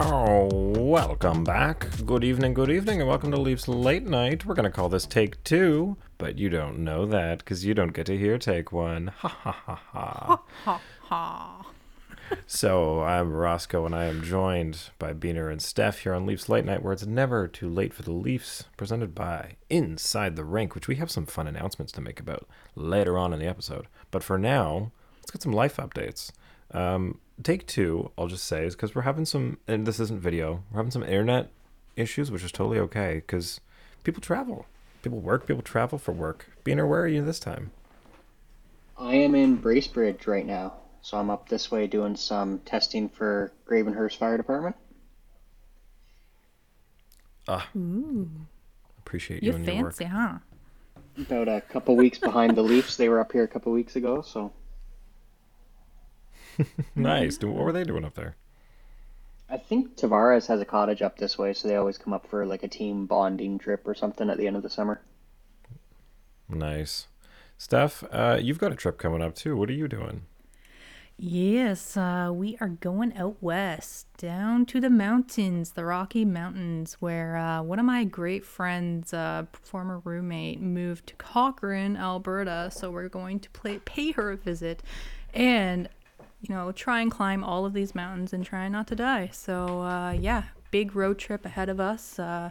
Oh, 0.00 0.48
welcome 0.76 1.42
back. 1.42 1.88
Good 2.06 2.22
evening, 2.22 2.54
good 2.54 2.70
evening, 2.70 3.00
and 3.00 3.08
welcome 3.08 3.32
to 3.32 3.36
Leafs 3.36 3.66
Late 3.66 4.04
Night. 4.04 4.46
We're 4.46 4.54
going 4.54 4.62
to 4.62 4.70
call 4.70 4.88
this 4.88 5.04
take 5.04 5.42
two, 5.42 5.96
but 6.18 6.38
you 6.38 6.48
don't 6.48 6.78
know 6.78 7.04
that 7.06 7.38
because 7.38 7.64
you 7.64 7.74
don't 7.74 7.92
get 7.92 8.06
to 8.06 8.16
hear 8.16 8.38
take 8.38 8.70
one. 8.70 9.08
Ha 9.08 9.28
ha 9.28 9.50
ha 9.50 9.74
ha. 9.74 10.40
Ha 10.64 10.80
ha. 11.00 11.66
so, 12.46 13.02
I'm 13.02 13.32
Roscoe, 13.32 13.86
and 13.86 13.94
I 13.94 14.04
am 14.04 14.22
joined 14.22 14.90
by 15.00 15.12
Beaner 15.14 15.50
and 15.50 15.60
Steph 15.60 15.98
here 16.00 16.14
on 16.14 16.26
Leafs 16.26 16.48
Late 16.48 16.64
Night, 16.64 16.84
where 16.84 16.92
it's 16.92 17.04
never 17.04 17.48
too 17.48 17.68
late 17.68 17.92
for 17.92 18.02
the 18.02 18.12
Leafs, 18.12 18.66
presented 18.76 19.16
by 19.16 19.56
Inside 19.68 20.36
the 20.36 20.44
Rink, 20.44 20.76
which 20.76 20.86
we 20.86 20.94
have 20.94 21.10
some 21.10 21.26
fun 21.26 21.48
announcements 21.48 21.90
to 21.92 22.00
make 22.00 22.20
about 22.20 22.48
later 22.76 23.18
on 23.18 23.32
in 23.32 23.40
the 23.40 23.48
episode. 23.48 23.88
But 24.12 24.22
for 24.22 24.38
now, 24.38 24.92
let's 25.16 25.32
get 25.32 25.42
some 25.42 25.52
life 25.52 25.78
updates. 25.78 26.30
Um, 26.72 27.18
take 27.42 27.66
two, 27.66 28.10
I'll 28.18 28.26
just 28.26 28.44
say, 28.44 28.64
is 28.66 28.74
because 28.74 28.94
we're 28.94 29.02
having 29.02 29.24
some, 29.24 29.58
and 29.66 29.86
this 29.86 30.00
isn't 30.00 30.20
video, 30.20 30.62
we're 30.70 30.78
having 30.78 30.90
some 30.90 31.02
internet 31.02 31.50
issues, 31.96 32.30
which 32.30 32.42
is 32.44 32.52
totally 32.52 32.78
okay 32.80 33.16
because 33.16 33.60
people 34.04 34.20
travel. 34.20 34.66
People 35.02 35.20
work, 35.20 35.46
people 35.46 35.62
travel 35.62 35.98
for 35.98 36.12
work. 36.12 36.50
Beaner, 36.64 36.86
where 36.88 37.00
are 37.00 37.08
you 37.08 37.24
this 37.24 37.38
time? 37.38 37.70
I 38.98 39.14
am 39.14 39.34
in 39.34 39.58
Bracebridge 39.58 40.26
right 40.26 40.44
now, 40.44 40.74
so 41.02 41.16
I'm 41.16 41.30
up 41.30 41.48
this 41.48 41.70
way 41.70 41.86
doing 41.86 42.16
some 42.16 42.58
testing 42.60 43.08
for 43.08 43.52
Gravenhurst 43.66 44.16
Fire 44.18 44.36
Department. 44.36 44.74
Ah, 47.46 47.68
Ooh. 47.76 48.28
appreciate 48.98 49.42
you 49.42 49.46
You're 49.52 49.56
and 49.56 49.66
your 49.66 49.84
work. 49.84 49.94
fancy, 49.94 50.04
huh? 50.12 50.38
About 51.18 51.48
a 51.48 51.60
couple 51.60 51.96
weeks 51.96 52.18
behind 52.18 52.56
the 52.56 52.62
Leafs. 52.62 52.96
They 52.96 53.08
were 53.08 53.20
up 53.20 53.32
here 53.32 53.44
a 53.44 53.48
couple 53.48 53.72
weeks 53.72 53.96
ago, 53.96 54.20
so 54.22 54.52
Nice. 56.94 57.38
What 57.40 57.54
were 57.54 57.72
they 57.72 57.84
doing 57.84 58.04
up 58.04 58.14
there? 58.14 58.36
I 59.50 59.56
think 59.56 59.96
Tavares 59.96 60.46
has 60.48 60.60
a 60.60 60.64
cottage 60.64 61.00
up 61.00 61.18
this 61.18 61.38
way, 61.38 61.54
so 61.54 61.68
they 61.68 61.76
always 61.76 61.96
come 61.96 62.12
up 62.12 62.26
for 62.26 62.44
like 62.44 62.62
a 62.62 62.68
team 62.68 63.06
bonding 63.06 63.58
trip 63.58 63.86
or 63.86 63.94
something 63.94 64.28
at 64.28 64.36
the 64.36 64.46
end 64.46 64.56
of 64.56 64.62
the 64.62 64.70
summer. 64.70 65.00
Nice. 66.48 67.08
Steph, 67.56 68.04
uh, 68.12 68.38
you've 68.40 68.58
got 68.58 68.72
a 68.72 68.76
trip 68.76 68.98
coming 68.98 69.22
up 69.22 69.34
too. 69.34 69.56
What 69.56 69.70
are 69.70 69.74
you 69.74 69.88
doing? 69.88 70.22
Yes, 71.20 71.96
uh, 71.96 72.30
we 72.32 72.56
are 72.60 72.68
going 72.68 73.16
out 73.16 73.38
west, 73.40 74.06
down 74.18 74.64
to 74.66 74.80
the 74.80 74.88
mountains, 74.88 75.72
the 75.72 75.84
Rocky 75.84 76.24
Mountains, 76.24 76.94
where 77.00 77.36
uh, 77.36 77.60
one 77.60 77.80
of 77.80 77.84
my 77.84 78.04
great 78.04 78.44
friends, 78.44 79.12
uh, 79.12 79.46
former 79.50 79.98
roommate, 80.04 80.60
moved 80.60 81.08
to 81.08 81.16
Cochrane, 81.16 81.96
Alberta. 81.96 82.70
So 82.72 82.92
we're 82.92 83.08
going 83.08 83.40
to 83.40 83.50
play, 83.50 83.80
pay 83.84 84.12
her 84.12 84.30
a 84.30 84.36
visit 84.36 84.80
and, 85.34 85.88
you 86.40 86.54
know, 86.54 86.72
try 86.72 87.00
and 87.00 87.10
climb 87.10 87.42
all 87.42 87.64
of 87.66 87.72
these 87.72 87.94
mountains 87.94 88.32
and 88.32 88.44
try 88.44 88.68
not 88.68 88.86
to 88.88 88.96
die. 88.96 89.30
So, 89.32 89.82
uh, 89.82 90.12
yeah, 90.12 90.44
big 90.70 90.94
road 90.94 91.18
trip 91.18 91.44
ahead 91.44 91.68
of 91.68 91.80
us. 91.80 92.18
Uh, 92.18 92.50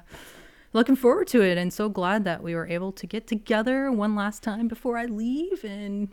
looking 0.74 0.96
forward 0.96 1.28
to 1.28 1.42
it 1.42 1.58
and 1.58 1.72
so 1.72 1.90
glad 1.90 2.24
that 2.26 2.44
we 2.44 2.54
were 2.54 2.68
able 2.68 2.92
to 2.92 3.08
get 3.08 3.28
together 3.28 3.92
one 3.92 4.16
last 4.16 4.44
time 4.44 4.68
before 4.68 4.98
I 4.98 5.06
leave 5.06 5.64
and 5.64 6.10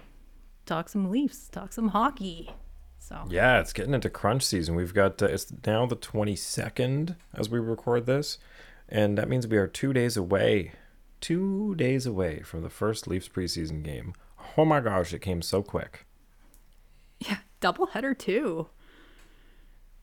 talk 0.66 0.88
some 0.88 1.10
Leafs, 1.10 1.48
talk 1.48 1.72
some 1.72 1.88
hockey. 1.88 2.50
So 2.98 3.24
Yeah, 3.28 3.60
it's 3.60 3.72
getting 3.72 3.92
into 3.92 4.08
crunch 4.08 4.44
season. 4.44 4.76
We've 4.76 4.94
got 4.94 5.20
uh, 5.22 5.26
it's 5.26 5.52
now 5.66 5.84
the 5.86 5.96
22nd 5.96 7.16
as 7.34 7.50
we 7.50 7.58
record 7.58 8.06
this, 8.06 8.38
and 8.88 9.18
that 9.18 9.28
means 9.28 9.46
we 9.46 9.58
are 9.58 9.66
2 9.66 9.92
days 9.92 10.16
away. 10.16 10.72
2 11.20 11.74
days 11.74 12.06
away 12.06 12.40
from 12.40 12.62
the 12.62 12.70
first 12.70 13.06
Leafs 13.06 13.28
preseason 13.28 13.82
game. 13.82 14.14
Oh 14.56 14.64
my 14.64 14.80
gosh, 14.80 15.12
it 15.12 15.18
came 15.20 15.42
so 15.42 15.62
quick. 15.62 16.06
yeah, 17.20 17.38
double 17.64 17.86
header 17.86 18.12
too. 18.14 18.68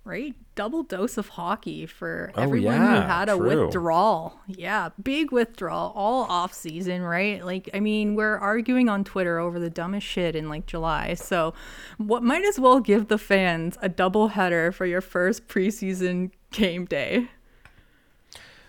Right? 0.04 0.34
Double 0.56 0.82
dose 0.82 1.16
of 1.20 1.28
hockey 1.30 1.86
for 1.86 2.32
Oh, 2.36 2.42
everyone 2.42 2.80
who 2.80 3.02
had 3.02 3.30
a 3.30 3.36
true. 3.38 3.66
withdrawal. 3.66 4.40
Yeah, 4.48 4.90
big 5.02 5.32
withdrawal 5.32 5.94
all 5.96 6.24
off 6.24 6.54
season, 6.54 7.04
right? 7.04 7.46
Like 7.46 7.70
I 7.72 7.80
mean, 7.80 8.16
we're 8.16 8.36
arguing 8.38 8.90
on 8.90 9.04
Twitter 9.04 9.38
over 9.38 9.60
the 9.60 9.70
dumbest 9.70 10.08
shit 10.08 10.36
in 10.36 10.50
like 10.50 10.66
July. 10.66 11.14
So, 11.14 11.54
what 11.98 12.24
might 12.24 12.44
as 12.44 12.60
well 12.60 12.80
give 12.80 13.10
the 13.10 13.20
fans 13.20 13.78
a 13.80 13.90
double 13.90 14.30
header 14.30 14.72
for 14.72 14.88
your 14.88 15.02
first 15.02 15.48
preseason 15.48 16.32
game 16.52 16.86
day. 16.86 17.28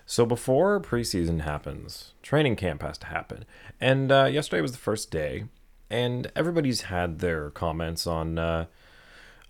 So 0.04 0.26
before 0.26 0.80
preseason 0.80 1.40
happens, 1.40 2.12
training 2.22 2.56
camp 2.56 2.82
has 2.82 2.98
to 2.98 3.06
happen. 3.06 3.46
And 3.80 4.12
uh, 4.12 4.24
yesterday 4.30 4.60
was 4.60 4.72
the 4.72 4.78
first 4.78 5.10
day, 5.10 5.44
and 5.88 6.30
everybody's 6.36 6.82
had 6.82 7.20
their 7.20 7.48
comments 7.50 8.06
on 8.06 8.38
uh, 8.38 8.66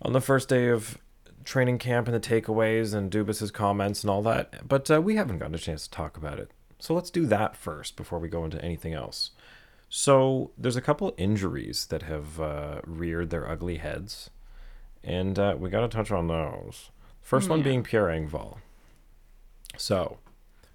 on 0.03 0.13
the 0.13 0.21
first 0.21 0.49
day 0.49 0.67
of 0.67 0.97
training 1.43 1.77
camp 1.79 2.07
and 2.07 2.15
the 2.15 2.19
takeaways 2.19 2.93
and 2.93 3.11
Dubas's 3.11 3.51
comments 3.51 4.03
and 4.03 4.09
all 4.11 4.21
that. 4.23 4.67
But 4.67 4.89
uh, 4.91 5.01
we 5.01 5.15
haven't 5.15 5.39
gotten 5.39 5.55
a 5.55 5.59
chance 5.59 5.85
to 5.87 5.91
talk 5.91 6.15
about 6.17 6.39
it. 6.39 6.51
So 6.79 6.93
let's 6.93 7.09
do 7.09 7.25
that 7.27 7.55
first 7.55 7.95
before 7.95 8.19
we 8.19 8.27
go 8.29 8.43
into 8.45 8.63
anything 8.63 8.93
else. 8.93 9.31
So 9.89 10.51
there's 10.57 10.75
a 10.75 10.81
couple 10.81 11.13
injuries 11.17 11.85
that 11.87 12.03
have 12.03 12.39
uh, 12.41 12.81
reared 12.85 13.29
their 13.29 13.47
ugly 13.49 13.77
heads, 13.77 14.29
and 15.03 15.37
uh, 15.37 15.55
we 15.57 15.69
got 15.69 15.81
to 15.81 15.87
touch 15.87 16.11
on 16.11 16.27
those. 16.27 16.89
First 17.21 17.47
one 17.49 17.59
Yeah. 17.59 17.65
being 17.65 17.83
Pierre 17.83 18.07
Engvall. 18.07 18.57
So, 19.77 20.17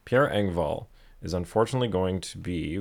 Pierre 0.05 0.29
Engvall 0.29 0.87
is 1.23 1.35
unfortunately 1.35 1.89
going 1.89 2.21
to 2.21 2.39
be. 2.39 2.81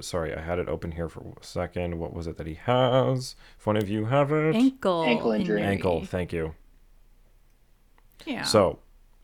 Sorry, 0.00 0.34
I 0.34 0.40
had 0.40 0.58
it 0.58 0.68
open 0.68 0.92
here 0.92 1.08
for 1.08 1.20
a 1.40 1.44
second. 1.44 1.98
What 1.98 2.14
was 2.14 2.26
it 2.26 2.36
that 2.38 2.46
he 2.46 2.54
has? 2.54 3.34
If 3.58 3.66
one 3.66 3.76
of 3.76 3.88
you 3.88 4.06
have 4.06 4.32
it, 4.32 4.54
Ankle 4.54 5.02
Ankle 5.04 5.32
injury. 5.32 5.62
ankle. 5.62 6.04
Thank 6.04 6.32
you. 6.32 6.54
Yeah. 8.24 8.42
So, 8.44 8.78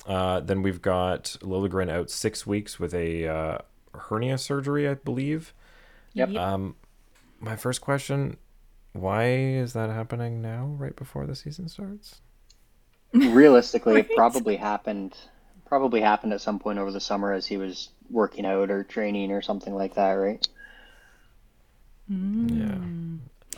uh, 0.06 0.40
then 0.40 0.62
we've 0.62 0.82
got 0.82 1.36
Liljegren 1.40 1.90
out 1.90 2.10
six 2.10 2.46
weeks 2.46 2.78
with 2.80 2.94
a 2.94 3.26
uh, 3.26 3.58
hernia 3.94 4.38
surgery, 4.38 4.88
I 4.88 4.94
believe. 4.94 5.54
Yep. 6.14 6.30
Yep. 6.30 6.42
Um, 6.42 6.76
my 7.40 7.56
first 7.56 7.80
question: 7.80 8.36
Why 8.92 9.26
is 9.28 9.72
that 9.74 9.90
happening 9.90 10.42
now, 10.42 10.66
right 10.78 10.96
before 10.96 11.26
the 11.26 11.34
season 11.36 11.68
starts? 11.68 12.20
Realistically, 13.12 13.94
Right. 13.94 14.10
it 14.10 14.16
probably 14.16 14.56
happened. 14.56 15.16
Probably 15.66 16.00
happened 16.00 16.32
at 16.32 16.40
some 16.40 16.58
point 16.58 16.78
over 16.78 16.90
the 16.90 17.00
summer 17.00 17.32
as 17.32 17.46
he 17.46 17.56
was 17.58 17.90
working 18.10 18.46
out 18.46 18.70
or 18.70 18.84
training 18.84 19.32
or 19.32 19.42
something 19.42 19.74
like 19.74 19.94
that, 19.94 20.12
right? 20.12 20.46
Yeah. 22.08 22.78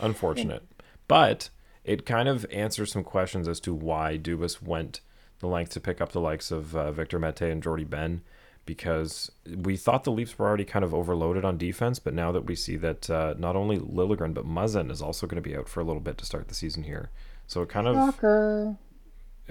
Unfortunate. 0.00 0.64
But 1.08 1.50
it 1.84 2.06
kind 2.06 2.28
of 2.28 2.46
answers 2.50 2.92
some 2.92 3.04
questions 3.04 3.48
as 3.48 3.60
to 3.60 3.74
why 3.74 4.18
Dubas 4.18 4.62
went 4.62 5.00
the 5.40 5.46
length 5.46 5.72
to 5.72 5.80
pick 5.80 6.00
up 6.00 6.12
the 6.12 6.20
likes 6.20 6.50
of 6.50 6.76
uh, 6.76 6.92
Victor 6.92 7.18
Mete 7.18 7.42
and 7.42 7.62
Jordie 7.62 7.84
Benn 7.84 8.22
because 8.66 9.32
we 9.46 9.76
thought 9.76 10.04
the 10.04 10.12
Leafs 10.12 10.38
were 10.38 10.46
already 10.46 10.64
kind 10.64 10.84
of 10.84 10.94
overloaded 10.94 11.44
on 11.44 11.56
defense, 11.56 11.98
but 11.98 12.14
now 12.14 12.30
that 12.30 12.44
we 12.44 12.54
see 12.54 12.76
that 12.76 13.08
uh, 13.10 13.34
not 13.38 13.56
only 13.56 13.78
Liljegren 13.78 14.34
but 14.34 14.46
Muzzin 14.46 14.90
is 14.90 15.02
also 15.02 15.26
going 15.26 15.42
to 15.42 15.48
be 15.48 15.56
out 15.56 15.68
for 15.68 15.80
a 15.80 15.84
little 15.84 16.00
bit 16.00 16.18
to 16.18 16.26
start 16.26 16.48
the 16.48 16.54
season 16.54 16.84
here. 16.84 17.10
So 17.46 17.62
it 17.62 17.68
kind 17.68 17.88
of 17.88 17.96
Shocker. 17.96 18.76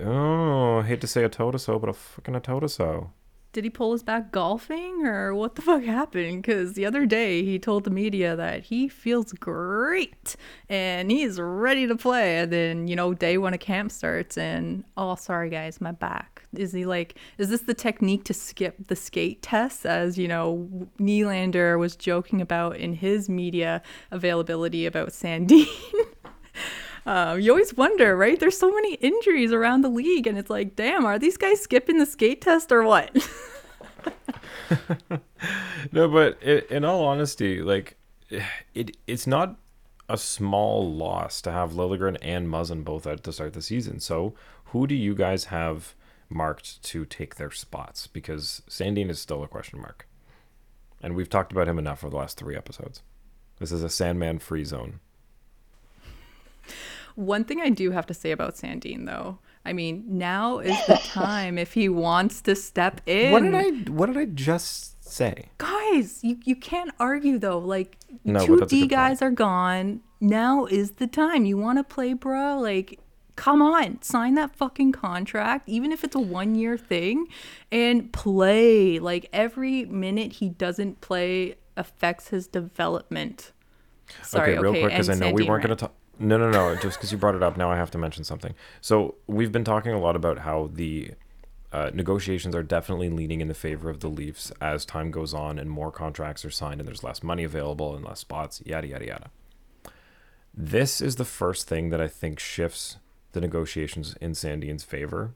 oh, 0.01 0.77
I 0.77 0.83
hate 0.83 1.01
to 1.01 1.07
say 1.07 1.23
a 1.23 1.29
totoso, 1.29 1.81
but 1.81 1.89
a 1.89 1.93
fucking 1.93 2.35
a 2.35 2.39
totoso. 2.39 3.09
Did 3.51 3.63
he 3.63 3.69
pull 3.71 3.93
his 3.93 4.03
back 4.03 4.31
golfing 4.31 5.05
or 5.05 5.33
what 5.33 5.55
the 5.55 5.63
fuck 5.63 5.83
happened? 5.83 6.43
Because 6.43 6.73
the 6.73 6.85
other 6.85 7.07
day 7.07 7.43
he 7.43 7.57
told 7.57 7.83
the 7.83 7.89
media 7.89 8.35
that 8.35 8.63
he 8.63 8.87
feels 8.87 9.33
great 9.33 10.35
and 10.69 11.09
he's 11.09 11.39
ready 11.39 11.88
to 11.88 11.95
play. 11.95 12.39
And 12.39 12.53
then, 12.53 12.88
you 12.88 12.95
know, 12.95 13.15
day 13.15 13.39
one 13.39 13.55
of 13.55 13.59
camp 13.59 13.91
starts 13.91 14.38
and, 14.38 14.83
oh, 14.97 15.15
sorry 15.15 15.49
guys, 15.49 15.81
my 15.81 15.91
back. 15.91 16.43
Is 16.55 16.73
he 16.73 16.85
like, 16.85 17.17
is 17.39 17.49
this 17.49 17.61
the 17.61 17.73
technique 17.73 18.23
to 18.25 18.33
skip 18.33 18.88
the 18.88 18.95
skate 18.95 19.41
test? 19.41 19.85
As, 19.85 20.17
you 20.17 20.27
know, 20.27 20.88
Nylander 20.99 21.79
was 21.79 21.95
joking 21.95 22.41
about 22.41 22.77
in 22.77 22.93
his 22.93 23.29
media 23.29 23.81
availability 24.12 24.85
about 24.85 25.09
Sandin. 25.09 25.65
Um, 27.06 27.40
you 27.40 27.51
always 27.51 27.75
wonder, 27.75 28.16
right? 28.16 28.40
There's 28.40 28.57
so 28.57 28.72
many 28.72 28.96
injuries 28.96 29.51
around 29.51 29.81
the 29.81 29.90
league, 29.90 30.28
and 30.28 30.38
it's 30.38 30.50
like, 30.50 30.75
damn, 30.75 31.06
are 31.06 31.18
these 31.18 31.38
guys 31.38 31.62
skipping 31.62 31.98
the 31.98 32.06
skate 32.06 32.42
test 32.42 32.72
or 32.72 32.84
what? 32.84 33.16
No, 35.92 36.07
but 36.07 36.38
i 36.46 36.62
in 36.69 36.86
all 36.86 37.06
honesty, 37.06 37.62
like 37.62 37.98
it, 38.74 38.98
it's 39.07 39.28
not 39.28 39.57
a 40.07 40.18
small 40.18 40.92
loss 40.92 41.42
to 41.42 41.51
have 41.51 41.74
Liljegren 41.74 42.18
and 42.22 42.48
Muzzin 42.48 42.84
both 42.84 43.07
out 43.07 43.24
to 43.24 43.34
start 43.34 43.54
the 43.54 43.62
season. 43.62 44.00
So, 44.00 44.36
who 44.66 44.88
do 44.88 44.96
you 44.96 45.16
guys 45.16 45.46
have 45.46 45.96
marked 46.30 46.81
to 46.84 47.06
take 47.06 47.36
their 47.36 47.51
spots? 47.51 48.07
Because 48.07 48.62
Sandin 48.69 49.10
is 49.10 49.19
still 49.19 49.44
a 49.44 49.48
question 49.48 49.80
mark, 49.80 50.07
and 51.01 51.16
we've 51.16 51.30
talked 51.30 51.51
about 51.51 51.68
him 51.68 51.80
enough 51.80 52.00
for 52.00 52.10
the 52.10 52.18
last 52.18 52.38
three 52.38 52.56
episodes. 52.56 53.01
This 53.60 53.72
is 53.72 53.84
a 53.84 53.90
Sandman 53.90 54.40
free 54.40 54.63
zone. 54.63 55.00
One 57.16 57.44
thing 57.44 57.60
I 57.60 57.69
do 57.69 57.92
have 57.92 58.06
to 58.07 58.13
say 58.13 58.31
about 58.31 58.56
Sandin, 58.56 59.06
though, 59.06 59.39
I 59.66 59.74
mean, 59.74 60.04
now 60.07 60.60
is 60.60 60.77
the 60.88 60.95
time 61.06 61.57
if 61.57 61.74
he 61.74 61.89
wants 61.89 62.42
to 62.42 62.56
step 62.56 63.01
in. 63.06 63.31
What 63.31 63.44
did 63.44 63.56
I? 63.56 63.69
What 63.92 64.07
did 64.07 64.18
I 64.18 64.25
just 64.25 65.04
say? 65.04 65.50
Guys, 65.57 66.24
you, 66.24 66.39
you 66.44 66.56
can't 66.56 66.92
argue 67.00 67.38
though. 67.38 67.60
Like 67.60 67.98
No, 68.24 68.45
two 68.45 68.66
D 68.66 68.88
guys 68.88 69.21
are 69.21 69.31
gone. 69.31 70.01
Now 70.21 70.66
is 70.66 70.92
the 70.94 71.07
time. 71.07 71.45
You 71.45 71.57
want 71.57 71.77
to 71.77 71.83
play, 71.83 72.13
bro? 72.13 72.60
Like, 72.60 73.00
come 73.36 73.62
on, 73.62 74.01
sign 74.01 74.36
that 74.36 74.56
fucking 74.56 74.92
contract, 74.92 75.68
even 75.68 75.92
if 75.92 76.04
it's 76.04 76.15
a 76.15 76.19
one 76.19 76.56
year 76.56 76.77
thing, 76.77 77.27
and 77.72 78.12
play. 78.13 79.00
Like 79.00 79.30
every 79.33 79.86
minute 79.86 80.33
he 80.33 80.50
doesn't 80.50 81.01
play 81.01 81.56
affects 81.75 82.30
his 82.30 82.48
development. 82.48 83.51
Sorry, 84.24 84.54
okay, 84.54 84.60
real 84.60 84.72
quick, 84.72 84.86
because 84.86 85.10
I 85.10 85.15
know 85.15 85.31
we 85.31 85.44
weren't 85.44 85.63
going 85.63 85.75
to 85.75 85.75
talk. 85.75 85.94
No, 86.19 86.38
no, 86.38 86.51
no. 86.51 86.75
Just 86.75 86.98
because 86.98 87.12
you 87.12 87.18
brought 87.18 87.36
it 87.36 87.44
up, 87.44 87.56
now 87.56 87.71
I 87.71 87.77
have 87.77 87.92
to 87.92 87.98
mention 87.98 88.24
something. 88.24 88.54
So 88.81 89.16
we've 89.25 89.51
been 89.51 89.63
talking 89.63 89.94
a 89.94 90.00
lot 90.00 90.18
about 90.18 90.39
how 90.39 90.69
the 90.74 91.12
uh, 91.71 91.92
negotiations 91.94 92.56
are 92.56 92.63
definitely 92.63 93.10
leaning 93.10 93.42
in 93.42 93.48
the 93.48 93.54
favor 93.54 93.89
of 93.89 94.01
the 94.01 94.10
Leafs 94.10 94.51
as 94.60 94.86
time 94.86 95.12
goes 95.12 95.33
on 95.33 95.57
and 95.57 95.69
more 95.69 95.92
contracts 95.92 96.44
are 96.44 96.50
signed 96.50 96.81
and 96.81 96.88
there's 96.88 97.04
less 97.04 97.24
money 97.24 97.44
available 97.44 97.95
and 97.95 98.04
less 98.04 98.19
spots. 98.19 98.62
Yada 98.66 98.88
yada 98.88 99.06
yada. 99.06 99.31
This 100.54 101.00
is 101.00 101.16
the 101.16 101.25
first 101.25 101.68
thing 101.68 101.89
that 101.89 102.01
I 102.01 102.07
think 102.07 102.39
shifts 102.39 102.98
the 103.31 103.39
negotiations 103.39 104.15
in 104.19 104.33
Sandin's 104.33 104.83
favor, 104.83 105.36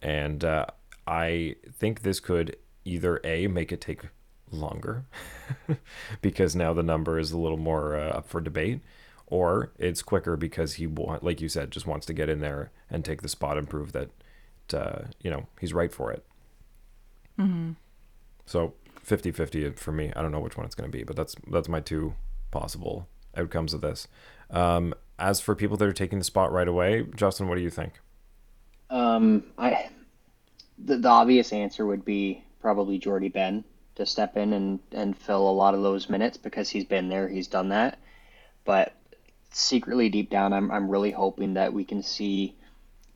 and 0.00 0.42
uh, 0.42 0.66
I 1.06 1.56
think 1.70 2.00
this 2.00 2.18
could 2.18 2.56
either 2.84 3.20
a 3.22 3.46
make 3.46 3.70
it 3.70 3.80
take 3.82 4.00
longer 4.50 5.04
because 6.22 6.56
now 6.56 6.72
the 6.72 6.82
number 6.82 7.18
is 7.18 7.32
a 7.32 7.38
little 7.38 7.58
more 7.58 7.96
uh, 7.96 8.08
up 8.08 8.28
for 8.28 8.40
debate 8.40 8.80
or 9.26 9.72
it's 9.78 10.02
quicker 10.02 10.36
because 10.36 10.74
he 10.74 10.86
want, 10.86 11.22
like 11.22 11.40
you 11.40 11.48
said 11.48 11.70
just 11.70 11.86
wants 11.86 12.06
to 12.06 12.12
get 12.12 12.28
in 12.28 12.40
there 12.40 12.70
and 12.90 13.04
take 13.04 13.22
the 13.22 13.28
spot 13.28 13.58
and 13.58 13.68
prove 13.68 13.92
that 13.92 14.10
uh, 14.72 15.02
you 15.20 15.30
know 15.30 15.46
he's 15.60 15.72
right 15.72 15.92
for 15.92 16.12
it. 16.12 16.24
So 18.46 18.74
50-50 19.04 19.78
for 19.78 19.92
me. 19.92 20.12
I 20.14 20.22
don't 20.22 20.32
know 20.32 20.40
which 20.40 20.56
one 20.56 20.66
it's 20.66 20.74
going 20.74 20.90
to 20.90 20.96
be 20.96 21.04
but 21.04 21.16
that's 21.16 21.34
that's 21.50 21.68
my 21.68 21.80
two 21.80 22.14
possible 22.50 23.08
outcomes 23.36 23.74
of 23.74 23.80
this. 23.80 24.08
Um, 24.50 24.94
as 25.18 25.40
for 25.40 25.54
people 25.54 25.76
that 25.76 25.88
are 25.88 25.92
taking 25.92 26.18
the 26.18 26.24
spot 26.24 26.52
right 26.52 26.68
away 26.68 27.06
justin 27.16 27.48
what 27.48 27.56
do 27.56 27.62
you 27.62 27.70
think? 27.70 28.00
Um, 28.90 29.44
I 29.58 29.88
the, 30.78 30.96
the 30.98 31.08
obvious 31.08 31.52
answer 31.52 31.86
would 31.86 32.04
be 32.04 32.44
probably 32.60 32.98
Jordie 32.98 33.28
Benn 33.28 33.64
to 33.96 34.06
step 34.06 34.36
in 34.36 34.52
and, 34.52 34.80
and 34.92 35.16
fill 35.16 35.48
a 35.48 35.52
lot 35.52 35.74
of 35.74 35.82
those 35.82 36.08
minutes 36.08 36.36
because 36.36 36.68
he's 36.68 36.84
been 36.84 37.08
there, 37.08 37.28
he's 37.28 37.46
done 37.46 37.68
that. 37.68 37.98
But 38.64 38.92
secretly 39.54 40.08
deep 40.08 40.30
down, 40.30 40.52
I'm 40.52 40.70
I'm 40.70 40.88
really 40.88 41.10
hoping 41.10 41.54
that 41.54 41.72
we 41.72 41.84
can 41.84 42.02
see 42.02 42.56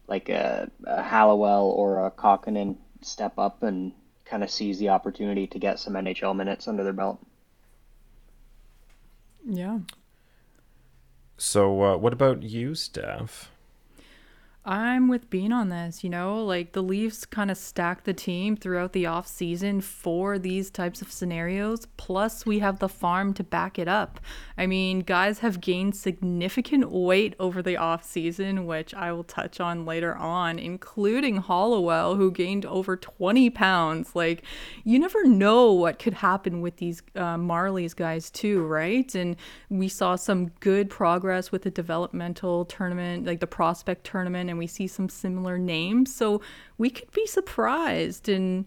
like 0.06 0.28
a, 0.28 0.70
a 0.84 1.02
Hollowell 1.02 1.70
or 1.70 2.06
a 2.06 2.10
Kokkonen 2.10 2.76
step 3.02 3.38
up 3.38 3.62
and 3.62 3.92
kind 4.24 4.42
of 4.42 4.50
seize 4.50 4.78
the 4.78 4.90
opportunity 4.90 5.46
to 5.48 5.58
get 5.58 5.78
some 5.78 5.94
NHL 5.94 6.34
minutes 6.36 6.68
under 6.68 6.84
their 6.84 6.92
belt. 6.92 7.18
Yeah. 9.50 9.78
so 11.38 11.82
uh, 11.82 11.96
what 11.96 12.12
about 12.12 12.42
you 12.42 12.74
steph 12.74 13.50
I'm 14.68 15.08
with 15.08 15.30
Bean 15.30 15.50
on 15.50 15.70
this, 15.70 16.04
you 16.04 16.10
know, 16.10 16.44
like 16.44 16.72
the 16.72 16.82
Leafs 16.82 17.24
kind 17.24 17.50
of 17.50 17.56
stack 17.56 18.04
the 18.04 18.12
team 18.12 18.54
throughout 18.54 18.92
the 18.92 19.06
off 19.06 19.26
season 19.26 19.80
for 19.80 20.38
these 20.38 20.68
types 20.70 21.00
of 21.00 21.10
scenarios. 21.10 21.86
Plus, 21.96 22.44
we 22.44 22.58
have 22.58 22.78
the 22.78 22.88
farm 22.88 23.32
to 23.34 23.42
back 23.42 23.78
it 23.78 23.88
up. 23.88 24.20
I 24.58 24.66
mean, 24.66 25.00
guys 25.00 25.38
have 25.38 25.62
gained 25.62 25.96
significant 25.96 26.92
weight 26.92 27.34
over 27.40 27.62
the 27.62 27.78
off 27.78 28.04
season, 28.04 28.66
which 28.66 28.92
I 28.92 29.10
will 29.10 29.24
touch 29.24 29.58
on 29.58 29.86
later 29.86 30.14
on, 30.14 30.58
including 30.58 31.38
Hollowell, 31.38 32.16
who 32.16 32.30
gained 32.30 32.66
over 32.66 32.94
20 32.94 33.48
pounds. 33.48 34.14
Like, 34.14 34.44
you 34.84 34.98
never 34.98 35.24
know 35.24 35.72
what 35.72 35.98
could 35.98 36.12
happen 36.12 36.60
with 36.60 36.76
these 36.76 37.00
uh, 37.16 37.36
Marlies 37.36 37.96
guys, 37.96 38.30
too, 38.30 38.66
right? 38.66 39.14
And 39.14 39.36
we 39.70 39.88
saw 39.88 40.16
some 40.16 40.48
good 40.60 40.90
progress 40.90 41.50
with 41.50 41.62
the 41.62 41.70
developmental 41.70 42.66
tournament, 42.66 43.24
like 43.24 43.40
the 43.40 43.46
prospect 43.46 44.04
tournament, 44.04 44.50
and 44.50 44.57
we 44.58 44.66
see 44.66 44.86
some 44.86 45.08
similar 45.08 45.58
names. 45.58 46.14
So 46.14 46.40
we 46.76 46.90
could 46.90 47.10
be 47.12 47.26
surprised. 47.26 48.28
And, 48.28 48.66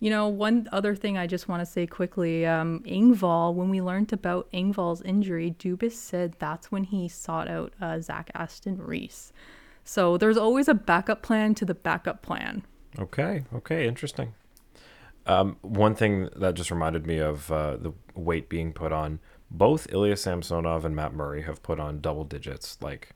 you 0.00 0.10
know, 0.10 0.28
one 0.28 0.68
other 0.72 0.94
thing 0.94 1.16
I 1.16 1.26
just 1.26 1.48
want 1.48 1.60
to 1.60 1.66
say 1.66 1.86
quickly 1.86 2.46
um, 2.46 2.82
Engvall, 2.86 3.54
when 3.54 3.70
we 3.70 3.80
learned 3.80 4.12
about 4.12 4.50
Engvall's 4.52 5.02
injury, 5.02 5.54
Dubas 5.58 5.92
said 5.92 6.36
that's 6.38 6.70
when 6.70 6.84
he 6.84 7.08
sought 7.08 7.48
out 7.48 7.72
uh, 7.80 8.00
Zach 8.00 8.30
Aston 8.34 8.78
Reese. 8.78 9.32
So 9.84 10.18
there's 10.18 10.36
always 10.36 10.68
a 10.68 10.74
backup 10.74 11.22
plan 11.22 11.54
to 11.54 11.64
the 11.64 11.74
backup 11.74 12.20
plan. 12.20 12.62
Okay. 12.98 13.44
Okay. 13.54 13.88
Interesting. 13.88 14.34
Um, 15.26 15.56
one 15.60 15.94
thing 15.94 16.28
that 16.36 16.54
just 16.54 16.70
reminded 16.70 17.06
me 17.06 17.18
of 17.18 17.52
uh, 17.52 17.76
the 17.76 17.92
weight 18.14 18.48
being 18.48 18.72
put 18.72 18.92
on. 18.92 19.20
Both 19.50 19.86
Ilya 19.92 20.16
Samsonov 20.16 20.84
and 20.84 20.94
Matt 20.94 21.14
Murray 21.14 21.42
have 21.42 21.62
put 21.62 21.80
on 21.80 22.00
double 22.00 22.24
digits, 22.24 22.76
like 22.82 23.14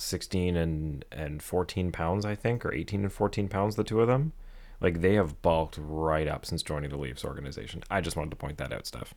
16 0.00 0.56
and 0.56 1.04
and 1.12 1.42
14 1.42 1.92
pounds, 1.92 2.24
I 2.24 2.34
think, 2.34 2.64
or 2.64 2.72
18 2.72 3.02
and 3.02 3.12
14 3.12 3.48
pounds. 3.48 3.76
The 3.76 3.84
two 3.84 4.00
of 4.00 4.08
them, 4.08 4.32
like 4.80 5.00
they 5.00 5.14
have 5.14 5.42
bulked 5.42 5.78
right 5.80 6.28
up 6.28 6.46
since 6.46 6.62
joining 6.62 6.90
the 6.90 6.96
Leafs 6.96 7.24
organization. 7.24 7.82
I 7.90 8.00
just 8.00 8.16
wanted 8.16 8.30
to 8.30 8.36
point 8.36 8.58
that 8.58 8.72
out, 8.72 8.86
Steph. 8.86 9.14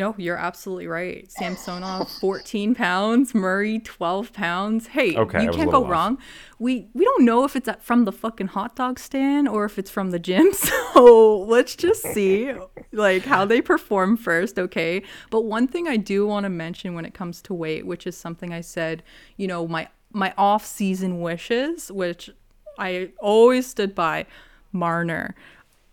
No, 0.00 0.14
you're 0.16 0.38
absolutely 0.38 0.86
right. 0.86 1.30
Samsonov, 1.30 2.10
14 2.20 2.74
pounds. 2.74 3.34
Murray, 3.34 3.78
12 3.80 4.32
pounds. 4.32 4.86
Hey, 4.88 5.14
Okay, 5.14 5.42
you 5.44 5.50
can't 5.50 5.70
go 5.70 5.84
off. 5.84 5.90
wrong. 5.90 6.18
We 6.58 6.88
we 6.94 7.04
don't 7.04 7.24
know 7.26 7.44
if 7.44 7.54
it's 7.54 7.68
at- 7.68 7.82
from 7.84 8.06
the 8.06 8.12
fucking 8.12 8.48
hot 8.48 8.74
dog 8.76 8.98
stand 8.98 9.46
or 9.46 9.66
if 9.66 9.78
it's 9.78 9.90
from 9.90 10.10
the 10.10 10.18
gym. 10.18 10.46
So 10.94 11.38
let's 11.54 11.76
just 11.76 12.02
see 12.02 12.50
like 12.92 13.22
how 13.24 13.44
they 13.44 13.60
perform 13.62 14.16
first, 14.16 14.58
okay? 14.58 15.02
But 15.30 15.42
one 15.42 15.68
thing 15.68 15.86
I 15.86 15.96
do 15.98 16.26
want 16.26 16.44
to 16.44 16.50
mention 16.50 16.94
when 16.94 17.04
it 17.04 17.14
comes 17.14 17.40
to 17.42 17.54
weight, 17.54 17.86
which 17.86 18.06
is 18.06 18.16
something 18.16 18.52
I 18.52 18.60
said, 18.62 19.02
you 19.36 19.46
know, 19.46 19.68
my 19.68 19.88
my 20.12 20.32
off-season 20.36 21.20
wishes, 21.20 21.92
which 21.92 22.30
I 22.78 23.10
always 23.20 23.66
stood 23.66 23.94
by, 23.94 24.26
Marner 24.72 25.34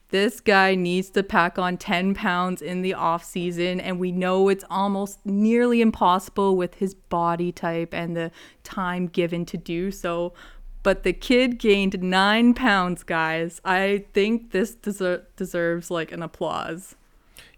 this 0.09 0.39
guy 0.39 0.73
needs 0.75 1.09
to 1.09 1.23
pack 1.23 1.59
on 1.59 1.77
10 1.77 2.13
pounds 2.13 2.61
in 2.61 2.81
the 2.81 2.93
off 2.93 3.23
season 3.23 3.79
and 3.79 3.99
we 3.99 4.11
know 4.11 4.47
it's 4.49 4.63
almost 4.69 5.19
nearly 5.25 5.81
impossible 5.81 6.55
with 6.55 6.75
his 6.75 6.93
body 6.93 7.51
type 7.51 7.93
and 7.93 8.15
the 8.15 8.31
time 8.63 9.07
given 9.07 9.45
to 9.45 9.57
do 9.57 9.91
so 9.91 10.33
but 10.83 11.03
the 11.03 11.13
kid 11.13 11.59
gained 11.59 12.01
9 12.01 12.53
pounds 12.53 13.03
guys 13.03 13.59
i 13.65 14.05
think 14.13 14.51
this 14.51 14.75
deser- 14.75 15.23
deserves 15.35 15.91
like 15.91 16.11
an 16.11 16.21
applause 16.23 16.95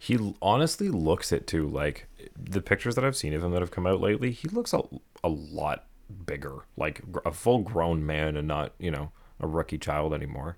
He 0.01 0.17
honestly 0.41 0.87
looks 0.89 1.31
it 1.33 1.45
too. 1.45 1.67
Like 1.67 2.07
the 2.41 2.61
pictures 2.61 2.95
that 2.95 3.03
I've 3.03 3.17
seen 3.17 3.33
of 3.33 3.43
him 3.43 3.51
that 3.51 3.59
have 3.61 3.69
come 3.71 3.85
out 3.85 3.99
lately, 3.99 4.31
he 4.31 4.47
looks 4.47 4.73
a, 4.73 4.81
a 5.23 5.27
lot 5.29 5.85
bigger, 6.25 6.59
like 6.77 7.01
a 7.25 7.31
full 7.33 7.59
grown 7.59 8.05
man 8.05 8.37
and 8.37 8.47
not, 8.47 8.71
you 8.79 8.91
know, 8.91 9.11
a 9.41 9.47
rookie 9.47 9.77
child 9.77 10.13
anymore. 10.13 10.55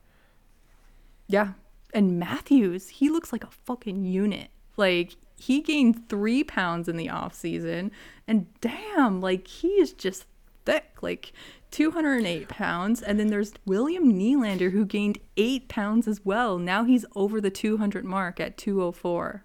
Yeah. 1.28 1.54
And 1.94 2.20
Matthews, 2.20 2.90
he 2.90 3.10
looks 3.10 3.32
like 3.32 3.44
a 3.44 3.52
fucking 3.66 4.06
unit. 4.06 4.50
Like 4.78 5.16
he 5.38 5.62
gained 5.62 6.08
three 6.10 6.44
pounds 6.44 6.88
in 6.88 6.98
the 6.98 7.10
off 7.10 7.34
season, 7.34 7.92
and 8.28 8.48
damn, 8.62 9.20
like 9.22 9.48
he 9.48 9.68
is 9.68 9.92
just 9.94 10.26
thick, 10.66 11.02
like 11.02 11.34
208 11.72 12.48
pounds. 12.48 13.02
And 13.02 13.20
then 13.20 13.28
there's 13.28 13.54
William 13.66 14.14
Nylander 14.14 14.72
who 14.72 14.86
gained 14.86 15.20
eight 15.38 15.68
pounds 15.68 16.08
as 16.08 16.24
well. 16.26 16.58
Now 16.58 16.84
he's 16.84 17.06
over 17.16 17.42
the 17.42 17.50
200 17.50 18.06
mark 18.06 18.40
at 18.40 18.58
204. 18.58 19.44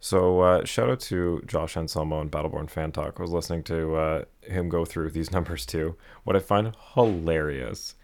So 0.00 0.40
uh, 0.40 0.64
shout 0.64 0.90
out 0.90 1.00
to 1.00 1.42
Josh 1.46 1.76
Anselmo 1.76 2.20
and 2.20 2.30
Battleborn 2.30 2.68
Fan 2.68 2.92
Talk. 2.92 3.14
I 3.18 3.22
was 3.22 3.30
listening 3.30 3.62
to 3.64 3.94
uh, 3.94 4.24
him 4.42 4.68
go 4.68 4.84
through 4.84 5.10
these 5.10 5.32
numbers 5.32 5.64
too. 5.64 5.96
What 6.24 6.36
I 6.36 6.40
find 6.40 6.76
hilarious 6.94 7.94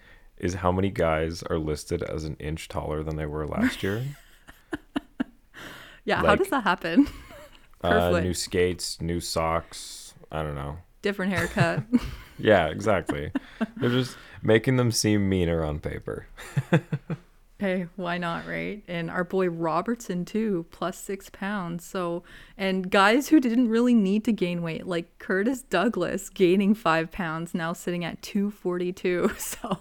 is 0.40 0.54
how 0.54 0.72
many 0.72 0.90
guys 0.90 1.42
are 1.44 1.58
listed 1.58 2.02
as 2.02 2.24
an 2.24 2.36
inch 2.40 2.66
taller 2.68 3.02
than 3.02 3.16
they 3.16 3.26
were 3.26 3.46
last 3.46 3.82
year. 3.82 4.02
Yeah, 6.06 6.22
how 6.22 6.34
does 6.34 6.48
that 6.48 6.64
happen? 6.64 7.06
uh, 7.82 8.18
new 8.20 8.32
skates, 8.34 9.00
new 9.02 9.20
socks. 9.20 10.14
I 10.32 10.42
don't 10.42 10.54
know. 10.54 10.78
Different 11.02 11.32
haircut. 11.32 11.84
Yeah, 12.42 12.68
exactly. 12.68 13.32
They're 13.76 13.90
just 13.90 14.16
making 14.42 14.78
them 14.78 14.92
seem 14.92 15.28
meaner 15.28 15.62
on 15.62 15.78
paper. 15.78 16.26
Hey, 17.60 17.88
why 17.96 18.16
not, 18.16 18.46
right? 18.46 18.82
And 18.88 19.10
our 19.10 19.22
boy 19.22 19.50
Robertson 19.50 20.24
too, 20.24 20.64
plus 20.70 20.96
six 20.96 21.28
pounds. 21.28 21.84
So, 21.84 22.22
and 22.56 22.90
guys 22.90 23.28
who 23.28 23.38
didn't 23.38 23.68
really 23.68 23.92
need 23.92 24.24
to 24.24 24.32
gain 24.32 24.62
weight, 24.62 24.86
like 24.86 25.18
Curtis 25.18 25.60
Douglas, 25.60 26.30
gaining 26.30 26.72
five 26.74 27.12
pounds, 27.12 27.52
now 27.52 27.74
sitting 27.74 28.02
at 28.02 28.22
two 28.22 28.50
forty 28.50 28.94
two. 28.94 29.30
So, 29.38 29.76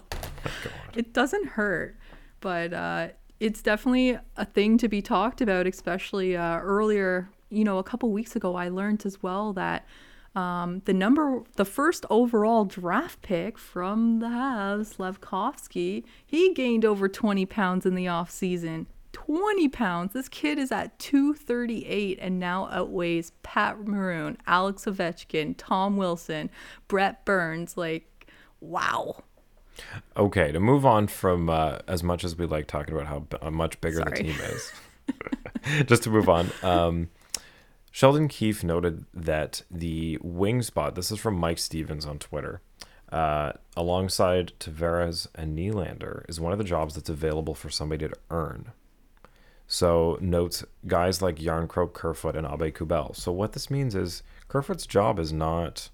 it 0.94 1.14
doesn't 1.14 1.46
hurt, 1.46 1.96
but 2.40 2.74
uh, 2.74 3.08
it's 3.40 3.62
definitely 3.62 4.18
a 4.36 4.44
thing 4.44 4.76
to 4.76 4.86
be 4.86 5.00
talked 5.00 5.40
about. 5.40 5.66
Especially 5.66 6.36
uh, 6.36 6.58
earlier, 6.58 7.30
you 7.48 7.64
know, 7.64 7.78
a 7.78 7.82
couple 7.82 8.12
weeks 8.12 8.36
ago, 8.36 8.56
I 8.56 8.68
learned 8.68 9.06
as 9.06 9.22
well 9.22 9.54
that 9.54 9.86
um, 10.34 10.82
the 10.84 10.92
number, 10.92 11.42
the 11.56 11.64
first 11.64 12.06
overall 12.08 12.64
draft 12.64 13.20
pick 13.22 13.58
from 13.58 14.20
the 14.20 14.26
Habs, 14.26 14.96
Slafkovsky, 14.96 16.04
he 16.24 16.52
gained 16.54 16.84
over 16.84 17.08
20 17.08 17.46
pounds 17.46 17.84
in 17.84 17.94
the 17.94 18.08
off 18.08 18.30
season. 18.30 18.86
20 19.12 19.68
pounds. 19.68 20.12
This 20.12 20.28
kid 20.28 20.58
is 20.58 20.70
at 20.70 20.96
238 21.00 22.18
and 22.20 22.38
now 22.38 22.68
outweighs 22.70 23.32
Pat 23.42 23.84
Maroon, 23.84 24.38
Alex 24.46 24.84
Ovechkin, 24.84 25.54
Tom 25.58 25.96
Wilson, 25.96 26.48
Brent 26.86 27.24
Burns. 27.24 27.76
Like, 27.76 28.28
wow. 28.60 29.24
Okay, 30.16 30.52
to 30.52 30.60
move 30.60 30.86
on 30.86 31.06
from 31.08 31.48
uh, 31.48 31.78
as 31.88 32.02
much 32.02 32.22
as 32.22 32.36
we 32.36 32.46
like 32.46 32.66
talking 32.66 32.94
about 32.94 33.06
how 33.06 33.20
b- 33.20 33.38
uh, 33.40 33.50
much 33.50 33.80
bigger 33.80 33.98
Sorry. 33.98 34.10
the 34.10 34.22
team 34.22 34.36
is, 34.42 34.72
just 35.86 36.02
to 36.04 36.10
move 36.10 36.28
on. 36.28 36.50
Um, 36.62 37.08
Sheldon 37.90 38.28
Keefe 38.28 38.62
noted 38.62 39.04
that 39.12 39.62
the 39.70 40.18
wing 40.22 40.62
spot, 40.62 40.94
this 40.94 41.10
is 41.10 41.18
from 41.18 41.34
Mike 41.34 41.58
Stevens 41.58 42.06
on 42.06 42.18
Twitter, 42.18 42.60
uh, 43.10 43.52
alongside 43.76 44.52
Tavares 44.60 45.26
and 45.34 45.58
Nylander, 45.58 46.28
is 46.28 46.40
one 46.40 46.52
of 46.52 46.58
the 46.58 46.64
jobs 46.64 46.94
that's 46.94 47.08
available 47.08 47.54
for 47.54 47.68
somebody 47.68 48.08
to 48.08 48.14
earn. 48.30 48.72
So 49.66 50.18
notes 50.20 50.64
guys 50.86 51.20
like 51.20 51.36
Jarnkrok, 51.36 51.92
Kerfoot, 51.92 52.36
and 52.36 52.46
Aube-Kubel. 52.46 53.14
So 53.14 53.32
what 53.32 53.52
this 53.52 53.70
means 53.70 53.94
is 53.94 54.22
Kerfoot's 54.48 54.86
job 54.86 55.18
is 55.18 55.32
not 55.32 55.90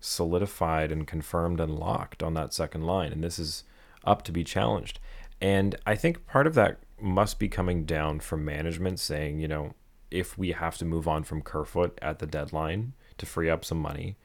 solidified 0.00 0.90
and 0.90 1.06
confirmed 1.06 1.60
and 1.60 1.78
locked 1.78 2.22
on 2.22 2.34
that 2.34 2.52
second 2.52 2.84
line, 2.84 3.12
and 3.12 3.22
this 3.22 3.38
is 3.38 3.64
up 4.04 4.22
to 4.22 4.32
be 4.32 4.42
challenged. 4.42 4.98
And 5.40 5.76
I 5.86 5.94
think 5.94 6.26
part 6.26 6.46
of 6.46 6.54
that 6.54 6.78
must 7.00 7.38
be 7.38 7.48
coming 7.48 7.84
down 7.84 8.20
from 8.20 8.44
management 8.44 9.00
saying, 9.00 9.40
you 9.40 9.48
know, 9.48 9.74
if 10.12 10.36
we 10.38 10.52
have 10.52 10.76
to 10.78 10.84
move 10.84 11.08
on 11.08 11.24
from 11.24 11.42
Kerfoot 11.42 11.98
at 12.00 12.18
the 12.18 12.26
deadline 12.26 12.92
to 13.18 13.26
free 13.26 13.50
up 13.50 13.64
some 13.64 13.78
money, 13.78 14.16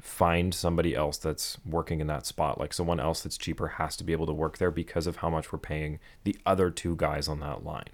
find 0.00 0.54
somebody 0.54 0.94
else 0.94 1.16
that's 1.16 1.58
working 1.64 2.00
in 2.00 2.06
that 2.08 2.26
spot. 2.26 2.58
Like 2.58 2.72
someone 2.72 3.00
else 3.00 3.22
that's 3.22 3.38
cheaper 3.38 3.68
has 3.68 3.96
to 3.96 4.04
be 4.04 4.12
able 4.12 4.26
to 4.26 4.32
work 4.32 4.58
there 4.58 4.70
because 4.70 5.06
of 5.06 5.16
how 5.16 5.30
much 5.30 5.52
we're 5.52 5.58
paying 5.58 5.98
the 6.24 6.36
other 6.44 6.70
two 6.70 6.96
guys 6.96 7.28
on 7.28 7.40
that 7.40 7.64
line. 7.64 7.84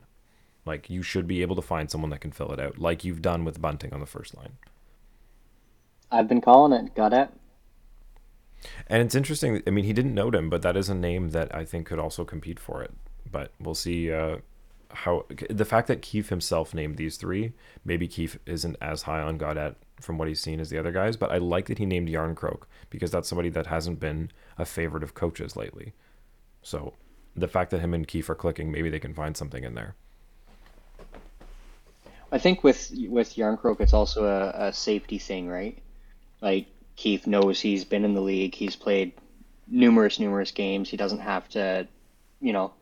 Like 0.65 0.91
you 0.91 1.03
should 1.03 1.27
be 1.27 1.43
able 1.43 1.57
to 1.57 1.63
find 1.63 1.91
someone 1.91 2.11
that 2.11 2.21
can 2.21 2.33
fill 2.33 2.53
it 2.53 2.61
out, 2.61 2.79
like 2.79 3.05
you've 3.05 3.23
done 3.23 3.45
with 3.45 3.61
Bunting 3.61 3.93
on 3.93 4.01
the 4.01 4.07
first 4.07 4.37
line. 4.37 4.57
I've 6.11 6.29
been 6.29 6.41
calling 6.41 6.73
it. 6.73 6.95
Got 6.95 7.13
it. 7.13 7.31
And 8.87 9.03
it's 9.03 9.15
interesting. 9.15 9.63
I 9.67 9.71
mean, 9.71 9.85
he 9.85 9.93
didn't 9.93 10.15
note 10.15 10.35
him, 10.35 10.49
but 10.51 10.63
that 10.63 10.77
is 10.77 10.89
a 10.89 10.95
name 10.95 11.31
that 11.31 11.53
I 11.55 11.65
think 11.65 11.87
could 11.87 11.99
also 11.99 12.25
compete 12.25 12.61
for 12.61 12.83
it. 12.83 12.93
But 13.31 13.53
we'll 13.59 13.75
see 13.75 14.13
uh, 14.13 14.37
how 14.93 15.25
the 15.49 15.65
fact 15.65 15.89
that 15.89 16.03
Keefe 16.03 16.29
himself 16.29 16.75
named 16.75 16.97
these 16.97 17.17
three. 17.17 17.53
Maybe 17.85 18.07
Keefe 18.09 18.39
isn't 18.47 18.77
as 18.81 19.03
high 19.03 19.21
on 19.21 19.39
Gaudette 19.39 19.77
from 20.01 20.19
what 20.19 20.29
he's 20.29 20.41
seen 20.41 20.61
as 20.61 20.71
the 20.71 20.79
other 20.79 20.93
guys, 20.93 21.17
but 21.17 21.31
I 21.31 21.39
like 21.39 21.67
that 21.67 21.79
he 21.79 21.87
named 21.87 22.09
Jarnkrok 22.09 22.63
because 22.91 23.11
that's 23.11 23.29
somebody 23.29 23.49
that 23.51 23.67
hasn't 23.67 24.01
been 24.01 24.31
a 24.59 24.65
favorite 24.65 25.03
of 25.03 25.15
coaches 25.15 25.57
lately. 25.57 25.93
So 26.63 26.95
the 27.35 27.49
fact 27.49 27.71
that 27.71 27.81
him 27.81 27.95
and 27.95 28.07
Keefe 28.07 28.29
are 28.31 28.35
clicking, 28.35 28.71
maybe 28.71 28.91
they 28.91 28.99
can 28.99 29.15
find 29.15 29.37
something 29.37 29.65
in 29.65 29.75
there. 29.75 29.95
I 32.31 32.39
think 32.39 32.65
with 32.65 32.93
with 33.09 33.35
Jarnkrok, 33.35 33.81
it's 33.81 33.93
also 33.93 34.25
a, 34.25 34.69
a 34.69 34.73
safety 34.73 35.19
thing, 35.19 35.49
right? 35.49 35.79
Like 36.41 36.67
Keefe 36.97 37.27
knows 37.27 37.61
he's 37.61 37.85
been 37.85 38.05
in 38.05 38.15
the 38.15 38.23
league, 38.23 38.55
he's 38.55 38.77
played 38.77 39.13
numerous, 39.69 40.19
numerous 40.19 40.51
games. 40.51 40.89
He 40.89 40.97
doesn't 40.97 41.21
have 41.21 41.49
to, 41.51 41.87
you 42.41 42.53
know, 42.53 42.73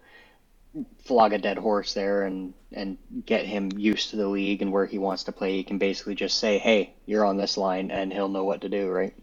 flog 1.05 1.33
a 1.33 1.39
dead 1.39 1.59
horse 1.59 1.95
there 1.95 2.23
and 2.25 2.55
and 2.73 2.99
get 3.27 3.45
him 3.45 3.73
used 3.77 4.11
to 4.11 4.17
the 4.17 4.29
league 4.29 4.63
and 4.63 4.73
where 4.73 4.87
he 4.87 4.99
wants 4.99 5.25
to 5.25 5.33
play. 5.33 5.57
He 5.57 5.65
can 5.65 5.79
basically 5.79 6.15
just 6.15 6.39
say, 6.39 6.59
"Hey, 6.59 6.95
you're 7.07 7.25
on 7.25 7.37
this 7.37 7.57
line," 7.57 7.91
and 7.91 8.13
he'll 8.13 8.29
know 8.29 8.45
what 8.45 8.61
to 8.63 8.69
do, 8.69 8.89
right? 8.89 9.15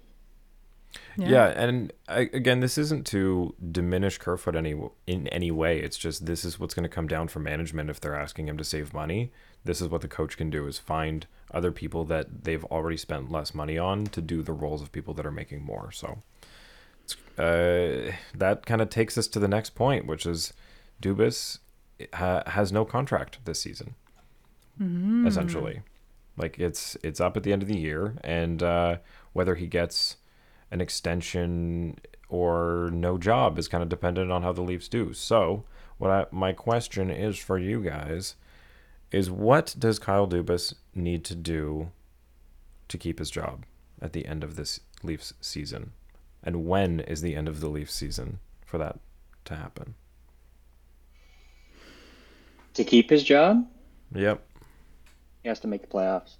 Yeah, 1.18 1.48
and 1.48 1.92
I, 2.08 2.30
again, 2.34 2.60
this 2.60 2.78
isn't 2.78 3.06
to 3.08 3.56
diminish 3.72 4.18
Kerfoot 4.18 4.56
any 4.56 4.76
in 5.08 5.28
any 5.30 5.52
way. 5.52 5.80
It's 5.80 5.98
just 5.98 6.26
this 6.26 6.46
is 6.46 6.60
what's 6.60 6.74
going 6.74 6.84
to 6.84 6.90
come 6.90 7.08
down 7.08 7.28
from 7.28 7.44
management 7.44 7.90
if 7.90 8.00
they're 8.00 8.16
asking 8.16 8.48
him 8.48 8.58
to 8.58 8.64
save 8.64 8.94
money. 8.94 9.32
This 9.64 9.82
is 9.82 9.88
what 9.88 10.02
the 10.02 10.08
coach 10.08 10.38
can 10.38 10.50
do: 10.50 10.68
is 10.68 10.78
find 10.78 11.26
other 11.52 11.72
people 11.72 12.04
that 12.06 12.44
they've 12.44 12.66
already 12.66 12.98
spent 12.98 13.32
less 13.32 13.54
money 13.54 13.78
on 13.78 14.06
to 14.08 14.22
do 14.22 14.44
the 14.44 14.54
roles 14.54 14.82
of 14.82 14.92
people 14.92 15.14
that 15.16 15.26
are 15.26 15.32
making 15.32 15.64
more. 15.64 15.92
So 15.92 16.22
uh, 17.38 18.12
that 18.36 18.66
kind 18.66 18.82
of 18.82 18.90
takes 18.90 19.18
us 19.18 19.28
to 19.30 19.40
the 19.40 19.48
next 19.48 19.72
point, 19.72 20.06
which 20.06 20.26
is 20.26 20.54
Dubas 21.02 21.60
ha- 22.14 22.44
has 22.48 22.72
no 22.72 22.86
contract 22.86 23.40
this 23.46 23.62
season. 23.62 23.96
Essentially, 25.28 25.82
like 26.38 26.60
it's 26.60 26.96
it's 27.04 27.20
up 27.20 27.36
at 27.36 27.44
the 27.44 27.52
end 27.52 27.64
of 27.64 27.68
the 27.68 27.78
year, 27.78 28.16
and 28.24 28.62
uh, 28.62 28.98
whether 29.34 29.56
he 29.56 29.68
gets 29.68 30.18
an 30.70 30.82
extension 30.82 31.98
or 32.30 32.90
no 32.94 33.18
job 33.18 33.58
is 33.58 33.68
kind 33.68 33.82
of 33.82 33.90
dependent 33.90 34.32
on 34.32 34.44
how 34.44 34.52
the 34.52 34.62
Leafs 34.62 34.88
do. 34.88 35.14
So, 35.14 35.64
what 35.98 36.12
I, 36.12 36.26
my 36.32 36.52
question 36.52 37.10
is 37.10 37.38
for 37.38 37.58
you 37.58 37.82
guys 37.82 38.36
is 39.12 39.32
what 39.32 39.76
does 39.80 40.00
Kyle 40.00 40.28
Dubas 40.28 40.74
need 40.94 41.24
to 41.26 41.36
do 41.36 41.92
to 42.90 42.98
keep 42.98 43.20
his 43.20 43.30
job 43.32 43.66
at 44.02 44.14
the 44.14 44.26
end 44.26 44.44
of 44.44 44.56
this 44.56 44.82
Leafs 45.04 45.34
season? 45.42 45.94
And 46.44 46.66
when 46.66 47.00
is 47.02 47.22
the 47.22 47.36
end 47.36 47.48
of 47.48 47.62
the 47.62 47.70
Leafs 47.70 47.94
season 47.94 48.40
for 48.66 48.78
that 48.78 49.00
to 49.46 49.56
happen? 49.56 49.96
To 52.78 52.84
keep 52.84 53.10
his 53.10 53.24
job, 53.24 53.68
Yep. 54.14 54.40
he 55.42 55.50
has 55.50 55.60
to 55.62 55.68
make 55.68 55.82
the 55.82 55.88
playoffs. 55.88 56.36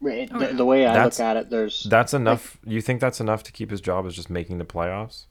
Right. 0.00 0.28
The, 0.28 0.48
the 0.48 0.64
way 0.64 0.84
I 0.86 0.92
That's- 0.94 1.18
look 1.20 1.24
at 1.24 1.36
it, 1.36 1.48
there's 1.50 1.84
That's 1.84 2.12
enough. 2.12 2.58
you 2.64 2.80
think 2.80 3.00
that's 3.00 3.20
enough 3.20 3.44
to 3.44 3.52
keep 3.52 3.70
his 3.70 3.80
job 3.80 4.04
is 4.04 4.14
just 4.16 4.28
making 4.30 4.58
the 4.58 4.64
playoffs? 4.64 5.26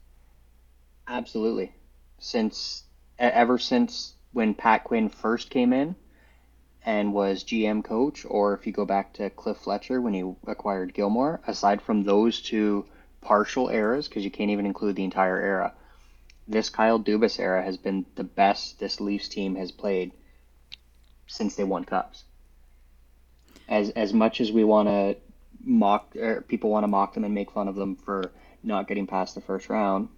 Absolutely. 1.09 1.73
Since 2.19 2.83
e- 3.19 3.23
ever 3.23 3.57
since 3.57 4.13
when 4.31 4.53
Pat 4.53 4.85
Quinn 4.85 5.09
first 5.09 5.49
came 5.49 5.73
in 5.73 5.95
and 6.85 7.13
was 7.13 7.43
GM 7.43 7.83
coach, 7.83 8.25
or 8.25 8.53
if 8.53 8.65
you 8.65 8.71
go 8.71 8.85
back 8.85 9.11
to 9.15 9.29
Cliff 9.29 9.57
Fletcher 9.57 10.01
when 10.01 10.13
he 10.13 10.23
acquired 10.47 10.93
Gilmour, 10.93 11.41
aside 11.47 11.81
from 11.81 12.03
those 12.05 12.41
two 12.41 12.85
partial 13.19 13.67
eras, 13.69 14.07
because 14.07 14.23
you 14.23 14.31
can't 14.31 14.51
even 14.51 14.65
include 14.65 14.95
the 14.95 15.03
entire 15.03 15.37
era, 15.39 15.73
this 16.47 16.69
Kyle 16.69 16.99
Dubas 16.99 17.39
era 17.39 17.63
has 17.63 17.77
been 17.77 18.05
the 18.15 18.23
best 18.23 18.79
this 18.79 18.99
Leafs 18.99 19.27
team 19.27 19.55
has 19.55 19.71
played 19.71 20.11
since 21.27 21.55
they 21.55 21.63
won 21.63 21.85
cups. 21.85 22.23
As 23.67 23.89
as 23.91 24.13
much 24.13 24.41
as 24.41 24.51
we 24.51 24.63
want 24.63 24.89
to 24.89 25.15
mock, 25.63 26.15
or 26.15 26.41
people 26.41 26.69
want 26.69 26.83
to 26.83 26.89
mock 26.89 27.13
them 27.13 27.23
and 27.23 27.33
make 27.33 27.51
fun 27.51 27.67
of 27.67 27.75
them 27.75 27.95
for 27.95 28.31
not 28.61 28.87
getting 28.87 29.07
past 29.07 29.35
the 29.35 29.41
first 29.41 29.69
round, 29.69 30.09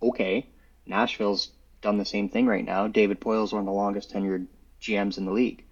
okay, 0.00 0.46
Nashville's 0.86 1.50
done 1.82 1.98
the 1.98 2.04
same 2.04 2.28
thing 2.28 2.46
right 2.46 2.64
now. 2.64 2.86
David 2.86 3.20
Poile's 3.20 3.52
one 3.52 3.60
of 3.60 3.66
the 3.66 3.72
longest 3.72 4.12
tenured 4.12 4.46
GMs 4.80 5.18
in 5.18 5.24
the 5.24 5.32
league. 5.32 5.64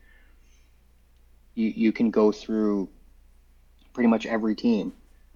You 1.55 1.69
you 1.69 1.93
can 1.93 2.11
go 2.11 2.33
through 2.33 2.89
pretty 3.93 4.09
much 4.09 4.27
every 4.27 4.55
team. 4.55 4.93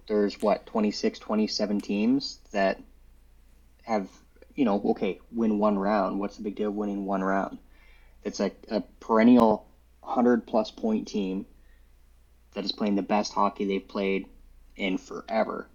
There's 0.07 0.41
what 0.41 0.65
26, 0.65 1.19
27 1.19 1.79
teams 1.79 2.39
that 2.51 2.81
have 3.83 4.09
you 4.55 4.65
know 4.65 4.81
okay 4.85 5.19
win 5.31 5.59
one 5.59 5.77
round. 5.77 6.19
What's 6.19 6.37
the 6.37 6.43
big 6.43 6.55
deal 6.55 6.69
of 6.69 6.75
winning 6.75 7.05
one 7.05 7.23
round? 7.23 7.57
It's 8.23 8.39
like 8.39 8.55
a 8.69 8.81
perennial 8.99 9.65
hundred 10.01 10.47
plus 10.47 10.71
point 10.71 11.07
team 11.07 11.45
that 12.53 12.65
is 12.65 12.71
playing 12.71 12.95
the 12.95 13.01
best 13.01 13.33
hockey 13.33 13.65
they've 13.65 13.87
played 13.87 14.27
in 14.75 14.97
forever. 14.97 15.67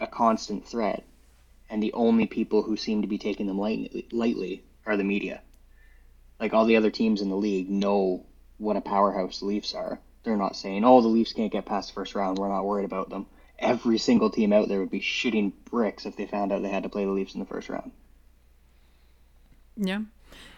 A 0.00 0.06
constant 0.06 0.66
threat 0.66 1.04
and 1.70 1.82
the 1.82 1.92
only 1.92 2.26
people 2.26 2.62
who 2.62 2.76
seem 2.76 3.02
to 3.02 3.08
be 3.08 3.18
taking 3.18 3.46
them 3.46 3.58
lightly 3.58 4.64
are 4.84 4.96
the 4.96 5.04
media. 5.04 5.40
Like 6.40 6.52
all 6.52 6.64
the 6.64 6.76
other 6.76 6.90
teams 6.90 7.22
in 7.22 7.30
the 7.30 7.36
league 7.36 7.70
know 7.70 8.26
what 8.58 8.76
a 8.76 8.80
powerhouse 8.80 9.40
the 9.40 9.46
Leafs 9.46 9.74
are. 9.74 10.00
They're 10.24 10.36
not 10.36 10.56
saying, 10.56 10.84
"Oh, 10.84 11.00
the 11.00 11.08
Leafs 11.08 11.32
can't 11.32 11.52
get 11.52 11.66
past 11.66 11.88
the 11.88 11.94
first 11.94 12.14
round. 12.14 12.38
We're 12.38 12.48
not 12.48 12.64
worried 12.64 12.84
about 12.84 13.08
them." 13.08 13.26
Every 13.60 13.98
single 13.98 14.30
team 14.30 14.52
out 14.52 14.68
there 14.68 14.80
would 14.80 14.90
be 14.90 15.00
shitting 15.00 15.52
bricks 15.66 16.06
if 16.06 16.16
they 16.16 16.26
found 16.26 16.50
out 16.50 16.62
they 16.62 16.70
had 16.70 16.82
to 16.82 16.88
play 16.88 17.04
the 17.04 17.10
Leafs 17.10 17.34
in 17.34 17.40
the 17.40 17.46
first 17.46 17.68
round. 17.68 17.92
Yeah. 19.76 20.00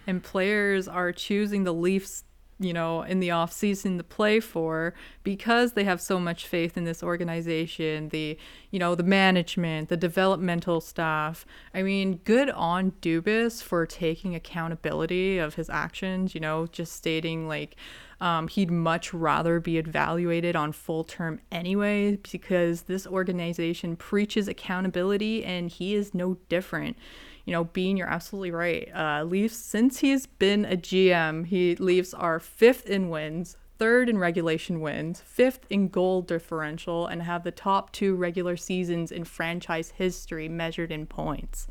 And 0.06 0.22
players 0.22 0.88
are 0.88 1.12
choosing 1.12 1.64
the 1.64 1.74
Leafs, 1.74 2.24
you 2.58 2.72
know, 2.72 3.02
in 3.02 3.20
the 3.20 3.30
off 3.30 3.52
season 3.52 3.98
to 3.98 4.04
play 4.04 4.38
for 4.38 4.94
because 5.24 5.72
they 5.72 5.84
have 5.84 6.00
so 6.00 6.20
much 6.20 6.46
faith 6.46 6.76
in 6.76 6.84
this 6.84 7.02
organization, 7.02 8.10
the, 8.10 8.38
you 8.70 8.78
know, 8.78 8.94
the 8.94 9.02
management, 9.02 9.88
the 9.88 9.96
developmental 9.96 10.80
staff. 10.80 11.44
I 11.74 11.82
mean, 11.82 12.20
good 12.24 12.50
on 12.50 12.92
Dubas 13.02 13.62
for 13.62 13.86
taking 13.86 14.34
accountability 14.34 15.38
of 15.38 15.54
his 15.54 15.70
actions, 15.70 16.34
you 16.34 16.40
know, 16.40 16.66
just 16.66 16.92
stating 16.92 17.48
like 17.48 17.76
um, 18.22 18.48
he'd 18.48 18.70
much 18.70 19.12
rather 19.12 19.60
be 19.60 19.76
evaluated 19.76 20.56
on 20.56 20.72
full 20.72 21.04
term 21.04 21.40
anyway 21.50 22.16
because 22.30 22.82
this 22.82 23.06
organization 23.06 23.96
preaches 23.96 24.48
accountability 24.48 25.44
and 25.44 25.70
he 25.70 25.94
is 25.94 26.14
no 26.14 26.38
different 26.48 26.96
you 27.44 27.52
know, 27.52 27.64
Bean, 27.64 27.96
you're 27.96 28.08
absolutely 28.08 28.52
right. 28.52 28.88
Uh, 28.94 29.24
Leafs, 29.24 29.56
since 29.56 29.98
he's 29.98 30.26
been 30.26 30.64
a 30.64 30.76
GM, 30.76 31.46
he 31.46 31.74
Leafs 31.76 32.14
are 32.14 32.38
fifth 32.38 32.86
in 32.86 33.08
wins, 33.08 33.56
third 33.78 34.08
in 34.08 34.18
regulation 34.18 34.80
wins, 34.80 35.20
fifth 35.20 35.66
in 35.68 35.88
goal 35.88 36.22
differential, 36.22 37.06
and 37.06 37.22
have 37.22 37.42
the 37.42 37.50
top 37.50 37.90
two 37.90 38.14
regular 38.14 38.56
seasons 38.56 39.10
in 39.10 39.24
franchise 39.24 39.90
history 39.96 40.48
measured 40.48 40.92
in 40.92 41.06
points. 41.06 41.66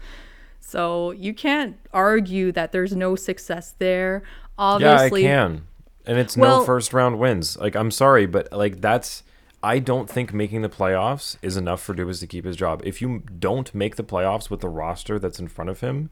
So 0.60 1.12
you 1.12 1.34
can't 1.34 1.78
argue 1.94 2.52
that 2.52 2.72
there's 2.72 2.96
no 2.96 3.16
success 3.16 3.74
there. 3.80 4.24
Obviously, 4.58 5.24
Yeah, 5.24 5.46
I 5.46 5.48
can. 5.48 5.68
And 6.06 6.18
it's 6.18 6.36
Well- 6.36 6.60
no 6.60 6.66
first 6.66 6.94
round 6.94 7.20
wins. 7.20 7.58
Like 7.58 7.76
I'm 7.76 7.92
sorry, 7.92 8.26
but 8.26 8.52
like 8.52 8.82
that's 8.82 9.24
I 9.64 9.78
don't 9.80 10.10
think 10.10 10.34
making 10.34 10.64
the 10.64 10.70
playoffs 10.70 11.38
is 11.44 11.56
enough 11.56 11.82
for 11.84 11.94
Dubas 11.94 12.20
to 12.22 12.28
keep 12.28 12.46
his 12.46 12.56
job. 12.56 12.82
If 12.84 13.02
you 13.02 13.20
don't 13.40 13.74
make 13.76 13.96
the 13.96 14.04
playoffs 14.04 14.50
with 14.50 14.62
the 14.62 14.70
roster 14.70 15.20
that's 15.20 15.40
in 15.40 15.48
front 15.48 15.70
of 15.70 15.82
him, 15.82 16.10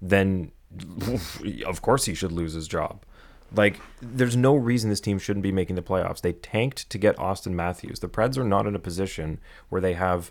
then 0.00 0.52
of 1.66 1.82
course 1.82 2.04
he 2.04 2.14
should 2.14 2.32
lose 2.32 2.52
his 2.52 2.68
job. 2.68 3.02
Like 3.54 3.80
there's 4.00 4.36
no 4.36 4.54
reason 4.54 4.88
this 4.88 5.00
team 5.00 5.18
shouldn't 5.18 5.42
be 5.42 5.52
making 5.52 5.76
the 5.76 5.82
playoffs. 5.82 6.20
They 6.20 6.32
tanked 6.32 6.88
to 6.90 6.98
get 6.98 7.16
Auston 7.16 7.52
Matthews. 7.52 8.00
The 8.00 8.08
Preds 8.08 8.38
are 8.38 8.44
not 8.44 8.66
in 8.66 8.74
a 8.74 8.78
position 8.78 9.40
where 9.68 9.80
they 9.80 9.94
have 9.94 10.30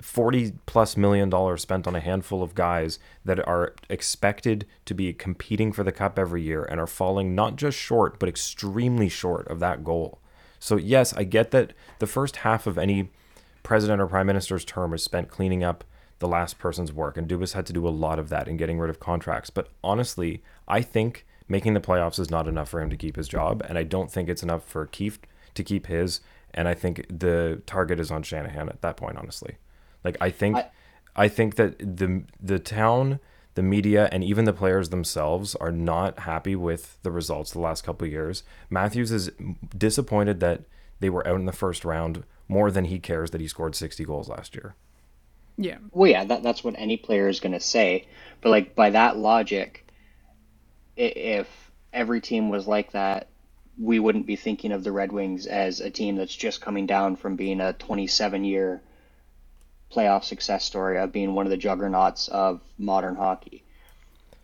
40 0.00 0.54
plus 0.66 0.96
million 0.96 1.28
dollars 1.28 1.62
spent 1.62 1.86
on 1.86 1.94
a 1.94 2.00
handful 2.00 2.42
of 2.42 2.54
guys 2.54 2.98
that 3.24 3.46
are 3.46 3.74
expected 3.88 4.66
to 4.86 4.94
be 4.94 5.12
competing 5.12 5.72
for 5.72 5.84
the 5.84 5.92
cup 5.92 6.18
every 6.18 6.42
year 6.42 6.64
and 6.64 6.80
are 6.80 6.86
falling 6.86 7.34
not 7.34 7.56
just 7.56 7.76
short 7.76 8.18
but 8.18 8.28
extremely 8.28 9.08
short 9.08 9.46
of 9.48 9.60
that 9.60 9.84
goal. 9.84 10.18
So 10.58 10.76
yes, 10.76 11.12
I 11.14 11.24
get 11.24 11.50
that 11.50 11.72
the 11.98 12.06
first 12.06 12.36
half 12.36 12.66
of 12.66 12.78
any 12.78 13.10
president 13.62 14.00
or 14.00 14.06
prime 14.06 14.26
minister's 14.26 14.64
term 14.64 14.94
is 14.94 15.02
spent 15.02 15.28
cleaning 15.28 15.62
up 15.62 15.84
the 16.20 16.28
last 16.28 16.58
person's 16.58 16.92
work 16.92 17.16
and 17.16 17.28
Dubas 17.28 17.52
had 17.52 17.66
to 17.66 17.72
do 17.72 17.86
a 17.86 17.90
lot 17.90 18.18
of 18.18 18.28
that 18.30 18.48
in 18.48 18.56
getting 18.56 18.78
rid 18.78 18.88
of 18.88 19.00
contracts, 19.00 19.50
but 19.50 19.68
honestly, 19.84 20.42
I 20.66 20.80
think 20.80 21.26
making 21.48 21.74
the 21.74 21.80
playoffs 21.80 22.18
is 22.18 22.30
not 22.30 22.48
enough 22.48 22.68
for 22.68 22.80
him 22.80 22.90
to 22.90 22.96
keep 22.96 23.16
his 23.16 23.28
job 23.28 23.62
and 23.68 23.76
I 23.76 23.82
don't 23.82 24.10
think 24.10 24.28
it's 24.28 24.42
enough 24.42 24.64
for 24.64 24.86
Keefe 24.86 25.18
to 25.54 25.62
keep 25.62 25.86
his 25.86 26.20
and 26.54 26.68
I 26.68 26.74
think 26.74 27.06
the 27.08 27.60
target 27.66 28.00
is 28.00 28.10
on 28.10 28.22
Shanahan 28.22 28.68
at 28.68 28.82
that 28.82 28.96
point 28.96 29.18
honestly. 29.18 29.56
Like 30.04 30.16
I 30.20 30.30
think 30.30 30.56
I, 30.56 30.66
I- 31.16 31.28
think 31.28 31.56
that 31.56 31.78
the 31.78 32.24
the 32.40 32.58
town, 32.58 33.20
the 33.54 33.62
media, 33.62 34.08
and 34.12 34.24
even 34.24 34.44
the 34.44 34.52
players 34.52 34.88
themselves 34.90 35.54
are 35.56 35.72
not 35.72 36.20
happy 36.20 36.56
with 36.56 36.98
the 37.02 37.10
results 37.10 37.52
the 37.52 37.60
last 37.60 37.82
couple 37.84 38.06
of 38.06 38.12
years. 38.12 38.42
Matthews 38.70 39.12
is 39.12 39.30
disappointed 39.76 40.40
that 40.40 40.62
they 41.00 41.10
were 41.10 41.26
out 41.26 41.40
in 41.40 41.46
the 41.46 41.52
first 41.52 41.84
round 41.84 42.24
more 42.48 42.70
than 42.70 42.86
he 42.86 42.98
cares 42.98 43.30
that 43.30 43.40
he 43.40 43.48
scored 43.48 43.74
60 43.74 44.04
goals 44.04 44.28
last 44.28 44.54
year. 44.54 44.74
yeah. 45.56 45.78
Well, 45.90 46.10
yeah, 46.10 46.24
that, 46.24 46.42
that's 46.42 46.64
what 46.64 46.74
any 46.78 46.96
player 46.96 47.28
is 47.28 47.40
going 47.40 47.52
to 47.52 47.60
say. 47.60 48.08
But 48.40 48.50
like 48.50 48.74
by 48.74 48.90
that 48.90 49.16
logic, 49.16 49.86
if 50.96 51.48
every 51.92 52.20
team 52.20 52.48
was 52.48 52.66
like 52.66 52.92
that, 52.92 53.28
we 53.78 53.98
wouldn't 53.98 54.26
be 54.26 54.36
thinking 54.36 54.72
of 54.72 54.84
the 54.84 54.92
Red 54.92 55.12
Wings 55.12 55.46
as 55.46 55.80
a 55.80 55.90
team 55.90 56.16
that's 56.16 56.34
just 56.34 56.60
coming 56.60 56.86
down 56.86 57.16
from 57.16 57.36
being 57.36 57.60
a 57.60 57.72
27 57.72 58.44
year 58.44 58.82
playoff 59.92 60.24
success 60.24 60.64
story 60.64 60.98
of 60.98 61.12
being 61.12 61.34
one 61.34 61.46
of 61.46 61.50
the 61.50 61.56
juggernauts 61.56 62.28
of 62.28 62.60
modern 62.78 63.14
hockey. 63.14 63.62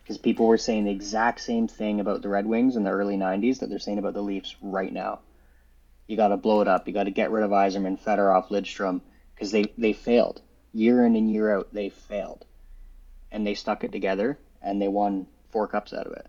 Because 0.03 0.17
people 0.17 0.47
were 0.47 0.57
saying 0.57 0.85
the 0.85 0.91
exact 0.91 1.41
same 1.41 1.67
thing 1.67 1.99
about 1.99 2.21
the 2.21 2.29
Red 2.29 2.45
Wings 2.45 2.75
in 2.75 2.83
the 2.83 2.89
early 2.91 3.17
90s 3.17 3.59
that 3.59 3.69
they're 3.69 3.79
saying 3.79 3.99
about 3.99 4.13
the 4.13 4.23
Leafs 4.23 4.55
right 4.61 4.91
now. 4.91 5.19
You 6.07 6.17
got 6.17 6.29
to 6.29 6.37
blow 6.37 6.61
it 6.61 6.67
up. 6.67 6.87
You 6.87 6.93
got 6.93 7.03
to 7.03 7.11
get 7.11 7.29
rid 7.29 7.43
of 7.43 7.51
Yzerman, 7.51 8.01
Fedorov, 8.01 8.49
Lidstrom, 8.49 9.01
because 9.35 9.51
they, 9.51 9.65
they 9.77 9.93
failed. 9.93 10.41
Year 10.73 11.05
in 11.05 11.15
and 11.15 11.31
year 11.31 11.55
out, 11.55 11.73
they 11.73 11.89
failed. 11.89 12.45
And 13.31 13.45
they 13.45 13.53
stuck 13.53 13.83
it 13.83 13.91
together, 13.91 14.39
and 14.61 14.81
they 14.81 14.87
won 14.87 15.27
four 15.51 15.67
cups 15.67 15.93
out 15.93 16.07
of 16.07 16.13
it. 16.13 16.25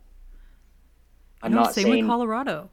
I'm 1.42 1.52
no, 1.52 1.60
not 1.60 1.74
same 1.74 1.84
saying 1.84 2.04
with 2.04 2.10
Colorado. 2.10 2.68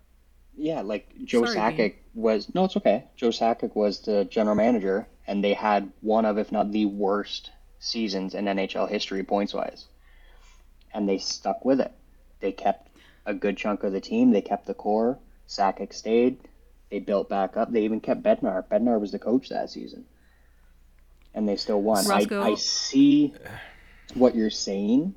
yeah, 0.57 0.81
like 0.81 1.07
Joe 1.23 1.45
Sorry, 1.45 1.57
Sakic 1.57 1.95
was 2.13 2.53
no, 2.53 2.65
it's 2.65 2.75
okay. 2.77 3.05
Joe 3.15 3.29
Sakic 3.29 3.75
was 3.75 3.99
the 3.99 4.25
general 4.25 4.55
manager, 4.55 5.07
and 5.27 5.43
they 5.43 5.53
had 5.53 5.91
one 6.01 6.25
of, 6.25 6.37
if 6.37 6.51
not 6.51 6.71
the 6.71 6.85
worst 6.85 7.51
seasons 7.79 8.33
in 8.33 8.45
NHL 8.45 8.89
history 8.89 9.23
points 9.23 9.53
wise. 9.53 9.85
And 10.93 11.07
they 11.07 11.17
stuck 11.17 11.65
with 11.65 11.81
it. 11.81 11.91
They 12.39 12.51
kept 12.51 12.89
a 13.25 13.33
good 13.33 13.57
chunk 13.57 13.83
of 13.83 13.91
the 13.91 14.01
team. 14.01 14.31
They 14.31 14.41
kept 14.41 14.65
the 14.65 14.73
core. 14.73 15.19
Sakic 15.47 15.93
stayed. 15.93 16.39
They 16.89 16.99
built 16.99 17.29
back 17.29 17.57
up. 17.57 17.71
They 17.71 17.83
even 17.83 17.99
kept 17.99 18.23
Bednar. 18.23 18.65
Bednar 18.67 18.99
was 18.99 19.11
the 19.11 19.19
coach 19.19 19.49
that 19.49 19.69
season, 19.69 20.05
and 21.33 21.47
they 21.47 21.57
still 21.57 21.81
won. 21.81 22.09
I, 22.09 22.25
I 22.31 22.55
see 22.55 23.33
what 24.13 24.35
you're 24.35 24.49
saying. 24.49 25.13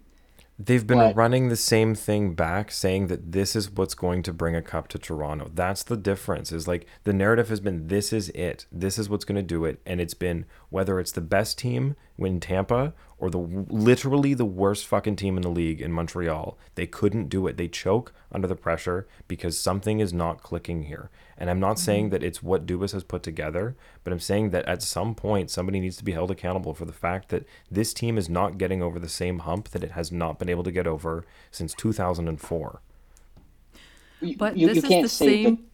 They've 0.63 0.87
been 0.87 0.99
But- 0.99 1.17
running 1.17 1.49
the 1.49 1.57
same 1.57 1.95
thing 1.95 2.35
back, 2.35 2.71
saying 2.71 3.07
that 3.07 3.33
this 3.33 3.57
is 3.57 3.71
what's 3.71 3.95
going 3.95 4.23
to 4.25 4.33
bring 4.33 4.55
a 4.55 4.61
cup 4.61 4.89
to 4.89 4.99
Toronto. 4.99 5.51
That's 5.55 5.83
the 5.83 5.97
difference. 5.97 6.53
Is 6.53 6.69
like 6.69 6.87
the 7.05 7.15
narrative 7.15 7.49
has 7.49 7.61
been 7.61 7.87
this 7.89 8.13
is 8.13 8.29
it. 8.31 8.67
This 8.71 8.99
is 8.99 9.09
what's 9.09 9.25
going 9.25 9.37
to 9.37 9.43
do 9.43 9.65
it, 9.65 9.81
and 9.87 10.01
it's 10.03 10.13
been 10.13 10.45
whether 10.69 11.01
it's 11.01 11.13
the 11.13 11.23
best 11.23 11.57
team 11.57 11.97
in 12.19 12.41
Tampa 12.41 12.93
or 13.21 13.31
the 13.31 13.39
literally 13.39 14.33
the 14.35 14.45
worst 14.45 14.87
fucking 14.87 15.17
team 15.17 15.37
in 15.37 15.43
the 15.43 15.51
league 15.51 15.81
in 15.81 15.93
Montreal. 15.93 16.59
They 16.75 16.87
couldn't 16.87 17.29
do 17.29 17.47
it. 17.47 17.57
They 17.57 17.69
choke 17.69 18.13
under 18.33 18.49
the 18.49 18.57
pressure 18.57 19.07
because 19.29 19.59
something 19.59 20.01
is 20.01 20.13
not 20.13 20.43
clicking 20.43 20.85
here. 20.85 21.11
And 21.37 21.51
I'm 21.51 21.61
not 21.61 21.79
saying 21.79 22.07
mm-hmm. 22.07 22.13
that 22.13 22.23
it's 22.23 22.43
what 22.43 22.67
Dubas 22.67 22.93
has 22.93 23.05
put 23.05 23.23
together, 23.23 23.77
but 24.03 24.13
I'm 24.13 24.21
saying 24.21 24.51
that 24.51 24.65
at 24.67 24.83
some 24.83 25.15
point 25.15 25.51
somebody 25.51 25.81
needs 25.81 25.99
to 25.99 26.05
be 26.05 26.13
held 26.13 26.31
accountable 26.31 26.75
for 26.75 26.87
the 26.87 26.93
fact 26.93 27.29
that 27.29 27.47
this 27.71 27.93
team 27.95 28.17
is 28.17 28.29
not 28.29 28.59
getting 28.59 28.83
over 28.83 28.99
the 28.99 29.09
same 29.09 29.41
hump 29.41 29.69
that 29.71 29.85
it 29.85 29.93
has 29.93 30.11
not 30.11 30.39
been 30.39 30.49
able 30.49 30.65
to 30.65 30.73
get 30.73 30.87
over 30.87 31.25
since 31.51 31.75
2004. 31.75 32.81
But 34.37 34.57
you, 34.57 34.67
this 34.67 34.77
you 34.77 34.83
is 34.83 34.89
can't 34.89 35.03
the 35.03 35.09
say 35.09 35.45
same. 35.45 35.65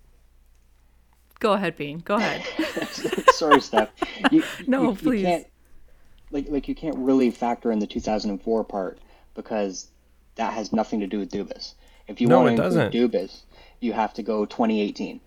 Go 1.39 1.53
ahead, 1.53 1.77
Bean. 1.77 1.99
Go 1.99 2.17
ahead. 2.17 2.45
Sorry, 3.33 3.61
Steph. 3.61 3.91
You, 4.31 4.43
No, 4.67 4.91
you, 4.91 4.97
please. 4.97 5.45
You 6.31 6.43
can't, 6.43 6.47
like, 6.47 6.53
like 6.53 6.69
you 6.69 6.75
can't 6.75 6.97
really 6.99 7.31
factor 7.31 7.71
in 7.73 7.79
the 7.79 7.87
2004 7.87 8.65
part 8.65 8.99
because 9.35 9.89
that 10.37 10.53
has 10.53 10.73
nothing 10.73 11.01
to 11.01 11.07
do 11.07 11.19
with 11.19 11.31
Dubas. 11.31 11.75
If 12.09 12.21
you 12.21 12.29
No, 12.29 12.43
want 12.43 12.57
to 12.57 12.65
include 12.65 12.91
doesn't. 12.91 12.93
Dubas, 12.93 13.43
you 13.81 13.93
have 13.93 14.15
to 14.15 14.23
go 14.23 14.45
2018. 14.47 15.21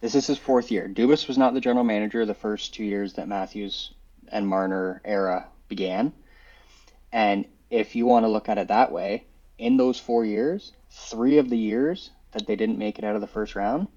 This 0.00 0.14
is 0.14 0.26
his 0.26 0.38
fourth 0.38 0.70
year. 0.70 0.88
Dubas 0.88 1.28
was 1.28 1.38
not 1.38 1.54
the 1.54 1.60
general 1.60 1.84
manager 1.84 2.26
the 2.26 2.34
first 2.34 2.74
two 2.74 2.84
years 2.84 3.14
that 3.14 3.28
Matthews 3.28 3.92
and 4.28 4.48
Marner 4.48 5.00
era 5.04 5.48
began. 5.68 6.12
And 7.12 7.46
if 7.70 7.94
you 7.94 8.06
want 8.06 8.24
to 8.24 8.28
look 8.28 8.48
at 8.48 8.58
it 8.58 8.68
that 8.68 8.90
way, 8.92 9.24
in 9.58 9.76
those 9.76 9.98
four 10.00 10.24
years, 10.24 10.72
three 10.90 11.38
of 11.38 11.48
the 11.50 11.58
years 11.58 12.10
that 12.32 12.46
they 12.46 12.56
didn't 12.56 12.78
make 12.78 12.98
it 12.98 13.04
out 13.04 13.14
of 13.14 13.20
the 13.20 13.26
first 13.26 13.54
round, 13.54 13.88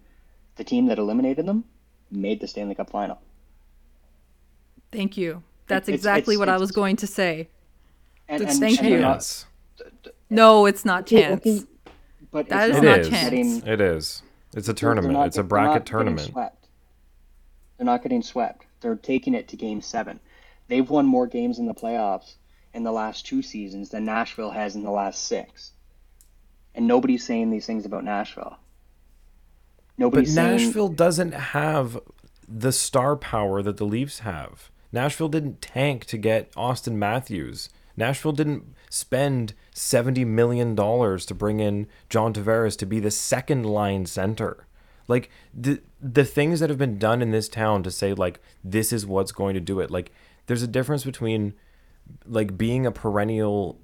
the 0.58 0.64
team 0.64 0.88
that 0.88 1.00
eliminated 1.00 1.46
them 1.46 1.64
made 2.12 2.40
the 2.40 2.48
Stanley 2.48 2.76
Cup 2.76 2.90
final. 2.90 3.20
Thank 4.92 5.18
you. 5.18 5.44
That's 5.68 5.88
It's- 5.90 6.00
exactly 6.00 6.36
it's- 6.36 6.40
what 6.40 6.50
I 6.50 6.58
was 6.58 6.72
going 6.72 6.96
to 6.98 7.08
say. 7.08 7.50
And, 8.28 8.42
It's 8.42 8.54
and- 8.54 8.60
thank 8.60 8.80
and 8.80 8.88
you. 8.90 8.94
they're 8.98 9.02
not- 9.08 9.46
No, 10.30 10.66
it's 10.66 10.86
not 10.86 11.04
Okay, 11.04 11.22
chance. 11.22 11.46
okay, 11.46 11.62
but 12.32 12.50
That 12.50 12.70
it's 12.70 12.78
is 12.78 12.84
it 12.84 12.86
not 12.86 13.00
is. 13.00 13.10
chance. 13.10 13.24
Getting, 13.30 13.68
It 13.68 13.82
is. 13.82 14.22
It's 14.22 14.24
a 14.24 14.24
they're- 14.54 14.62
they're 14.62 14.74
tournament. 14.74 15.14
not 15.14 15.28
it's 15.28 15.38
a 15.38 15.40
get- 15.40 15.44
they're 15.44 15.48
bracket 15.50 15.68
not 15.68 15.74
getting 15.74 15.86
tournament. 15.92 16.32
Swept. 16.32 16.68
They're 17.78 17.86
not 17.86 18.04
getting 18.04 18.22
swept. 18.22 18.66
They're 18.82 18.96
taking 18.96 19.34
it 19.34 19.48
to 19.50 19.56
game 19.58 19.82
seven. 19.82 20.20
They've 20.68 20.90
won 20.90 21.06
more 21.06 21.28
games 21.28 21.60
in 21.60 21.66
the 21.68 21.74
playoffs 21.74 22.36
in 22.74 22.84
the 22.84 22.92
last 22.92 23.26
two 23.26 23.42
seasons 23.42 23.90
than 23.90 24.06
Nashville 24.06 24.52
has 24.52 24.76
in 24.76 24.84
the 24.84 24.92
last 24.92 25.24
six. 25.26 25.72
And 26.74 26.88
nobody's 26.88 27.24
saying 27.26 27.52
these 27.52 27.66
things 27.66 27.86
about 27.86 28.04
Nashville. 28.04 28.58
But 28.58 29.98
Nobody's 29.98 30.34
saying 30.34 30.58
Nashville 30.68 30.90
doesn't 30.90 31.34
have 31.34 32.00
the 32.48 32.72
star 32.72 33.16
power 33.16 33.62
that 33.64 33.78
the 33.78 33.86
Leafs 33.86 34.20
have. 34.20 34.70
Nashville 34.92 35.30
didn't 35.30 35.62
tank 35.62 36.06
to 36.06 36.18
get 36.18 36.52
Auston 36.54 36.94
Matthews. 36.94 37.70
Nashville 37.98 38.32
didn't 38.32 38.76
spend 38.90 39.54
$70 39.74 40.26
million 40.26 40.76
to 40.76 41.34
bring 41.36 41.60
in 41.60 41.88
John 42.10 42.34
Tavares 42.34 42.78
to 42.78 42.86
be 42.86 43.00
the 43.00 43.12
second 43.12 43.66
line 43.66 44.06
center. 44.06 44.68
Like 45.08 45.30
the 45.54 45.82
the 46.02 46.26
things 46.26 46.60
that 46.60 46.70
have 46.70 46.80
been 46.80 46.98
done 46.98 47.22
in 47.22 47.32
this 47.32 47.48
town 47.48 47.84
to 47.84 47.92
say 47.92 48.14
like 48.14 48.40
this 48.64 48.92
is 48.92 49.06
what's 49.06 49.32
going 49.32 49.54
to 49.54 49.60
do 49.60 49.80
it. 49.80 49.92
Like 49.92 50.12
there's 50.48 50.64
a 50.64 50.68
difference 50.68 51.04
between 51.04 51.54
like 52.26 52.58
being 52.58 52.86
a 52.86 52.92
perennial 52.92 53.80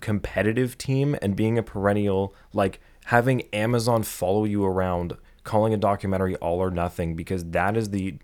competitive 0.00 0.76
team 0.76 1.16
and 1.22 1.34
being 1.34 1.56
a 1.56 1.62
perennial 1.62 2.34
like 2.52 2.80
having 3.06 3.42
Amazon 3.52 4.02
follow 4.02 4.44
you 4.44 4.64
around 4.64 5.16
calling 5.44 5.72
a 5.72 5.78
documentary 5.78 6.36
all 6.36 6.58
or 6.58 6.70
nothing 6.70 7.14
because 7.14 7.44
that 7.44 7.76
is 7.76 7.90
the 7.90 8.16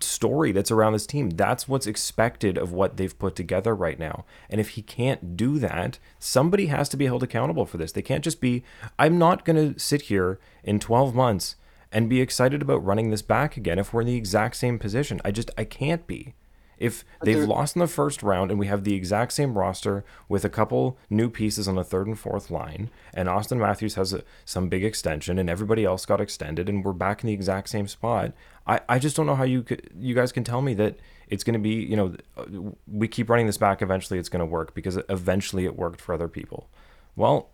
story 0.00 0.52
that's 0.52 0.70
around 0.70 0.92
this 0.92 1.06
team. 1.06 1.30
That's 1.30 1.68
what's 1.68 1.86
expected 1.86 2.58
of 2.58 2.72
what 2.72 2.96
they've 2.96 3.18
put 3.18 3.36
together 3.36 3.74
right 3.74 3.98
now. 3.98 4.24
And 4.50 4.60
if 4.60 4.70
he 4.70 4.82
can't 4.82 5.36
do 5.36 5.58
that, 5.58 5.98
somebody 6.18 6.66
has 6.66 6.88
to 6.90 6.96
be 6.96 7.06
held 7.06 7.22
accountable 7.22 7.66
for 7.66 7.76
this. 7.76 7.92
They 7.92 8.02
can't 8.02 8.24
just 8.24 8.40
be 8.40 8.64
I'm 8.98 9.18
not 9.18 9.44
going 9.44 9.74
to 9.74 9.78
sit 9.78 10.02
here 10.02 10.38
in 10.62 10.78
12 10.78 11.14
months 11.14 11.56
and 11.92 12.08
be 12.08 12.20
excited 12.20 12.60
about 12.60 12.84
running 12.84 13.10
this 13.10 13.22
back 13.22 13.56
again 13.56 13.78
if 13.78 13.92
we're 13.92 14.00
in 14.00 14.08
the 14.08 14.16
exact 14.16 14.56
same 14.56 14.78
position. 14.78 15.20
I 15.24 15.30
just 15.30 15.50
I 15.56 15.64
can't 15.64 16.06
be. 16.06 16.34
If 16.78 17.04
they've 17.22 17.44
lost 17.44 17.76
in 17.76 17.80
the 17.80 17.86
first 17.86 18.22
round 18.22 18.50
and 18.50 18.58
we 18.58 18.66
have 18.66 18.84
the 18.84 18.94
exact 18.94 19.32
same 19.32 19.56
roster 19.56 20.04
with 20.28 20.44
a 20.44 20.48
couple 20.48 20.98
new 21.08 21.30
pieces 21.30 21.68
on 21.68 21.76
the 21.76 21.84
third 21.84 22.06
and 22.06 22.18
fourth 22.18 22.50
line, 22.50 22.90
and 23.12 23.28
Auston 23.28 23.58
Matthews 23.58 23.94
has 23.94 24.12
a, 24.12 24.22
some 24.44 24.68
big 24.68 24.84
extension, 24.84 25.38
and 25.38 25.48
everybody 25.48 25.84
else 25.84 26.04
got 26.06 26.20
extended, 26.20 26.68
and 26.68 26.84
we're 26.84 26.92
back 26.92 27.22
in 27.22 27.28
the 27.28 27.32
exact 27.32 27.68
same 27.68 27.86
spot, 27.86 28.32
I, 28.66 28.80
I 28.88 28.98
just 28.98 29.16
don't 29.16 29.26
know 29.26 29.34
how 29.36 29.44
you 29.44 29.62
could, 29.62 29.90
you 29.98 30.14
guys 30.14 30.32
can 30.32 30.44
tell 30.44 30.62
me 30.62 30.74
that 30.74 30.98
it's 31.28 31.44
going 31.44 31.54
to 31.54 31.60
be, 31.60 31.74
you 31.74 31.96
know, 31.96 32.16
uh, 32.36 32.44
we 32.86 33.08
keep 33.08 33.30
running 33.30 33.46
this 33.46 33.58
back. 33.58 33.82
Eventually, 33.82 34.18
it's 34.18 34.28
going 34.28 34.40
to 34.40 34.46
work 34.46 34.74
because 34.74 34.98
eventually 35.08 35.64
it 35.64 35.76
worked 35.76 36.00
for 36.00 36.14
other 36.14 36.28
people. 36.28 36.68
Well, 37.16 37.50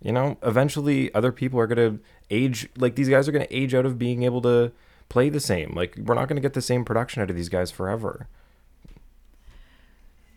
you 0.00 0.12
know, 0.12 0.36
eventually 0.42 1.12
other 1.14 1.32
people 1.32 1.58
are 1.58 1.66
going 1.66 1.98
to 1.98 2.04
age, 2.30 2.68
like 2.76 2.94
these 2.94 3.08
guys 3.08 3.28
are 3.28 3.32
going 3.32 3.46
to 3.46 3.54
age 3.54 3.74
out 3.74 3.86
of 3.86 3.98
being 3.98 4.22
able 4.22 4.42
to 4.42 4.72
play 5.08 5.28
the 5.28 5.40
same. 5.40 5.72
Like, 5.74 5.96
we're 5.96 6.14
not 6.14 6.28
going 6.28 6.36
to 6.36 6.42
get 6.42 6.54
the 6.54 6.62
same 6.62 6.84
production 6.84 7.22
out 7.22 7.30
of 7.30 7.36
these 7.36 7.48
guys 7.48 7.70
forever. 7.70 8.28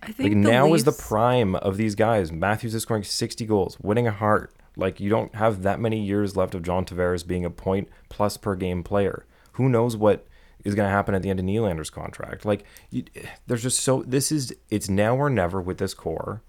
I 0.03 0.11
think 0.11 0.29
Like 0.29 0.37
now 0.37 0.73
is 0.73 0.83
the 0.83 0.91
prime 0.91 1.55
of 1.55 1.77
these 1.77 1.95
guys. 1.95 2.31
Matthews 2.31 2.75
is 2.75 2.83
scoring 2.83 3.03
60 3.03 3.45
goals, 3.45 3.77
winning 3.81 4.07
a 4.07 4.11
heart. 4.11 4.53
Like 4.75 4.99
you 4.99 5.09
don't 5.09 5.33
have 5.35 5.63
that 5.63 5.79
many 5.79 5.99
years 5.99 6.37
left 6.37 6.53
of 6.53 6.63
John 6.63 6.85
Tavares 6.85 7.25
being 7.25 7.43
a 7.43 7.49
point 7.49 7.89
plus 8.09 8.37
per 8.37 8.55
game 8.55 8.83
player. 8.83 9.25
Who 9.53 9.69
knows 9.69 9.97
what 9.97 10.27
is 10.63 10.75
going 10.75 10.87
to 10.87 10.91
happen 10.91 11.15
at 11.15 11.23
the 11.23 11.29
end 11.29 11.39
of 11.39 11.45
Nylander's 11.45 11.89
contract? 11.89 12.45
Like 12.45 12.63
you, 12.91 13.03
there's 13.47 13.63
just 13.63 13.79
so 13.79 14.03
this 14.05 14.31
is 14.31 14.55
it's 14.69 14.87
now 14.87 15.15
or 15.17 15.29
never 15.29 15.59
with 15.59 15.79
this 15.79 15.95
core, 15.95 16.43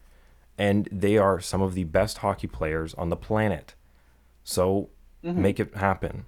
and 0.58 0.88
they 0.92 1.16
are 1.16 1.40
some 1.40 1.62
of 1.62 1.74
the 1.74 1.84
best 1.84 2.18
hockey 2.18 2.46
players 2.46 2.92
on 2.94 3.08
the 3.08 3.16
planet. 3.16 3.74
So 4.44 4.90
mm-hmm. 5.24 5.40
make 5.40 5.58
it 5.58 5.74
happen. 5.74 6.26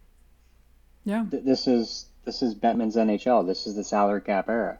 Yeah. 1.11 1.27
Th- 1.29 1.43
This 1.43 1.67
is 1.67 2.07
this 2.25 2.41
is 2.41 2.55
Bettman's 2.55 2.95
NHL. 2.95 3.45
This 3.45 3.67
is 3.67 3.75
the 3.75 3.83
salary 3.83 4.21
cap 4.21 4.49
era. 4.49 4.79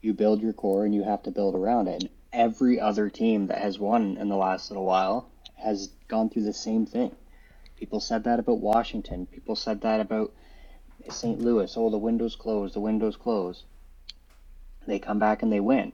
You 0.00 0.14
build 0.14 0.40
your 0.40 0.54
core 0.54 0.86
and 0.86 0.94
you 0.94 1.02
have 1.02 1.22
to 1.24 1.30
build 1.30 1.54
around 1.54 1.86
it. 1.86 2.04
And 2.04 2.10
every 2.32 2.80
other 2.80 3.10
team 3.10 3.48
that 3.48 3.58
has 3.58 3.78
won 3.78 4.16
in 4.16 4.30
the 4.30 4.36
last 4.36 4.70
little 4.70 4.86
while 4.86 5.28
has 5.56 5.88
gone 6.08 6.30
through 6.30 6.44
the 6.44 6.54
same 6.54 6.86
thing. 6.86 7.14
People 7.76 8.00
said 8.00 8.24
that 8.24 8.38
about 8.38 8.60
Washington. 8.60 9.26
People 9.26 9.54
said 9.54 9.82
that 9.82 10.00
about 10.00 10.32
St. 11.10 11.40
Louis. 11.40 11.70
Oh, 11.76 11.90
the 11.90 11.98
window's 11.98 12.36
closed. 12.36 12.74
The 12.74 12.80
window's 12.80 13.16
closed. 13.16 13.62
They 14.86 14.98
come 14.98 15.18
back 15.18 15.42
and 15.42 15.52
they 15.52 15.60
win. 15.60 15.92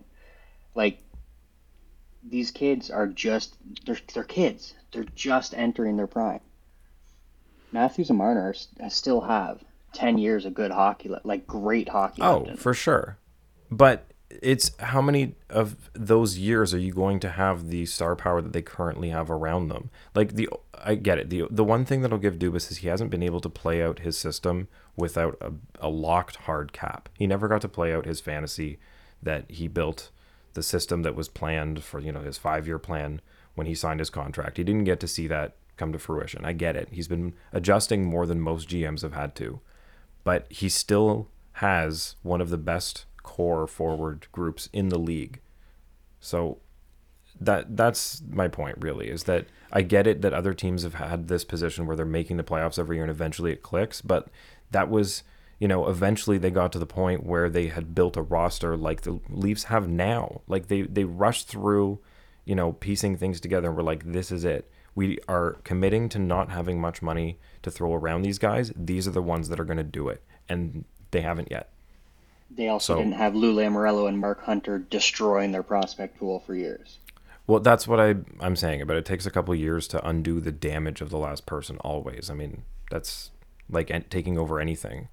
Like 0.76 1.02
these 2.22 2.52
kids 2.52 2.88
are 2.88 3.08
just 3.08 3.56
they're 3.84 3.98
they're 4.14 4.22
kids. 4.22 4.74
They're 4.92 5.12
just 5.16 5.54
entering 5.54 5.96
their 5.96 6.06
prime. 6.06 6.40
Matthews 7.72 8.10
and 8.10 8.18
Marner 8.18 8.54
still 8.88 9.22
have 9.22 9.64
ten 9.92 10.18
years 10.18 10.44
of 10.44 10.54
good 10.54 10.70
hockey, 10.70 11.10
like 11.24 11.46
great 11.46 11.88
hockey. 11.88 12.22
Oh, 12.22 12.44
them. 12.44 12.56
for 12.56 12.74
sure. 12.74 13.18
But 13.70 14.12
it's 14.40 14.76
how 14.78 15.02
many 15.02 15.34
of 15.50 15.90
those 15.92 16.38
years 16.38 16.72
are 16.72 16.78
you 16.78 16.92
going 16.92 17.20
to 17.20 17.30
have 17.30 17.68
the 17.68 17.84
star 17.86 18.16
power 18.16 18.40
that 18.40 18.52
they 18.52 18.62
currently 18.62 19.10
have 19.10 19.30
around 19.30 19.68
them? 19.68 19.90
Like 20.14 20.34
the 20.34 20.48
I 20.84 20.94
get 20.94 21.18
it. 21.18 21.30
The 21.30 21.46
the 21.50 21.64
one 21.64 21.84
thing 21.84 22.02
that'll 22.02 22.18
give 22.18 22.38
Dubas 22.38 22.70
is 22.70 22.78
he 22.78 22.88
hasn't 22.88 23.10
been 23.10 23.22
able 23.22 23.40
to 23.40 23.48
play 23.48 23.82
out 23.82 24.00
his 24.00 24.16
system 24.18 24.68
without 24.96 25.36
a, 25.40 25.52
a 25.80 25.88
locked 25.88 26.36
hard 26.36 26.72
cap. 26.72 27.08
He 27.18 27.26
never 27.26 27.48
got 27.48 27.60
to 27.62 27.68
play 27.68 27.94
out 27.94 28.06
his 28.06 28.20
fantasy 28.20 28.78
that 29.22 29.50
he 29.50 29.68
built 29.68 30.10
the 30.54 30.62
system 30.62 31.02
that 31.02 31.14
was 31.14 31.28
planned 31.28 31.82
for, 31.82 32.00
you 32.00 32.12
know, 32.12 32.20
his 32.20 32.38
5-year 32.38 32.78
plan 32.78 33.22
when 33.54 33.66
he 33.66 33.74
signed 33.74 34.00
his 34.00 34.10
contract. 34.10 34.58
He 34.58 34.64
didn't 34.64 34.84
get 34.84 35.00
to 35.00 35.08
see 35.08 35.26
that 35.28 35.56
come 35.76 35.92
to 35.92 35.98
fruition. 35.98 36.44
I 36.44 36.52
get 36.52 36.76
it. 36.76 36.88
He's 36.90 37.08
been 37.08 37.34
adjusting 37.52 38.04
more 38.04 38.26
than 38.26 38.40
most 38.40 38.68
GMs 38.68 39.02
have 39.02 39.14
had 39.14 39.34
to 39.36 39.60
but 40.24 40.46
he 40.50 40.68
still 40.68 41.28
has 41.54 42.16
one 42.22 42.40
of 42.40 42.50
the 42.50 42.58
best 42.58 43.04
core 43.22 43.66
forward 43.66 44.26
groups 44.32 44.68
in 44.72 44.88
the 44.88 44.98
league. 44.98 45.40
So 46.20 46.58
that 47.40 47.76
that's 47.76 48.22
my 48.30 48.48
point 48.48 48.76
really 48.80 49.08
is 49.08 49.24
that 49.24 49.46
I 49.72 49.82
get 49.82 50.06
it 50.06 50.22
that 50.22 50.34
other 50.34 50.54
teams 50.54 50.82
have 50.82 50.94
had 50.94 51.28
this 51.28 51.44
position 51.44 51.86
where 51.86 51.96
they're 51.96 52.06
making 52.06 52.36
the 52.36 52.44
playoffs 52.44 52.78
every 52.78 52.96
year 52.96 53.04
and 53.04 53.10
eventually 53.10 53.52
it 53.52 53.62
clicks, 53.62 54.00
but 54.00 54.28
that 54.70 54.88
was 54.88 55.22
you 55.58 55.68
know 55.68 55.88
eventually 55.88 56.38
they 56.38 56.50
got 56.50 56.72
to 56.72 56.78
the 56.78 56.86
point 56.86 57.24
where 57.24 57.48
they 57.48 57.68
had 57.68 57.94
built 57.94 58.16
a 58.16 58.22
roster 58.22 58.76
like 58.76 59.02
the 59.02 59.20
Leafs 59.28 59.64
have 59.64 59.88
now. 59.88 60.42
Like 60.46 60.68
they 60.68 60.82
they 60.82 61.04
rushed 61.04 61.48
through, 61.48 62.00
you 62.44 62.54
know, 62.54 62.72
piecing 62.72 63.16
things 63.16 63.40
together 63.40 63.68
and 63.68 63.76
we're 63.76 63.82
like 63.82 64.12
this 64.12 64.30
is 64.30 64.44
it. 64.44 64.70
We 64.94 65.18
are 65.28 65.56
committing 65.64 66.08
to 66.10 66.18
not 66.18 66.50
having 66.50 66.80
much 66.80 67.00
money 67.02 67.38
to 67.62 67.70
throw 67.70 67.94
around 67.94 68.22
these 68.22 68.38
guys. 68.38 68.72
These 68.76 69.08
are 69.08 69.12
the 69.12 69.22
ones 69.22 69.48
that 69.48 69.58
are 69.58 69.64
going 69.64 69.78
to 69.78 69.82
do 69.84 70.08
it 70.08 70.22
and 70.48 70.84
they 71.12 71.22
haven't 71.22 71.50
yet. 71.50 71.70
They 72.50 72.68
also 72.68 72.94
So- 72.94 72.98
didn't 72.98 73.14
have 73.14 73.34
Lou 73.34 73.54
Lamoriello 73.54 74.06
and 74.08 74.18
Mark 74.18 74.42
Hunter 74.44 74.78
destroying 74.78 75.52
their 75.52 75.62
prospect 75.62 76.18
pool 76.18 76.40
for 76.40 76.54
years. 76.54 76.98
Well, 77.46 77.60
that's 77.60 77.88
what 77.88 77.98
I 77.98 78.16
I'm 78.40 78.54
saying. 78.56 78.86
But 78.86 78.96
it 78.96 79.04
takes 79.04 79.26
a 79.26 79.30
couple 79.30 79.54
years 79.54 79.88
to 79.88 80.06
undo 80.06 80.40
the 80.40 80.52
damage 80.52 81.00
of 81.00 81.10
the 81.10 81.18
last 81.18 81.44
person. 81.46 81.76
Always. 81.78 82.30
I 82.30 82.34
mean, 82.34 82.62
that's 82.90 83.30
like 83.68 83.90
taking 84.10 84.38
over 84.38 84.60
anything. 84.60 85.08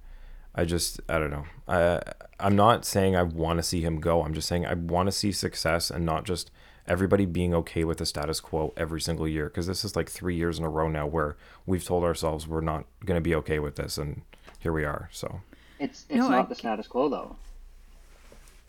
I 0.54 0.64
just 0.64 1.00
I 1.08 1.18
don't 1.18 1.30
know. 1.30 1.44
I 1.66 2.00
I'm 2.38 2.54
not 2.56 2.84
saying 2.84 3.16
I 3.16 3.22
want 3.24 3.58
to 3.58 3.62
see 3.62 3.80
him 3.80 4.00
go. 4.00 4.22
I'm 4.22 4.32
just 4.34 4.46
saying 4.48 4.64
I 4.66 4.74
want 4.74 5.06
to 5.08 5.12
see 5.12 5.32
success 5.32 5.90
and 5.90 6.04
not 6.06 6.24
just 6.24 6.50
everybody 6.86 7.24
being 7.26 7.54
okay 7.54 7.84
with 7.84 7.98
the 7.98 8.06
status 8.06 8.40
quo 8.40 8.72
every 8.76 9.00
single 9.00 9.26
year. 9.28 9.46
Because 9.46 9.66
this 9.66 9.84
is 9.84 9.94
like 9.96 10.08
three 10.10 10.34
years 10.36 10.58
in 10.58 10.64
a 10.64 10.68
row 10.68 10.88
now 10.88 11.06
where 11.06 11.36
we've 11.66 11.84
told 11.84 12.04
ourselves 12.04 12.46
we're 12.46 12.60
not 12.60 12.84
going 13.04 13.16
to 13.16 13.22
be 13.22 13.34
okay 13.36 13.58
with 13.58 13.76
this, 13.76 13.98
and 13.98 14.22
here 14.58 14.72
we 14.72 14.84
are. 14.84 15.08
So 15.12 15.40
It's 15.78 16.04
it's 16.08 16.18
No, 16.18 16.28
not 16.28 16.46
I- 16.46 16.48
the 16.48 16.54
status 16.54 16.86
quo 16.86 17.08
though. 17.08 17.36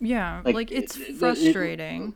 Yeah. 0.00 0.42
Like, 0.44 0.54
Like, 0.54 0.72
it's 0.72 0.96
it- 0.96 1.02
it- 1.02 1.08
it- 1.10 1.16
frustrating. 1.18 2.14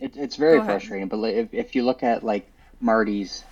It, 0.00 0.16
it's 0.16 0.36
very 0.36 0.60
frustrating. 0.62 1.08
But 1.08 1.18
like, 1.18 1.34
if 1.34 1.54
if 1.54 1.74
you 1.74 1.84
look 1.84 2.02
at 2.02 2.22
like 2.24 2.50
Marty's 2.80 3.44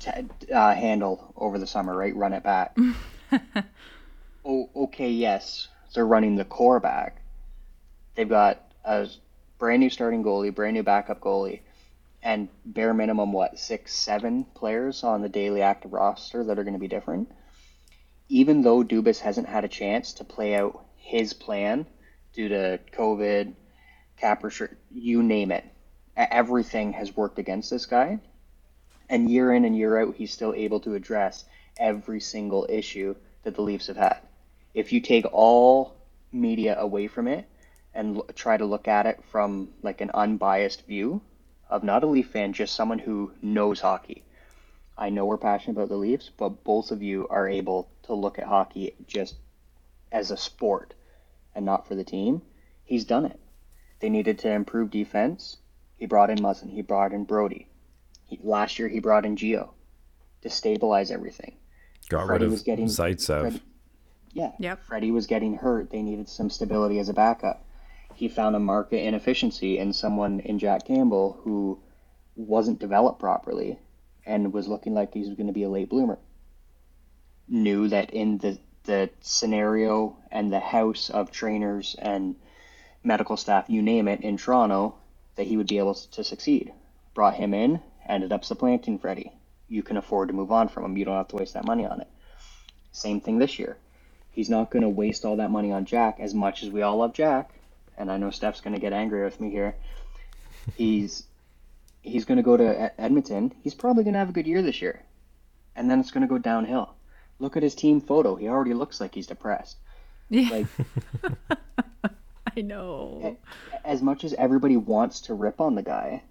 t- 0.00 0.10
uh, 0.52 0.74
handle 0.74 1.32
over 1.36 1.58
the 1.58 1.66
summer, 1.66 1.94
right, 1.96 2.14
run 2.16 2.32
it 2.32 2.42
back. 2.42 2.76
oh, 4.44 4.68
okay, 4.74 5.10
yes, 5.10 5.68
they're 5.94 6.06
running 6.06 6.36
the 6.36 6.44
core 6.44 6.80
back. 6.80 7.18
They've 8.14 8.28
got 8.28 8.62
a 8.84 9.08
brand 9.58 9.80
new 9.80 9.90
starting 9.90 10.22
goalie, 10.22 10.54
brand 10.54 10.74
new 10.74 10.82
backup 10.82 11.20
goalie, 11.20 11.60
and 12.22 12.48
bare 12.64 12.94
minimum 12.94 13.32
what 13.32 13.58
six, 13.58 13.94
seven 13.94 14.44
players 14.54 15.04
on 15.04 15.22
the 15.22 15.28
daily 15.28 15.62
active 15.62 15.92
roster 15.92 16.44
that 16.44 16.58
are 16.58 16.64
going 16.64 16.74
to 16.74 16.80
be 16.80 16.88
different. 16.88 17.30
Even 18.28 18.62
though 18.62 18.82
Dubas 18.82 19.20
hasn't 19.20 19.48
had 19.48 19.64
a 19.64 19.68
chance 19.68 20.14
to 20.14 20.24
play 20.24 20.54
out 20.54 20.84
his 20.96 21.32
plan 21.32 21.86
due 22.32 22.48
to 22.48 22.80
COVID, 22.92 23.54
cap 24.16 24.42
restrict, 24.42 24.74
you 24.92 25.22
name 25.22 25.52
it, 25.52 25.64
everything 26.16 26.92
has 26.94 27.16
worked 27.16 27.38
against 27.38 27.70
this 27.70 27.86
guy. 27.86 28.18
And 29.08 29.30
year 29.30 29.52
in 29.52 29.64
and 29.64 29.76
year 29.76 30.00
out, 30.00 30.16
he's 30.16 30.32
still 30.32 30.52
able 30.52 30.80
to 30.80 30.94
address 30.94 31.44
every 31.78 32.20
single 32.20 32.66
issue 32.68 33.14
that 33.44 33.54
the 33.54 33.62
Leafs 33.62 33.86
have 33.86 33.96
had. 33.96 34.18
If 34.74 34.92
you 34.92 35.00
take 35.00 35.26
all 35.32 35.94
media 36.32 36.76
away 36.78 37.06
from 37.06 37.28
it 37.28 37.46
and 37.96 38.16
l- 38.18 38.26
try 38.34 38.56
to 38.56 38.64
look 38.64 38.86
at 38.86 39.06
it 39.06 39.18
from 39.32 39.70
like 39.82 40.00
an 40.00 40.10
unbiased 40.14 40.86
view 40.86 41.20
of 41.68 41.82
not 41.82 42.04
a 42.04 42.06
Leaf 42.06 42.28
fan, 42.30 42.52
just 42.52 42.74
someone 42.76 42.98
who 43.00 43.32
knows 43.42 43.80
hockey. 43.80 44.22
I 44.98 45.10
know 45.10 45.24
we're 45.26 45.38
passionate 45.38 45.76
about 45.76 45.88
the 45.88 45.96
Leafs, 45.96 46.30
but 46.36 46.62
both 46.62 46.90
of 46.90 47.02
you 47.02 47.26
are 47.28 47.48
able 47.48 47.88
to 48.04 48.14
look 48.14 48.38
at 48.38 48.46
hockey 48.46 48.94
just 49.06 49.34
as 50.12 50.30
a 50.30 50.36
sport 50.36 50.94
and 51.54 51.64
not 51.66 51.88
for 51.88 51.94
the 51.94 52.04
team. 52.04 52.42
He's 52.84 53.04
done 53.04 53.24
it. 53.26 53.40
They 54.00 54.08
needed 54.10 54.38
to 54.40 54.50
improve 54.52 54.90
defense. 54.90 55.56
He 55.96 56.06
brought 56.06 56.30
in 56.30 56.38
Muzzin. 56.38 56.70
He 56.70 56.82
brought 56.82 57.12
in 57.12 57.24
Brodie. 57.24 57.66
He, 58.26 58.38
last 58.42 58.78
year 58.78 58.88
he 58.88 59.00
brought 59.00 59.24
in 59.26 59.36
Gio 59.36 59.70
to 60.42 60.50
stabilize 60.50 61.10
everything. 61.10 61.56
got 62.08 62.26
Freddie 62.26 62.44
rid 62.44 62.46
of 62.46 62.50
was 62.52 62.62
getting- 62.62 62.86
Zaitsev. 62.86 63.40
Freddie- 63.40 63.62
Yeah. 64.32 64.52
Yep. 64.60 64.84
Freddie 64.84 65.10
was 65.10 65.26
getting 65.26 65.54
hurt. 65.56 65.90
They 65.90 66.02
needed 66.02 66.28
some 66.28 66.50
stability 66.50 66.98
as 67.00 67.08
a 67.08 67.14
backup. 67.14 67.64
He 68.16 68.28
found 68.28 68.56
a 68.56 68.60
market 68.60 69.04
inefficiency 69.04 69.78
in 69.78 69.92
someone 69.92 70.40
in 70.40 70.58
Jack 70.58 70.86
Campbell 70.86 71.38
who 71.42 71.78
wasn't 72.34 72.78
developed 72.80 73.20
properly 73.20 73.78
and 74.24 74.54
was 74.54 74.68
looking 74.68 74.94
like 74.94 75.12
he 75.12 75.20
was 75.20 75.34
going 75.34 75.48
to 75.48 75.52
be 75.52 75.64
a 75.64 75.68
late 75.68 75.90
bloomer. 75.90 76.18
Knew 77.46 77.88
that 77.88 78.10
in 78.10 78.38
the 78.38 78.58
the 78.84 79.10
scenario 79.20 80.16
and 80.30 80.50
the 80.52 80.60
house 80.60 81.10
of 81.10 81.30
trainers 81.30 81.94
and 81.98 82.36
medical 83.04 83.36
staff, 83.36 83.68
you 83.68 83.82
name 83.82 84.08
it, 84.08 84.20
in 84.22 84.36
Toronto, 84.38 84.94
that 85.34 85.46
he 85.46 85.56
would 85.56 85.66
be 85.66 85.78
able 85.78 85.94
to 85.94 86.24
succeed. 86.24 86.72
Brought 87.14 87.34
him 87.34 87.52
in, 87.52 87.80
ended 88.08 88.32
up 88.32 88.44
supplanting 88.44 88.98
Freddie. 88.98 89.32
You 89.68 89.82
can 89.82 89.96
afford 89.96 90.28
to 90.28 90.34
move 90.34 90.52
on 90.52 90.68
from 90.68 90.84
him. 90.84 90.96
You 90.96 91.04
don't 91.04 91.16
have 91.16 91.28
to 91.28 91.36
waste 91.36 91.54
that 91.54 91.66
money 91.66 91.84
on 91.84 92.00
it. 92.00 92.08
Same 92.92 93.20
thing 93.20 93.38
this 93.38 93.58
year. 93.58 93.76
He's 94.30 94.48
not 94.48 94.70
going 94.70 94.82
to 94.82 94.88
waste 94.88 95.24
all 95.24 95.36
that 95.36 95.50
money 95.50 95.72
on 95.72 95.84
Jack 95.84 96.18
as 96.20 96.32
much 96.32 96.62
as 96.62 96.70
we 96.70 96.82
all 96.82 96.96
love 96.96 97.12
Jack. 97.12 97.50
And 97.98 98.10
I 98.10 98.16
know 98.16 98.30
Steph's 98.30 98.60
going 98.60 98.74
to 98.74 98.80
get 98.80 98.92
angry 98.92 99.24
with 99.24 99.40
me 99.40 99.50
here. 99.50 99.74
He's 100.76 101.24
he's 102.02 102.24
going 102.24 102.36
to 102.36 102.42
go 102.42 102.56
to 102.56 103.00
Edmonton. 103.00 103.52
He's 103.62 103.74
probably 103.74 104.04
going 104.04 104.14
to 104.14 104.18
have 104.18 104.28
a 104.28 104.32
good 104.32 104.46
year 104.46 104.62
this 104.62 104.82
year. 104.82 105.02
And 105.74 105.90
then 105.90 106.00
it's 106.00 106.10
going 106.10 106.22
to 106.22 106.28
go 106.28 106.38
downhill. 106.38 106.94
Look 107.38 107.56
at 107.56 107.62
his 107.62 107.74
team 107.74 108.00
photo. 108.00 108.36
He 108.36 108.48
already 108.48 108.74
looks 108.74 109.00
like 109.00 109.14
he's 109.14 109.26
depressed. 109.26 109.76
Yeah. 110.30 110.48
Like 110.50 110.66
I 111.50 112.10
I 112.56 112.60
know. 112.62 113.36
As 113.84 114.02
much 114.02 114.24
as 114.24 114.32
everybody 114.34 114.76
wants 114.76 115.20
to 115.22 115.34
rip 115.34 115.60
on 115.60 115.74
the 115.74 115.82
guy, 115.82 116.22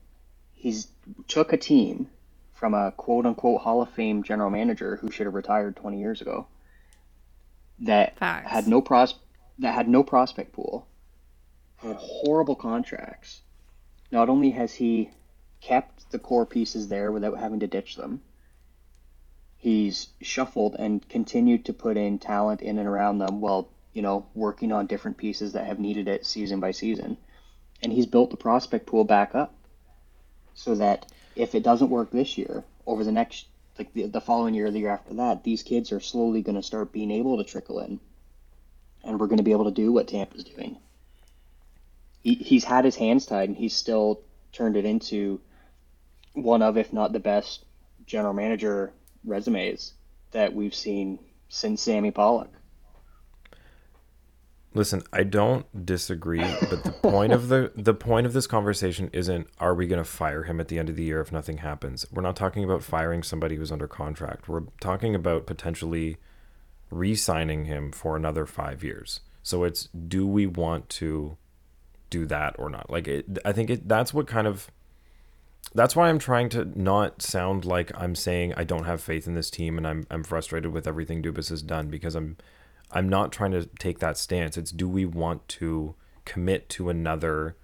he's 0.54 0.88
took 1.28 1.54
a 1.54 1.58
team 1.58 2.10
from 2.54 2.74
a 2.74 2.92
quote 2.92 3.26
unquote 3.26 3.62
Hall 3.62 3.82
of 3.82 3.90
Fame 3.90 4.24
general 4.24 4.50
manager 4.50 4.96
who 4.98 5.12
should 5.12 5.28
have 5.28 5.36
retired 5.36 5.76
20 5.76 6.00
years 6.00 6.22
ago 6.22 6.48
that 7.80 8.18
Facts. 8.18 8.50
had 8.50 8.68
no 8.68 8.82
pros 8.82 9.16
that 9.60 9.74
had 9.74 9.88
no 9.88 10.04
prospect 10.04 10.54
pool, 10.54 10.88
horrible 11.94 12.56
contracts. 12.56 13.42
Not 14.12 14.30
only 14.30 14.52
has 14.52 14.74
he 14.74 15.12
kept 15.62 16.10
the 16.12 16.20
core 16.20 16.46
pieces 16.46 16.88
there 16.88 17.12
without 17.12 17.38
having 17.38 17.60
to 17.60 17.68
ditch 17.68 17.96
them, 17.96 18.22
he's 19.58 20.10
shuffled 20.22 20.76
and 20.78 21.08
continued 21.10 21.66
to 21.66 21.74
put 21.74 21.98
in 21.98 22.20
talent 22.20 22.62
in 22.62 22.78
and 22.78 22.88
around 22.88 23.18
them 23.18 23.42
while, 23.42 23.68
you 23.94 24.02
know, 24.02 24.26
working 24.34 24.72
on 24.72 24.88
different 24.88 25.18
pieces 25.18 25.54
that 25.54 25.66
have 25.66 25.80
needed 25.80 26.08
it 26.08 26.26
season 26.26 26.60
by 26.60 26.72
season. 26.72 27.18
And 27.82 27.92
he's 27.92 28.06
built 28.06 28.30
the 28.30 28.38
prospect 28.38 28.86
pool 28.86 29.04
back 29.04 29.36
up 29.36 29.54
so 30.54 30.76
that 30.76 31.12
if 31.36 31.56
it 31.56 31.64
doesn't 31.64 31.90
work 31.90 32.12
this 32.12 32.38
year, 32.38 32.64
over 32.86 33.04
the 33.04 33.12
next 33.12 33.48
like 33.78 33.94
the, 33.94 34.08
the 34.08 34.22
following 34.22 34.54
year 34.54 34.68
or 34.68 34.72
the 34.72 34.80
year 34.80 34.90
after 34.90 35.14
that, 35.16 35.44
these 35.44 35.64
kids 35.64 35.92
are 35.92 36.00
slowly 36.00 36.42
going 36.42 36.56
to 36.56 36.64
start 36.64 36.92
being 36.92 37.12
able 37.12 37.38
to 37.38 37.44
trickle 37.44 37.80
in, 37.80 38.00
and 39.04 39.20
we're 39.20 39.28
going 39.28 39.38
to 39.38 39.44
be 39.44 39.52
able 39.52 39.66
to 39.66 39.72
do 39.72 39.92
what 39.92 40.08
Tampa's 40.08 40.44
doing. 40.44 40.78
He, 42.26 42.34
he's 42.34 42.64
had 42.64 42.86
his 42.86 42.96
hands 42.96 43.28
tied, 43.28 43.50
and 43.50 43.56
he's 43.56 43.76
still 43.76 44.24
turned 44.52 44.76
it 44.78 44.84
into 44.84 45.40
one 46.34 46.64
of, 46.64 46.76
if 46.76 46.92
not 46.92 47.14
the 47.14 47.20
best, 47.20 47.66
general 48.08 48.34
manager 48.34 48.92
resumes 49.24 49.94
that 50.32 50.52
we've 50.52 50.74
seen 50.74 51.20
since 51.50 51.84
Sammy 51.84 52.10
Pollock. 52.10 52.50
Listen, 54.74 55.04
I 55.14 55.22
don't 55.22 55.86
disagree, 55.86 56.44
but 56.70 56.84
the 56.84 56.92
point 56.92 57.32
of 57.32 57.48
the 57.48 57.72
the 57.76 57.94
point 57.94 58.26
of 58.26 58.34
this 58.34 58.48
conversation 58.48 59.12
isn't 59.14 59.48
are 59.60 59.76
we 59.76 59.86
going 59.86 60.04
to 60.04 60.10
fire 60.10 60.44
him 60.44 60.60
at 60.60 60.68
the 60.68 60.80
end 60.80 60.90
of 60.90 60.96
the 60.96 61.04
year 61.04 61.22
if 61.22 61.32
nothing 61.32 61.60
happens. 61.60 62.08
We're 62.12 62.24
not 62.24 62.36
talking 62.36 62.64
about 62.64 62.84
firing 62.84 63.22
somebody 63.22 63.56
who's 63.56 63.72
under 63.72 63.88
contract. 63.88 64.50
We're 64.50 64.64
talking 64.82 65.14
about 65.14 65.46
potentially 65.46 66.18
re-signing 66.90 67.66
him 67.66 67.92
for 67.92 68.18
another 68.18 68.46
5 68.46 68.84
years. 68.84 69.22
So 69.44 69.64
it's 69.64 69.84
do 69.86 70.26
we 70.26 70.48
want 70.48 70.90
to 70.90 71.38
do 72.10 72.26
that 72.28 72.56
or 72.58 72.70
not? 72.70 72.90
Like 72.90 73.08
it, 73.08 73.40
I 73.46 73.52
think 73.52 73.70
it 73.70 73.88
that's 73.88 74.14
what 74.14 74.28
kind 74.28 74.48
of 74.48 74.70
that's 75.74 75.96
why 75.96 76.10
I'm 76.10 76.20
trying 76.20 76.50
to 76.50 76.66
not 76.80 77.22
sound 77.22 77.66
like 77.66 77.92
I'm 78.00 78.16
saying 78.16 78.54
I 78.56 78.64
don't 78.64 78.86
have 78.86 79.02
faith 79.02 79.28
in 79.28 79.36
this 79.36 79.50
team 79.50 79.78
and 79.78 79.88
I'm 79.88 80.08
I'm 80.10 80.24
frustrated 80.24 80.72
with 80.72 80.88
everything 80.88 81.22
Dubas 81.22 81.50
has 81.50 81.62
done 81.62 81.90
because 81.90 82.16
I'm 82.16 82.38
I'm 82.92 83.10
not 83.10 83.32
trying 83.32 83.52
to 83.52 83.66
take 83.80 84.00
that 84.00 84.18
stance. 84.18 84.58
It's 84.58 84.72
do 84.72 84.88
we 84.88 85.06
want 85.06 85.48
to 85.50 85.96
commit 86.24 86.70
to 86.70 86.90
another 86.90 87.56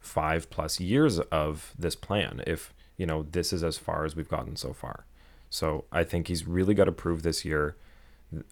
five 0.00 0.50
plus 0.50 0.80
years 0.80 1.18
of 1.18 1.74
this 1.78 1.94
plan 1.94 2.42
if, 2.46 2.72
you 2.96 3.06
know, 3.06 3.22
this 3.22 3.52
is 3.52 3.62
as 3.62 3.76
far 3.78 4.04
as 4.04 4.16
we've 4.16 4.28
gotten 4.28 4.56
so 4.56 4.72
far. 4.72 5.04
So 5.50 5.84
I 5.92 6.04
think 6.04 6.28
he's 6.28 6.46
really 6.46 6.74
got 6.74 6.84
to 6.84 6.92
prove 6.92 7.22
this 7.22 7.44
year 7.44 7.76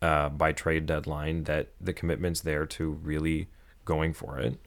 uh, 0.02 0.28
by 0.28 0.52
trade 0.52 0.86
deadline 0.86 1.44
that 1.44 1.68
the 1.80 1.92
commitment's 1.92 2.40
there 2.40 2.66
to 2.66 2.90
really 2.90 3.48
going 3.84 4.12
for 4.12 4.38
it 4.38 4.58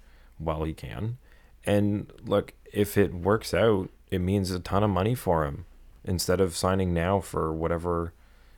while 0.42 0.64
he 0.64 0.74
can. 0.74 1.18
And 1.66 2.12
look, 2.24 2.54
if 2.72 2.98
it 2.98 3.14
works 3.14 3.54
out, 3.54 3.90
it 4.10 4.20
means 4.20 4.52
a 4.52 4.60
ton 4.60 4.84
of 4.84 4.90
money 4.90 5.16
for 5.16 5.46
him 5.46 5.66
instead 6.04 6.42
of 6.42 6.56
signing 6.56 6.94
now 6.94 7.20
for 7.20 7.54
whatever 7.54 8.14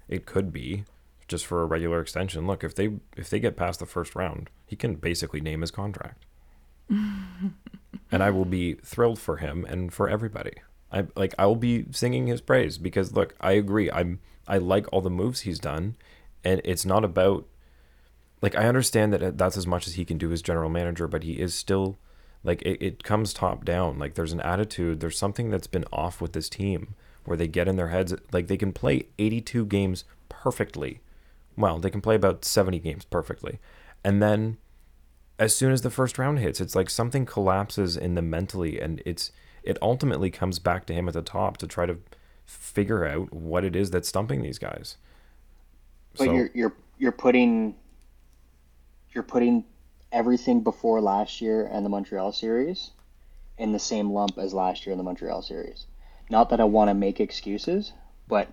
it 0.07 0.25
could 0.25 0.53
be 0.53 0.85
just 1.27 1.45
for 1.45 1.61
a 1.61 1.65
regular 1.65 2.01
extension. 2.01 2.47
Look, 2.47 2.63
if 2.63 2.75
they 2.75 2.91
if 3.17 3.29
they 3.29 3.39
get 3.39 3.57
past 3.57 3.79
the 3.79 3.85
first 3.85 4.15
round, 4.15 4.49
he 4.65 4.75
can 4.75 4.95
basically 4.95 5.41
name 5.41 5.61
his 5.61 5.71
contract. 5.71 6.25
and 6.89 7.53
I 8.11 8.29
will 8.29 8.45
be 8.45 8.73
thrilled 8.75 9.19
for 9.19 9.37
him 9.37 9.65
and 9.65 9.93
for 9.93 10.09
everybody. 10.09 10.53
I 10.91 11.05
like 11.15 11.33
I 11.39 11.45
will 11.45 11.55
be 11.55 11.85
singing 11.91 12.27
his 12.27 12.41
praise 12.41 12.77
because 12.77 13.13
look, 13.13 13.35
I 13.41 13.53
agree. 13.53 13.89
I'm 13.89 14.19
I 14.47 14.57
like 14.57 14.91
all 14.91 15.01
the 15.01 15.09
moves 15.09 15.41
he's 15.41 15.59
done 15.59 15.95
and 16.43 16.61
it's 16.63 16.85
not 16.85 17.03
about 17.03 17.47
like 18.43 18.55
I 18.55 18.67
understand 18.67 19.11
that 19.13 19.23
uh, 19.23 19.31
that's 19.33 19.57
as 19.57 19.65
much 19.65 19.87
as 19.87 19.95
he 19.95 20.05
can 20.05 20.19
do 20.19 20.31
as 20.31 20.43
general 20.43 20.69
manager, 20.69 21.07
but 21.07 21.23
he 21.23 21.39
is 21.39 21.55
still 21.55 21.97
like 22.43 22.61
it, 22.61 22.79
it 22.79 23.03
comes 23.03 23.33
top 23.33 23.65
down. 23.65 23.97
Like 23.97 24.13
there's 24.13 24.33
an 24.33 24.41
attitude, 24.41 24.99
there's 24.99 25.17
something 25.17 25.49
that's 25.49 25.65
been 25.65 25.85
off 25.91 26.21
with 26.21 26.33
this 26.33 26.49
team 26.49 26.93
where 27.25 27.37
they 27.37 27.47
get 27.47 27.67
in 27.67 27.77
their 27.77 27.87
heads 27.87 28.13
like 28.31 28.47
they 28.47 28.57
can 28.57 28.73
play 28.73 29.07
82 29.17 29.65
games 29.65 30.03
perfectly 30.29 30.99
well, 31.55 31.79
they 31.79 31.89
can 31.89 32.01
play 32.01 32.15
about 32.15 32.45
70 32.45 32.79
games 32.79 33.05
perfectly. 33.05 33.59
And 34.03 34.21
then 34.21 34.57
as 35.39 35.55
soon 35.55 35.71
as 35.71 35.81
the 35.81 35.89
first 35.89 36.17
round 36.17 36.39
hits, 36.39 36.61
it's 36.61 36.75
like 36.75 36.89
something 36.89 37.25
collapses 37.25 37.97
in 37.97 38.15
them 38.15 38.29
mentally 38.29 38.79
and 38.79 39.01
it's 39.05 39.31
it 39.63 39.77
ultimately 39.81 40.29
comes 40.29 40.59
back 40.59 40.85
to 40.85 40.93
him 40.93 41.07
at 41.07 41.13
the 41.13 41.21
top 41.21 41.55
to 41.57 41.67
try 41.67 41.85
to 41.85 41.97
figure 42.45 43.05
out 43.05 43.31
what 43.31 43.63
it 43.63 43.75
is 43.75 43.91
that's 43.91 44.09
stumping 44.09 44.41
these 44.41 44.59
guys. 44.59 44.97
But 46.17 46.25
so, 46.25 46.33
you're 46.33 46.49
you're 46.53 46.75
you're 46.97 47.11
putting 47.13 47.75
you're 49.13 49.23
putting 49.23 49.65
everything 50.11 50.61
before 50.61 51.01
last 51.01 51.41
year 51.41 51.65
and 51.71 51.85
the 51.85 51.89
Montreal 51.89 52.31
series 52.31 52.91
in 53.57 53.71
the 53.71 53.79
same 53.79 54.11
lump 54.11 54.37
as 54.37 54.53
last 54.53 54.85
year 54.85 54.91
in 54.91 54.97
the 54.97 55.03
Montreal 55.03 55.41
series. 55.41 55.85
Not 56.29 56.49
that 56.49 56.59
I 56.59 56.63
want 56.63 56.89
to 56.89 56.93
make 56.93 57.19
excuses, 57.19 57.93
but 58.27 58.47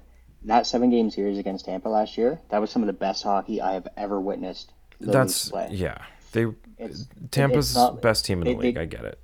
that 0.45 0.67
seven 0.67 0.91
game 0.91 1.11
series 1.11 1.39
against 1.39 1.67
Tampa 1.67 1.89
last 1.89 2.17
year, 2.19 2.41
that 2.51 2.61
was 2.61 2.71
some 2.71 2.83
of 2.83 2.87
the 2.87 2.93
best 2.93 3.23
hockey 3.23 3.61
I 3.61 3.75
have 3.75 3.89
ever 3.97 4.21
witnessed. 4.21 4.73
That's 5.01 5.51
play. 5.51 5.69
yeah. 5.71 5.99
They 6.33 6.47
it's, 6.79 7.07
Tampa's 7.31 7.75
not, 7.75 8.01
best 8.01 8.25
team 8.25 8.43
in 8.43 8.49
the 8.49 8.55
league. 8.55 8.75
They, 8.77 8.83
I 8.83 8.85
get 8.85 9.05
it. 9.05 9.19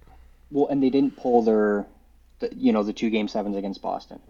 Well, 0.51 0.69
and 0.69 0.83
they 0.83 0.91
didn't 0.91 1.17
pull 1.17 1.43
their, 1.43 1.87
the, 2.41 2.55
you 2.55 2.73
know, 2.73 2.83
the 2.83 2.93
two 2.93 3.11
game 3.11 3.29
sevens 3.29 3.57
against 3.57 3.83
Boston, 3.83 4.21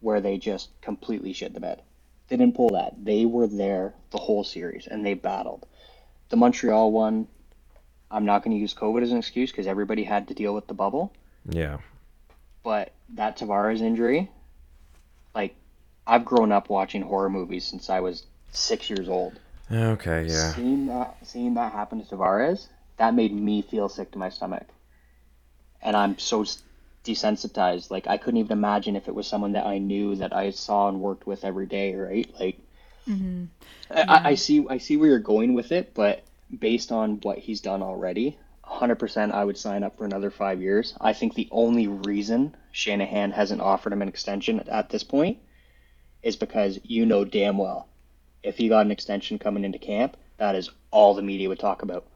where 0.00 0.20
they 0.20 0.38
just 0.38 0.70
completely 0.80 1.32
shit 1.32 1.54
the 1.54 1.60
bed. 1.60 1.82
They 2.28 2.36
didn't 2.36 2.54
pull 2.54 2.70
that. 2.70 3.04
They 3.04 3.26
were 3.26 3.46
there 3.46 3.94
the 4.10 4.18
whole 4.18 4.44
series 4.44 4.86
and 4.86 5.04
they 5.04 5.14
battled. 5.14 5.66
The 6.30 6.36
Montreal 6.36 6.90
one, 6.90 7.28
I'm 8.10 8.24
not 8.24 8.42
going 8.42 8.56
to 8.56 8.60
use 8.60 8.74
COVID 8.74 9.02
as 9.02 9.12
an 9.12 9.18
excuse 9.18 9.50
because 9.50 9.66
everybody 9.66 10.02
had 10.04 10.28
to 10.28 10.34
deal 10.34 10.54
with 10.54 10.66
the 10.66 10.74
bubble. 10.74 11.12
Yeah. 11.48 11.78
But 12.62 12.92
that 13.14 13.38
Tavares 13.38 13.80
injury, 13.80 14.30
like 15.34 15.54
I've 16.06 16.24
grown 16.24 16.52
up 16.52 16.68
watching 16.68 17.02
horror 17.02 17.30
movies 17.30 17.64
since 17.64 17.90
I 17.90 18.00
was 18.00 18.24
six 18.52 18.90
years 18.90 19.08
old. 19.08 19.38
Okay, 19.72 20.26
yeah. 20.28 20.52
Seeing 20.54 20.86
that, 20.86 21.16
seeing 21.22 21.54
that 21.54 21.72
happen 21.72 22.04
to 22.04 22.16
Tavares, 22.16 22.66
that 22.96 23.14
made 23.14 23.32
me 23.32 23.62
feel 23.62 23.88
sick 23.88 24.10
to 24.12 24.18
my 24.18 24.28
stomach, 24.28 24.66
and 25.80 25.96
I'm 25.96 26.18
so 26.18 26.44
desensitized. 27.04 27.90
Like 27.90 28.06
I 28.06 28.16
couldn't 28.18 28.40
even 28.40 28.52
imagine 28.52 28.96
if 28.96 29.08
it 29.08 29.14
was 29.14 29.26
someone 29.26 29.52
that 29.52 29.66
I 29.66 29.78
knew 29.78 30.16
that 30.16 30.34
I 30.34 30.50
saw 30.50 30.88
and 30.88 31.00
worked 31.00 31.26
with 31.26 31.44
every 31.44 31.66
day. 31.66 31.94
Right? 31.94 32.28
Like, 32.38 32.58
mm-hmm. 33.08 33.44
yeah. 33.90 34.04
I, 34.08 34.30
I 34.30 34.34
see, 34.34 34.66
I 34.68 34.78
see 34.78 34.96
where 34.96 35.08
you're 35.08 35.18
going 35.18 35.54
with 35.54 35.72
it, 35.72 35.94
but 35.94 36.24
based 36.58 36.92
on 36.92 37.20
what 37.22 37.38
he's 37.38 37.60
done 37.60 37.82
already, 37.82 38.38
100% 38.64 39.32
I 39.32 39.44
would 39.44 39.58
sign 39.58 39.82
up 39.82 39.98
for 39.98 40.04
another 40.04 40.30
five 40.30 40.60
years. 40.60 40.94
I 41.00 41.12
think 41.12 41.34
the 41.34 41.48
only 41.50 41.86
reason 41.86 42.54
Shanahan 42.72 43.32
hasn't 43.32 43.60
offered 43.60 43.92
him 43.92 44.02
an 44.02 44.08
extension 44.08 44.60
at 44.60 44.90
this 44.90 45.04
point 45.04 45.38
is 46.22 46.36
because 46.36 46.78
you 46.84 47.06
know 47.06 47.24
damn 47.24 47.56
well 47.56 47.88
if 48.42 48.56
he 48.56 48.68
got 48.68 48.86
an 48.86 48.90
extension 48.90 49.38
coming 49.38 49.64
into 49.64 49.78
camp, 49.78 50.16
that 50.38 50.54
is 50.54 50.70
all 50.90 51.14
the 51.14 51.22
media 51.22 51.48
would 51.48 51.58
talk 51.58 51.82
about 51.82 52.06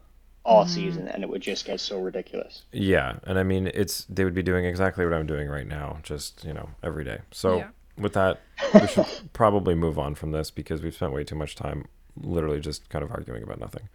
all 0.44 0.64
mm. 0.64 0.68
season 0.68 1.08
and 1.08 1.22
it 1.22 1.28
would 1.28 1.42
just 1.42 1.64
get 1.64 1.80
so 1.80 2.00
ridiculous. 2.00 2.62
Yeah, 2.72 3.16
and 3.24 3.38
I 3.38 3.42
mean 3.42 3.70
it's 3.74 4.04
they 4.04 4.24
would 4.24 4.34
be 4.34 4.42
doing 4.42 4.64
exactly 4.64 5.04
what 5.04 5.14
I'm 5.14 5.26
doing 5.26 5.48
right 5.48 5.66
now, 5.66 5.98
just, 6.02 6.44
you 6.44 6.52
know, 6.52 6.70
every 6.82 7.04
day. 7.04 7.18
So 7.30 7.58
yeah. 7.58 7.68
With 7.98 8.14
that, 8.14 8.40
we 8.72 8.86
should 8.86 9.06
probably 9.32 9.74
move 9.74 9.98
on 9.98 10.14
from 10.14 10.32
this 10.32 10.50
because 10.50 10.82
we've 10.82 10.94
spent 10.94 11.12
way 11.12 11.24
too 11.24 11.36
much 11.36 11.54
time 11.54 11.86
literally 12.16 12.60
just 12.60 12.88
kind 12.88 13.04
of 13.04 13.10
arguing 13.10 13.42
about 13.42 13.60
nothing. 13.60 13.88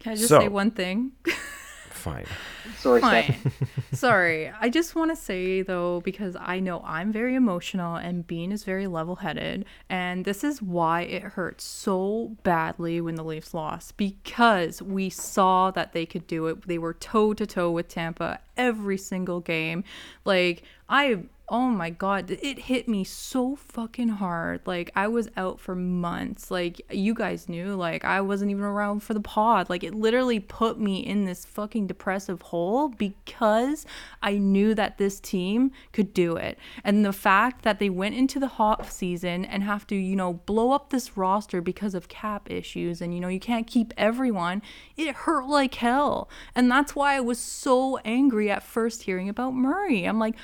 Can 0.00 0.12
I 0.12 0.16
just 0.16 0.28
so, 0.28 0.40
say 0.40 0.48
one 0.48 0.70
thing? 0.70 1.12
Fine. 1.90 2.24
Sorry, 2.78 3.00
Fine. 3.00 3.52
Sorry. 3.92 4.50
I 4.60 4.68
just 4.68 4.96
want 4.96 5.12
to 5.12 5.16
say 5.16 5.62
though, 5.62 6.00
because 6.00 6.36
I 6.40 6.58
know 6.58 6.82
I'm 6.84 7.12
very 7.12 7.36
emotional 7.36 7.94
and 7.94 8.26
Bean 8.26 8.50
is 8.50 8.64
very 8.64 8.88
level 8.88 9.16
headed, 9.16 9.66
and 9.88 10.24
this 10.24 10.42
is 10.42 10.60
why 10.60 11.02
it 11.02 11.22
hurts 11.22 11.62
so 11.64 12.36
badly 12.42 13.00
when 13.00 13.14
the 13.14 13.22
Leafs 13.22 13.54
lost 13.54 13.96
because 13.96 14.82
we 14.82 15.10
saw 15.10 15.70
that 15.70 15.92
they 15.92 16.04
could 16.04 16.26
do 16.26 16.46
it. 16.46 16.66
They 16.66 16.78
were 16.78 16.94
toe 16.94 17.34
to 17.34 17.46
toe 17.46 17.70
with 17.70 17.86
Tampa 17.86 18.40
every 18.56 18.98
single 18.98 19.38
game. 19.38 19.84
Like 20.24 20.64
I 20.88 21.20
oh 21.52 21.68
my 21.68 21.90
god 21.90 22.30
it 22.30 22.58
hit 22.60 22.88
me 22.88 23.04
so 23.04 23.54
fucking 23.54 24.08
hard. 24.08 24.62
Like 24.64 24.90
i 24.96 25.06
was 25.06 25.28
out 25.36 25.60
for 25.60 25.76
months. 25.76 26.50
Like 26.50 26.80
you 26.90 27.12
guys 27.12 27.46
knew 27.46 27.74
like 27.74 28.06
i 28.06 28.22
wasn't 28.22 28.50
even 28.50 28.64
around 28.64 29.00
for 29.00 29.12
the 29.12 29.20
pod. 29.20 29.68
Like 29.68 29.84
it 29.84 29.94
literally 29.94 30.40
put 30.40 30.80
me 30.80 31.00
in 31.00 31.26
this 31.26 31.44
fucking 31.44 31.86
depressive 31.86 32.40
hole 32.40 32.88
because 32.88 33.84
i 34.22 34.38
knew 34.38 34.74
that 34.74 34.96
this 34.96 35.20
team 35.20 35.70
could 35.92 36.14
do 36.14 36.36
it. 36.36 36.58
And 36.82 37.04
the 37.04 37.12
fact 37.12 37.62
that 37.62 37.78
they 37.78 37.90
went 37.90 38.14
into 38.14 38.40
the 38.40 38.48
hot 38.48 38.90
season 38.90 39.44
and 39.44 39.62
have 39.62 39.86
to 39.88 39.94
you 39.94 40.16
know 40.16 40.32
blow 40.32 40.72
up 40.72 40.88
this 40.88 41.18
roster 41.18 41.60
because 41.60 41.94
of 41.94 42.08
cap 42.08 42.50
issues 42.50 43.02
and 43.02 43.14
you 43.14 43.20
know 43.20 43.28
you 43.28 43.40
can't 43.40 43.66
keep 43.66 43.92
everyone 43.98 44.62
it 44.96 45.14
hurt 45.14 45.46
like 45.46 45.74
hell. 45.74 46.30
And 46.54 46.70
that's 46.70 46.96
why 46.96 47.14
i 47.14 47.20
was 47.20 47.38
so 47.38 47.98
angry 48.06 48.50
at 48.50 48.62
first 48.62 49.02
hearing 49.02 49.28
about 49.28 49.52
murray. 49.52 50.04
I'm 50.04 50.18
like 50.18 50.34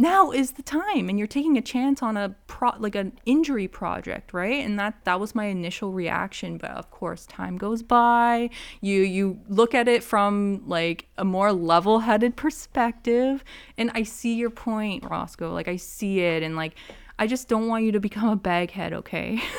now 0.00 0.30
is 0.30 0.52
the 0.52 0.62
time 0.62 1.08
and 1.08 1.18
you're 1.18 1.26
taking 1.26 1.58
a 1.58 1.60
chance 1.60 2.02
on 2.02 2.16
a 2.16 2.34
pro 2.46 2.70
like 2.78 2.94
an 2.94 3.18
injury 3.26 3.66
project 3.66 4.32
right? 4.32 4.64
And 4.64 4.78
that 4.78 5.04
that 5.04 5.18
was 5.18 5.34
my 5.34 5.46
initial 5.46 5.92
reaction 5.92 6.56
but 6.56 6.70
of 6.70 6.90
course 6.92 7.26
time 7.26 7.58
goes 7.58 7.82
by. 7.82 8.50
You 8.80 9.02
you 9.02 9.40
look 9.48 9.74
at 9.74 9.88
it 9.88 10.04
from 10.04 10.62
like 10.66 11.08
a 11.18 11.24
more 11.24 11.52
level-headed 11.52 12.36
perspective 12.36 13.42
and 13.76 13.90
i 13.94 14.04
see 14.04 14.34
your 14.34 14.50
point 14.50 15.04
roscoe. 15.04 15.52
Like 15.52 15.66
i 15.68 15.76
see 15.76 16.20
it 16.20 16.44
and 16.44 16.54
like 16.54 16.76
i 17.18 17.26
just 17.26 17.48
don't 17.48 17.66
want 17.66 17.84
you 17.84 17.92
to 17.92 18.00
become 18.00 18.28
a 18.28 18.36
baghead 18.36 18.92
okay? 18.92 19.42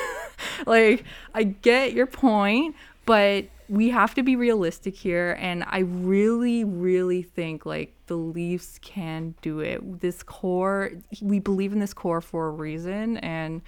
Like 0.66 1.04
i 1.34 1.42
get 1.42 1.92
your 1.92 2.06
point 2.06 2.74
but 3.10 3.46
we 3.68 3.90
have 3.90 4.14
to 4.14 4.22
be 4.22 4.36
realistic 4.36 4.94
here 4.94 5.36
and 5.40 5.64
i 5.68 5.80
really 5.80 6.62
really 6.62 7.22
think 7.22 7.66
like 7.66 7.94
the 8.10 8.16
leafs 8.16 8.80
can 8.82 9.36
do 9.40 9.60
it. 9.60 10.00
This 10.00 10.24
core 10.24 10.90
we 11.22 11.38
believe 11.38 11.72
in 11.72 11.78
this 11.78 11.94
core 11.94 12.20
for 12.20 12.48
a 12.48 12.50
reason 12.50 13.18
and 13.18 13.62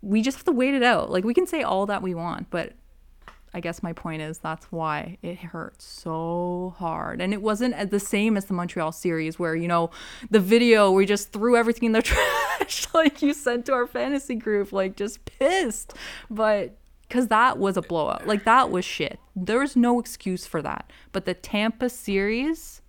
we 0.00 0.22
just 0.22 0.38
have 0.38 0.44
to 0.46 0.52
wait 0.52 0.72
it 0.72 0.82
out. 0.82 1.10
Like 1.10 1.24
we 1.24 1.34
can 1.34 1.46
say 1.46 1.62
all 1.62 1.84
that 1.84 2.00
we 2.00 2.14
want 2.14 2.48
but 2.48 2.72
i 3.52 3.60
guess 3.60 3.82
my 3.82 3.92
point 3.92 4.22
is 4.22 4.38
that's 4.38 4.64
why 4.72 5.18
it 5.22 5.36
hurts 5.36 5.84
so 5.84 6.74
hard. 6.78 7.20
And 7.20 7.34
it 7.34 7.42
wasn't 7.42 7.90
the 7.90 8.00
same 8.00 8.38
as 8.38 8.46
the 8.46 8.54
montreal 8.54 8.92
series 8.92 9.38
where 9.38 9.54
you 9.54 9.68
know 9.68 9.90
the 10.30 10.40
video 10.40 10.90
we 10.90 11.04
just 11.04 11.32
threw 11.32 11.54
everything 11.54 11.84
in 11.84 11.92
the 11.92 12.02
trash 12.10 12.86
like 12.94 13.20
you 13.20 13.34
sent 13.34 13.66
to 13.66 13.74
our 13.74 13.86
fantasy 13.86 14.36
group 14.36 14.72
like 14.72 14.96
just 14.96 15.22
pissed. 15.26 15.92
But 16.30 16.79
because 17.10 17.26
that 17.26 17.58
was 17.58 17.76
a 17.76 17.82
blowout. 17.82 18.26
Like 18.26 18.44
that 18.44 18.70
was 18.70 18.84
shit. 18.84 19.18
There 19.34 19.58
was 19.58 19.74
no 19.74 19.98
excuse 19.98 20.46
for 20.46 20.62
that. 20.62 20.90
But 21.10 21.24
the 21.24 21.34
Tampa 21.34 21.90
series, 21.90 22.82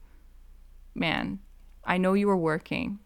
man, 0.93 1.39
I 1.83 1.97
know 1.97 2.13
you 2.13 2.27
were 2.27 2.37
working. 2.37 2.99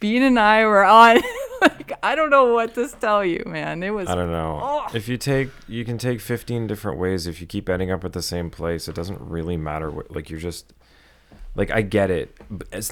Bean 0.00 0.22
and 0.22 0.40
I 0.40 0.64
were 0.64 0.84
on. 0.84 1.20
like 1.62 1.92
I 2.02 2.16
don't 2.16 2.30
know 2.30 2.52
what 2.52 2.74
to 2.74 2.88
tell 2.88 3.24
you, 3.24 3.44
man. 3.46 3.84
It 3.84 3.90
was. 3.90 4.08
I 4.08 4.16
don't 4.16 4.32
know. 4.32 4.86
If 4.92 5.08
you 5.08 5.16
take, 5.16 5.50
you 5.68 5.84
can 5.84 5.98
take 5.98 6.20
15 6.20 6.66
different 6.66 6.98
ways. 6.98 7.28
If 7.28 7.40
you 7.40 7.46
keep 7.46 7.68
ending 7.68 7.92
up 7.92 8.04
at 8.04 8.12
the 8.12 8.22
same 8.22 8.50
place, 8.50 8.88
it 8.88 8.96
doesn't 8.96 9.20
really 9.20 9.56
matter. 9.56 9.88
What, 9.88 10.10
like 10.10 10.30
you're 10.30 10.40
just, 10.40 10.72
like 11.54 11.70
I 11.70 11.82
get 11.82 12.10
it. 12.10 12.36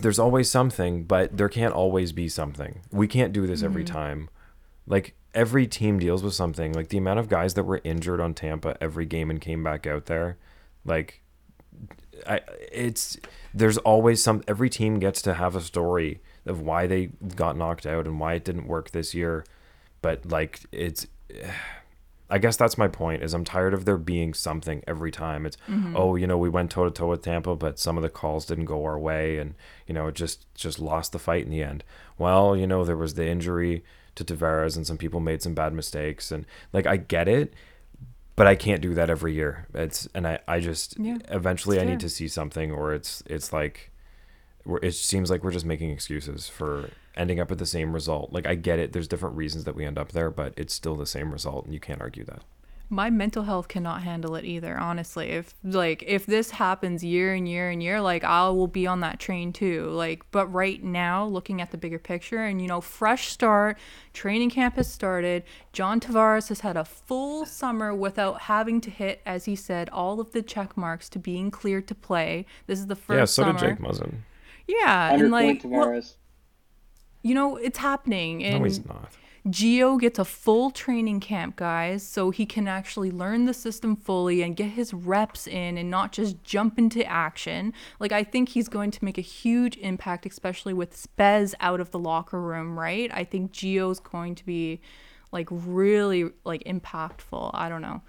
There's 0.01 0.21
always 0.21 0.49
something, 0.49 1.05
but 1.05 1.37
there 1.37 1.49
can't 1.49 1.75
always 1.75 2.13
be 2.13 2.29
something. 2.29 2.83
We 2.93 3.09
can't 3.09 3.33
do 3.33 3.49
this 3.49 3.65
every 3.65 3.83
mm-hmm. 3.83 3.95
time. 3.95 4.31
Like 4.87 5.15
every 5.35 5.67
team 5.67 5.99
deals 5.99 6.23
with 6.23 6.35
something. 6.35 6.73
Like 6.73 6.89
the 6.89 6.99
amount 6.99 7.19
of 7.21 7.29
guys 7.29 7.55
that 7.55 7.65
were 7.65 7.81
injured 7.85 8.21
on 8.21 8.35
Tampa 8.35 8.77
every 8.81 9.07
game 9.07 9.31
and 9.31 9.41
came 9.41 9.63
back 9.63 9.87
out 9.87 10.07
there, 10.07 10.37
like 10.85 11.23
I 12.27 12.41
it's 12.73 13.19
there's 13.55 13.79
always 13.79 14.23
some 14.23 14.43
every 14.49 14.71
team 14.71 14.99
gets 14.99 15.23
to 15.23 15.35
have 15.35 15.55
a 15.55 15.61
story 15.61 16.21
of 16.47 16.61
why 16.61 16.87
they 16.87 17.07
got 17.37 17.57
knocked 17.57 17.87
out 17.87 18.07
and 18.07 18.19
why 18.19 18.35
it 18.35 18.45
didn't 18.45 18.67
work 18.67 18.91
this 18.91 19.15
year. 19.15 19.45
But 20.03 20.27
like 20.27 20.61
it's 20.73 21.07
I 22.31 22.37
guess 22.37 22.59
that's 22.59 22.77
my 22.77 22.89
point 22.89 23.23
is 23.23 23.33
I'm 23.33 23.45
tired 23.45 23.73
of 23.73 23.87
there 23.87 23.97
being 23.97 24.35
something 24.35 24.83
every 24.87 25.11
time. 25.11 25.47
It's 25.47 25.57
mm-hmm. 25.67 25.97
oh, 25.97 26.15
you 26.15 26.27
know, 26.27 26.37
we 26.37 26.51
went 26.51 26.71
toe 26.71 26.85
to 26.85 26.91
toe 26.91 27.09
with 27.09 27.23
Tampa, 27.23 27.57
but 27.57 27.79
some 27.79 27.97
of 27.97 28.03
the 28.03 28.11
calls 28.11 28.45
didn't 28.45 28.67
go 28.67 28.85
our 28.85 28.99
way 28.99 29.39
and 29.39 29.55
you 29.87 29.95
know, 29.95 30.09
it 30.09 30.15
just 30.15 30.53
just 30.55 30.79
lost 30.79 31.13
the 31.13 31.19
fight 31.19 31.45
in 31.45 31.51
the 31.51 31.63
end. 31.63 31.85
Well, 32.19 32.55
you 32.55 32.67
know, 32.67 32.85
there 32.85 32.99
was 32.99 33.15
the 33.15 33.27
injury 33.27 33.83
to 34.19 34.25
Tavares 34.25 34.77
and 34.77 34.87
some 34.87 34.99
people 34.99 35.21
made 35.21 35.43
some 35.43 35.55
bad 35.55 35.73
mistakes 35.73 36.31
and 36.31 36.45
like 36.73 36.87
I 36.87 36.97
get 36.97 37.29
it, 37.29 37.55
but 38.37 38.47
I 38.47 38.55
can't 38.55 38.83
do 38.83 38.95
that 38.95 39.11
every 39.11 39.35
year. 39.35 39.67
It's 39.75 40.09
and 40.15 40.27
I 40.27 40.41
I 40.47 40.61
just 40.61 40.99
Yeah, 40.99 41.19
eventually 41.29 41.81
I 41.81 41.85
need 41.85 42.01
to 42.01 42.09
see 42.09 42.29
something 42.29 42.71
or 42.71 42.93
it's 42.93 43.23
it's 43.27 43.53
like 43.53 43.91
we're, 44.65 44.79
it 44.83 44.95
seems 44.95 45.31
like 45.31 45.43
we're 45.43 45.53
just 45.53 45.67
making 45.67 45.91
excuses 45.91 46.49
for 46.49 46.91
ending 47.17 47.41
up 47.41 47.51
at 47.51 47.59
the 47.59 47.67
same 47.67 47.93
result. 47.93 48.33
Like 48.33 48.47
I 48.47 48.55
get 48.55 48.79
it, 48.79 48.93
there's 48.93 49.09
different 49.09 49.37
reasons 49.37 49.65
that 49.65 49.75
we 49.75 49.85
end 49.85 49.99
up 49.99 50.13
there, 50.13 50.31
but 50.31 50.53
it's 50.57 50.75
still 50.75 50.95
the 50.97 51.07
same 51.07 51.33
result 51.33 51.65
and 51.65 51.75
you 51.75 51.81
can't 51.81 52.01
argue 52.01 52.25
that. 52.25 52.43
My 52.91 53.11
mental 53.11 53.43
health 53.43 53.69
cannot 53.69 54.03
handle 54.03 54.35
it 54.35 54.45
either 54.45 54.79
honestly. 54.79 55.29
If 55.29 55.55
like 55.63 56.03
if 56.07 56.25
this 56.25 56.51
happens 56.53 57.05
year 57.05 57.35
and 57.35 57.47
year 57.47 57.69
and 57.69 57.83
year 57.83 58.01
like 58.01 58.25
i 58.25 58.49
will 58.49 58.67
be 58.67 58.87
on 58.87 59.01
that 59.01 59.21
train 59.21 59.53
too. 59.53 59.87
Like 59.91 60.23
but 60.31 60.47
right 60.47 60.83
now 60.83 61.27
looking 61.27 61.61
at 61.61 61.71
the 61.71 61.77
bigger 61.77 61.99
picture 61.99 62.45
and 62.45 62.63
you 62.63 62.69
know 62.69 62.81
fresh 62.81 63.29
start 63.29 63.79
training 64.15 64.51
camp 64.51 64.77
has 64.77 64.91
started. 64.91 65.45
John 65.73 66.01
tavares 66.01 66.49
has 66.49 66.61
had 66.61 66.77
a 66.77 66.85
full 66.85 67.45
summer 67.45 67.95
without 67.95 68.43
having 68.43 68.81
to 68.83 68.91
hit 68.91 69.21
as 69.27 69.45
he 69.45 69.55
said 69.55 69.91
all 69.91 70.19
of 70.21 70.33
the 70.33 70.43
check 70.43 70.77
marks 70.77 71.09
to 71.11 71.19
being 71.19 71.51
cleared 71.51 71.87
to 71.89 71.95
play. 71.95 72.47
This 72.67 72.79
is 72.79 72.87
the 72.87 72.97
first 72.97 73.19
yeah, 73.19 73.25
so 73.27 73.43
summer. 73.43 73.59
Did 73.59 73.69
Jake 73.69 73.79
Muzzin. 73.79 74.15
yeah 74.67 75.13
and 75.13 75.31
like 75.31 75.63
point 75.63 75.73
well, 75.73 76.03
you 77.23 77.35
know 77.35 77.57
it's 77.57 77.79
happening 77.79 78.43
and 78.45 78.61
No, 78.61 78.65
he's 78.65 78.85
not. 78.87 79.13
Gio 79.51 79.99
gets 80.01 80.19
a 80.19 80.25
full 80.25 80.71
training 80.71 81.21
camp, 81.21 81.57
guys, 81.57 82.03
so 82.07 82.31
he 82.31 82.45
can 82.47 82.67
actually 82.69 83.11
learn 83.11 83.45
the 83.47 83.55
system 83.55 83.97
fully 83.97 84.43
and 84.43 84.57
get 84.57 84.71
his 84.71 84.93
reps 84.93 85.47
in 85.47 85.79
and 85.79 85.91
not 85.91 86.13
just 86.13 86.43
jump 86.45 86.79
into 86.79 87.05
action. 87.07 87.73
Like, 88.01 88.13
I 88.13 88.25
think 88.25 88.51
he's 88.51 88.69
going 88.69 88.91
to 88.91 89.05
make 89.05 89.17
a 89.19 89.23
huge 89.23 89.77
impact, 89.79 90.27
especially 90.27 90.75
with 90.75 90.95
Spez 90.95 91.55
out 91.61 91.81
of 91.81 91.91
the 91.91 91.99
locker 91.99 92.41
room, 92.41 92.79
right? 92.79 93.11
I 93.13 93.25
think 93.25 93.53
Gio's 93.53 94.01
going 94.01 94.35
to 94.37 94.45
be 94.45 94.81
like 95.33 95.49
really 95.51 96.31
like 96.45 96.65
impactful. 96.65 97.51
I 97.55 97.69
don't 97.69 97.83
know. 97.83 98.03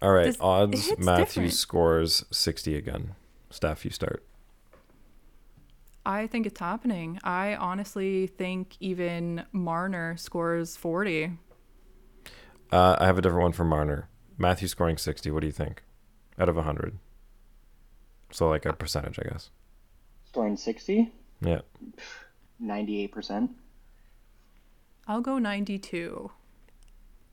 All 0.00 0.12
right, 0.12 0.26
This- 0.26 0.36
odds 0.40 0.88
hits 0.88 1.04
Matthews 1.04 1.26
different. 1.34 1.52
scores 1.54 2.24
60 2.30 2.74
again. 2.76 3.14
Staff, 3.50 3.84
you 3.84 3.90
start. 3.90 4.24
I 6.04 6.26
think 6.26 6.46
it's 6.46 6.58
happening. 6.60 7.18
I 7.22 7.54
honestly 7.54 8.26
think 8.26 8.76
even 8.80 9.44
Marner 9.52 10.16
scores 10.16 10.76
40. 10.76 11.32
Uh, 12.72 12.96
I 12.98 13.06
have 13.06 13.18
a 13.18 13.22
different 13.22 13.42
one 13.42 13.52
for 13.52 13.64
Marner. 13.64 14.08
Matthew 14.38 14.66
scoring 14.66 14.96
60. 14.96 15.30
What 15.30 15.40
do 15.40 15.46
you 15.46 15.52
think? 15.52 15.82
Out 16.38 16.48
of 16.48 16.56
100. 16.56 16.98
So 18.30 18.48
like 18.48 18.64
a 18.64 18.72
percentage, 18.72 19.18
I 19.18 19.28
guess. 19.28 19.50
Scoring 20.28 20.56
60, 20.56 21.12
Yeah. 21.42 21.60
98%. 22.60 23.50
I'll 25.06 25.20
go 25.20 25.38
92. 25.38 26.30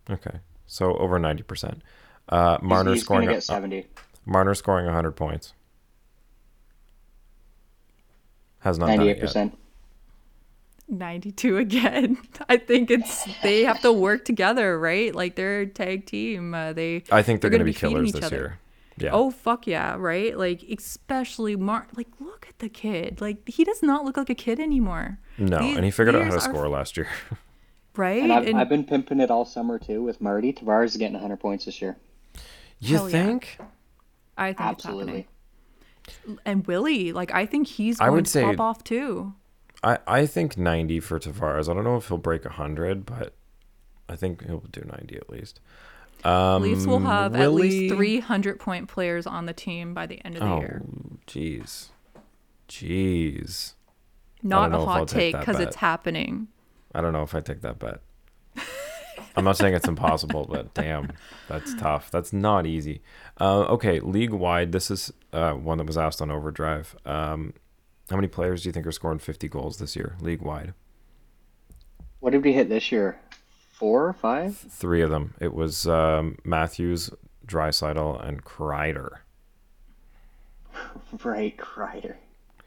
Okay. 0.10 0.40
So 0.68 0.96
over 0.98 1.20
90%. 1.20 1.80
Uh, 2.28 2.58
Marner 2.62 2.92
he's, 2.92 3.00
he's 3.00 3.06
scoring 3.06 3.26
gonna 3.28 3.38
get 3.38 3.44
70. 3.44 3.88
Marner 4.26 4.54
scoring 4.54 4.86
100 4.86 5.12
points. 5.12 5.54
Has 8.60 8.78
not 8.80 8.88
done 8.88 9.02
it 9.08 9.18
yet. 9.18 9.30
98%. 9.30 9.52
92 10.88 11.58
again. 11.58 12.18
I 12.50 12.58
think 12.58 12.90
it's 12.90 13.28
they 13.44 13.64
have 13.64 13.80
to 13.82 13.94
work 13.94 14.26
together, 14.26 14.80
right? 14.80 15.14
Like 15.14 15.36
they're 15.36 15.62
a 15.62 15.68
tag 15.68 16.06
team. 16.06 16.54
Uh, 16.54 16.74
they 16.74 17.04
I 17.12 17.22
think 17.22 17.42
they're, 17.42 17.50
They're 17.50 17.60
going 17.60 17.60
to 17.60 17.66
be 17.66 17.72
be 17.72 17.74
killers 17.78 18.12
this 18.12 18.26
other. 18.26 18.36
year. 18.36 18.60
Yeah. 18.98 19.12
Oh 19.14 19.32
fuck 19.32 19.66
yeah, 19.68 19.96
right? 19.98 20.38
Like 20.38 20.64
especially 20.64 21.56
Mark 21.56 21.88
like 21.96 22.08
look 22.20 22.48
at 22.50 22.60
the 22.60 22.68
kid. 22.70 23.22
Like 23.22 23.48
he 23.48 23.64
does 23.64 23.82
not 23.84 24.04
look 24.04 24.18
like 24.18 24.30
a 24.30 24.36
kid 24.36 24.60
anymore. 24.60 25.20
no, 25.38 25.60
these 25.60 25.76
and 25.78 25.86
he 25.86 25.92
figured 25.92 26.16
out 26.16 26.24
how 26.24 26.28
to 26.30 26.34
years 26.34 26.46
are- 26.48 26.50
score 26.50 26.68
last 26.70 26.98
year. 26.98 27.08
Right? 27.96 28.22
And 28.24 28.32
I've, 28.32 28.48
And- 28.48 28.58
I've 28.58 28.70
been 28.70 28.86
pimping 28.86 29.20
it 29.20 29.30
all 29.30 29.44
summer 29.46 29.78
too 29.78 30.02
with 30.04 30.22
Marty. 30.22 30.54
Tavares 30.54 30.86
is 30.86 30.98
getting 30.98 31.16
100 31.16 31.38
points 31.38 31.66
this 31.66 31.82
year. 31.82 31.98
you 32.80 32.96
Hell 32.96 33.10
yeah. 33.10 33.26
think? 33.26 33.58
I 34.38 34.48
think 34.54 34.62
Absolutely. 34.62 35.28
And 36.46 36.66
Willie, 36.68 37.12
like 37.14 37.34
I 37.34 37.46
think 37.46 37.68
he's 37.68 38.00
I 38.00 38.06
going 38.06 38.16
would 38.16 38.26
to 38.26 38.32
say- 38.32 38.44
pop 38.44 38.60
off 38.60 38.84
too. 38.84 39.34
I, 39.82 39.98
I 40.06 40.26
think 40.26 40.58
90 40.58 41.00
for 41.00 41.20
Tavares. 41.20 41.70
I 41.70 41.74
don't 41.74 41.86
know 41.86 41.96
if 41.96 42.10
he'll 42.10 42.18
break 42.18 42.44
100, 42.44 43.06
but 43.06 43.34
I 44.10 44.18
think 44.18 44.46
he'll 44.46 44.60
do 44.70 44.82
90 44.82 45.16
at 45.16 45.30
least. 45.30 45.62
Um, 46.26 46.64
Leafs 46.64 46.86
will 46.86 47.00
have 47.00 47.34
at 47.34 47.54
least 47.54 47.96
300 47.96 48.60
point 48.60 48.90
players 48.90 49.26
on 49.26 49.46
the 49.46 49.54
team 49.54 49.94
by 49.94 50.06
the 50.06 50.20
end 50.26 50.36
of 50.36 50.42
the 50.42 50.48
Oh, 50.50 50.60
year. 50.60 50.82
jeez. 51.28 51.90
Jeez. 52.68 53.74
Not 54.44 54.74
a 54.74 54.80
hot 54.80 55.08
take 55.08 55.38
because 55.38 55.60
it's 55.62 55.78
happening. 55.78 56.48
I 56.94 57.00
don't 57.00 57.14
know 57.14 57.24
if 57.24 57.34
I 57.34 57.40
take 57.40 57.62
that 57.62 57.80
bet. 57.80 58.02
I'm 59.40 59.46
not 59.46 59.58
saying 59.58 59.74
it's 59.74 59.88
impossible, 59.88 60.46
but 60.50 60.74
damn, 60.74 61.12
that's 61.48 61.74
tough. 61.76 62.12
That's 62.12 62.32
not 62.34 62.66
easy. 62.66 63.02
Uh, 63.40 63.62
okay, 63.62 64.00
league 64.00 64.34
wide, 64.34 64.72
this 64.72 64.92
is 64.92 65.12
uh, 65.34 65.54
one 65.54 65.78
that 65.78 65.88
was 65.88 65.98
asked 65.98 66.22
on 66.22 66.30
Overdrive. 66.30 66.96
Um, 67.06 67.54
How 68.10 68.18
many 68.18 68.28
players 68.28 68.64
do 68.64 68.70
you 68.70 68.74
think 68.74 68.86
are 68.86 68.92
scoring 68.92 69.20
50 69.20 69.48
goals 69.48 69.78
this 69.78 69.96
year, 69.96 70.16
league 70.20 70.42
wide? 70.42 70.74
What 72.20 72.32
did 72.32 72.44
we 72.44 72.52
hit 72.54 72.68
this 72.70 72.92
year? 72.92 73.20
Four, 73.72 74.12
five? 74.12 74.58
Three 74.58 75.02
of 75.02 75.10
them. 75.10 75.36
It 75.40 75.54
was 75.54 75.88
um, 75.88 76.38
Matthews, 76.44 77.10
Draisaitl, 77.48 78.28
and 78.28 78.44
Kreider, 78.44 79.20
Right, 81.24 81.56
Kreider. 81.58 82.16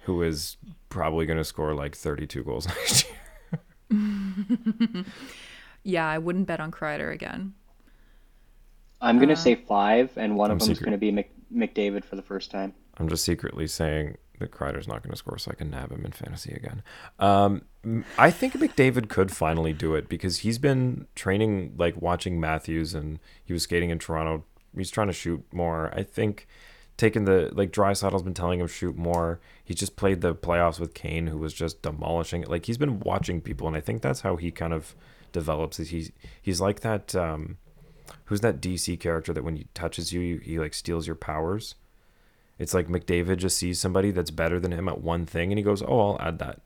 who 0.05 0.22
is 0.22 0.57
probably 0.88 1.26
going 1.26 1.36
to 1.38 1.44
score 1.44 1.74
like 1.74 1.94
32 1.94 2.42
goals 2.44 2.66
next 2.68 3.07
year. 3.07 3.18
Yeah, 5.83 6.07
I 6.09 6.18
wouldn't 6.18 6.47
bet 6.47 6.61
on 6.61 6.70
Kreider 6.70 7.12
again. 7.12 7.55
I'm 9.01 9.18
gonna 9.18 9.37
say 9.37 9.57
five, 9.57 10.11
and 10.16 10.37
one 10.37 10.51
I'm 10.51 10.57
of 10.57 10.61
them 10.61 10.70
is 10.70 10.78
secret. 10.78 10.85
gonna 10.87 10.99
be 10.99 11.11
Mc, 11.11 11.30
McDavid 11.53 12.05
for 12.05 12.16
the 12.16 12.22
first 12.22 12.51
time. 12.51 12.74
I'm 12.99 13.09
just 13.09 13.24
secretly 13.24 13.66
saying 13.66 14.16
that 14.39 14.51
Kreider's 14.53 14.87
not 14.89 15.03
going 15.03 15.11
to 15.12 15.16
score 15.16 15.39
so 15.39 15.51
I 15.51 15.55
can 15.55 15.70
nab 15.70 15.91
him 15.91 16.05
in 16.05 16.12
fantasy 16.12 16.53
again. 16.53 16.83
Um, 17.18 17.62
m- 17.85 18.05
I 18.18 18.30
think 18.30 18.55
McDavid 18.55 19.09
could 19.09 19.30
finally 19.33 19.72
do 19.72 19.95
it 19.95 20.09
because 20.09 20.39
he's 20.39 20.59
been 20.59 21.07
training, 21.14 21.74
like 21.78 22.01
watching 22.01 22.39
Matthews, 22.41 22.93
and 22.95 23.18
he 23.45 23.53
was 23.53 23.62
skating 23.62 23.91
in 23.91 23.99
Toronto. 23.99 24.45
He's 24.76 24.91
trying 24.91 25.07
to 25.09 25.12
shoot 25.12 25.43
more. 25.53 25.93
I 25.95 26.03
think 26.03 26.47
taking 26.97 27.24
the 27.24 27.51
like 27.53 27.72
Draisaitl's 27.72 28.22
been 28.22 28.35
telling 28.35 28.61
him 28.61 28.66
shoot 28.68 28.97
more. 28.97 29.41
He 29.64 29.74
just 29.74 29.97
played 29.97 30.20
the 30.20 30.35
playoffs 30.35 30.78
with 30.78 30.93
Kane, 30.95 31.28
who 31.28 31.39
was 31.39 31.55
just 31.55 31.83
demolishing 31.83 32.43
it. 32.43 32.49
Like 32.51 32.66
he's 32.66 32.78
been 32.78 33.01
watching 33.01 33.41
people, 33.41 33.66
and 33.66 33.76
I 33.76 33.80
think 33.80 34.03
that's 34.03 34.20
how 34.20 34.37
he 34.37 34.51
kind 34.51 34.72
of 34.72 34.95
develops. 35.33 35.80
Is 35.80 35.91
he's 35.91 36.12
he's 36.41 36.61
like 36.61 36.80
that. 36.80 37.14
Um, 37.14 37.57
who's 38.26 38.41
that 38.43 38.61
DC 38.61 38.99
character 39.01 39.33
that 39.33 39.45
when 39.45 39.57
he 39.57 39.66
touches 39.74 40.12
you, 40.12 40.39
he 40.39 40.59
like 40.59 40.74
steals 40.74 41.07
your 41.07 41.16
powers? 41.16 41.74
It's 42.59 42.74
like 42.74 42.89
McDavid 42.89 43.39
just 43.39 43.57
sees 43.57 43.80
somebody 43.80 44.11
that's 44.11 44.30
better 44.30 44.61
than 44.61 44.72
him 44.72 44.89
at 44.89 45.01
one 45.01 45.26
thing, 45.26 45.51
and 45.51 45.59
he 45.59 45.62
goes, 45.64 45.83
"Oh, 45.83 45.99
I'll 46.12 46.20
add 46.20 46.39
that." 46.39 46.61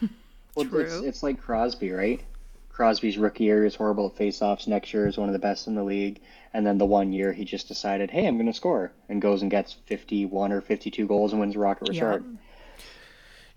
Well, 0.54 0.66
it's, 0.66 0.90
True. 0.92 1.04
it's 1.06 1.22
like 1.22 1.40
Crosby, 1.40 1.92
right? 1.92 2.20
Crosby's 2.68 3.16
rookie 3.16 3.44
year 3.44 3.64
is 3.64 3.76
horrible 3.76 4.06
at 4.06 4.16
faceoffs. 4.16 4.66
Next 4.66 4.92
year 4.92 5.06
is 5.06 5.16
one 5.16 5.28
of 5.28 5.32
the 5.32 5.38
best 5.38 5.68
in 5.68 5.76
the 5.76 5.84
league, 5.84 6.20
and 6.52 6.66
then 6.66 6.78
the 6.78 6.86
one 6.86 7.12
year 7.12 7.32
he 7.32 7.44
just 7.44 7.68
decided, 7.68 8.10
"Hey, 8.10 8.26
I'm 8.26 8.36
going 8.36 8.46
to 8.46 8.52
score," 8.52 8.90
and 9.08 9.22
goes 9.22 9.42
and 9.42 9.52
gets 9.52 9.74
51 9.86 10.50
or 10.50 10.60
52 10.60 11.06
goals 11.06 11.30
and 11.32 11.40
wins 11.40 11.56
Rocket 11.56 11.92
Yeah. 11.94 12.04
Richard. 12.04 12.38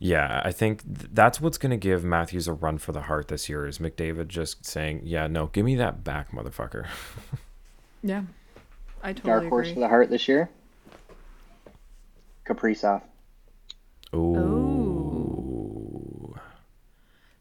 Yeah, 0.03 0.41
I 0.43 0.51
think 0.51 0.81
th- 0.83 1.11
that's 1.13 1.39
what's 1.39 1.59
going 1.59 1.69
to 1.69 1.77
give 1.77 2.03
Matthews 2.03 2.47
a 2.47 2.53
run 2.53 2.79
for 2.79 2.91
the 2.91 3.01
heart 3.03 3.27
this 3.27 3.47
year. 3.47 3.67
Is 3.67 3.77
McDavid 3.77 4.29
just 4.29 4.65
saying, 4.65 5.01
"Yeah, 5.03 5.27
no, 5.27 5.45
give 5.47 5.63
me 5.63 5.75
that 5.75 6.03
back, 6.03 6.31
motherfucker." 6.31 6.87
Yeah, 8.03 8.23
I 9.03 9.13
totally 9.13 9.31
Dark 9.41 9.49
horse 9.49 9.67
agree. 9.67 9.73
for 9.75 9.79
the 9.81 9.87
heart 9.87 10.09
this 10.09 10.27
year. 10.27 10.49
Kaprizov. 12.47 13.03
Ooh. 14.15 14.80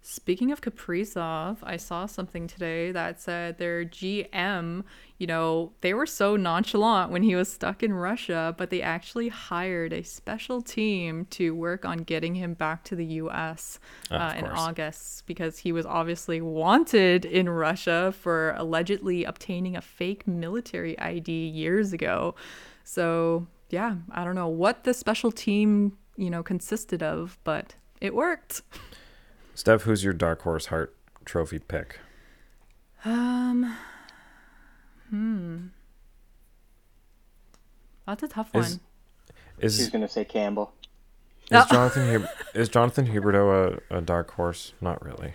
Speaking 0.03 0.51
of 0.51 0.63
Kaprizov, 0.63 1.59
I 1.63 1.77
saw 1.77 2.07
something 2.07 2.47
today 2.47 2.91
that 2.91 3.21
said 3.21 3.59
their 3.59 3.85
GM, 3.85 4.85
you 5.19 5.27
know, 5.27 5.73
they 5.83 5.93
were 5.93 6.07
so 6.07 6.37
nonchalant 6.37 7.13
when 7.13 7.23
he 7.23 7.37
was 7.37 7.53
stuck 7.53 7.83
in 7.83 7.93
Russia, 7.93 8.55
but 8.57 8.71
they 8.71 8.81
actually 8.81 9.29
hired 9.29 9.93
a 9.93 10.03
special 10.03 10.63
team 10.63 11.27
to 11.27 11.55
work 11.55 11.85
on 11.85 11.99
getting 11.99 12.35
him 12.35 12.55
back 12.55 12.83
to 12.85 12.97
the 12.97 13.05
US 13.05 13.79
Oh, 14.11 14.17
uh, 14.17 14.35
in 14.39 14.47
course. 14.47 14.59
August 14.59 15.27
because 15.27 15.59
he 15.59 15.71
was 15.71 15.85
obviously 15.85 16.41
wanted 16.41 17.27
in 17.27 17.51
Russia 17.51 18.15
for 18.19 18.55
allegedly 18.57 19.25
obtaining 19.25 19.77
a 19.77 19.83
fake 19.83 20.27
military 20.27 20.99
ID 20.99 21.31
years 21.31 21.93
ago. 21.93 22.35
So, 22.85 23.47
yeah, 23.69 23.97
I 24.11 24.25
don't 24.25 24.35
know 24.35 24.49
what 24.49 24.85
the 24.85 24.95
special 24.95 25.31
team, 25.31 25.99
you 26.17 26.31
know, 26.31 26.43
consisted 26.43 27.03
of, 27.03 27.39
but 27.45 27.75
it 28.01 28.15
worked. 28.15 28.63
Steph, 29.61 29.83
who's 29.83 30.03
your 30.03 30.15
dark 30.15 30.41
horse 30.41 30.67
heart 30.67 30.97
trophy 31.27 31.59
pick? 31.59 31.99
Um, 33.05 33.77
hmm. 35.11 35.67
That's 38.07 38.23
a 38.23 38.29
tough 38.29 38.55
one. 38.55 38.65
Is 38.65 38.81
He's 39.61 39.81
is, 39.81 39.91
going 39.91 40.01
to 40.01 40.09
say 40.09 40.25
Campbell. 40.25 40.73
is 41.51 41.67
Jonathan 41.71 42.23
Hub- 42.23 42.31
is 42.55 42.71
Jonathan 42.71 43.07
Huberdeau 43.09 43.83
a, 43.91 43.99
a 43.99 44.01
dark 44.01 44.31
horse? 44.31 44.73
Not 44.81 45.05
really. 45.05 45.35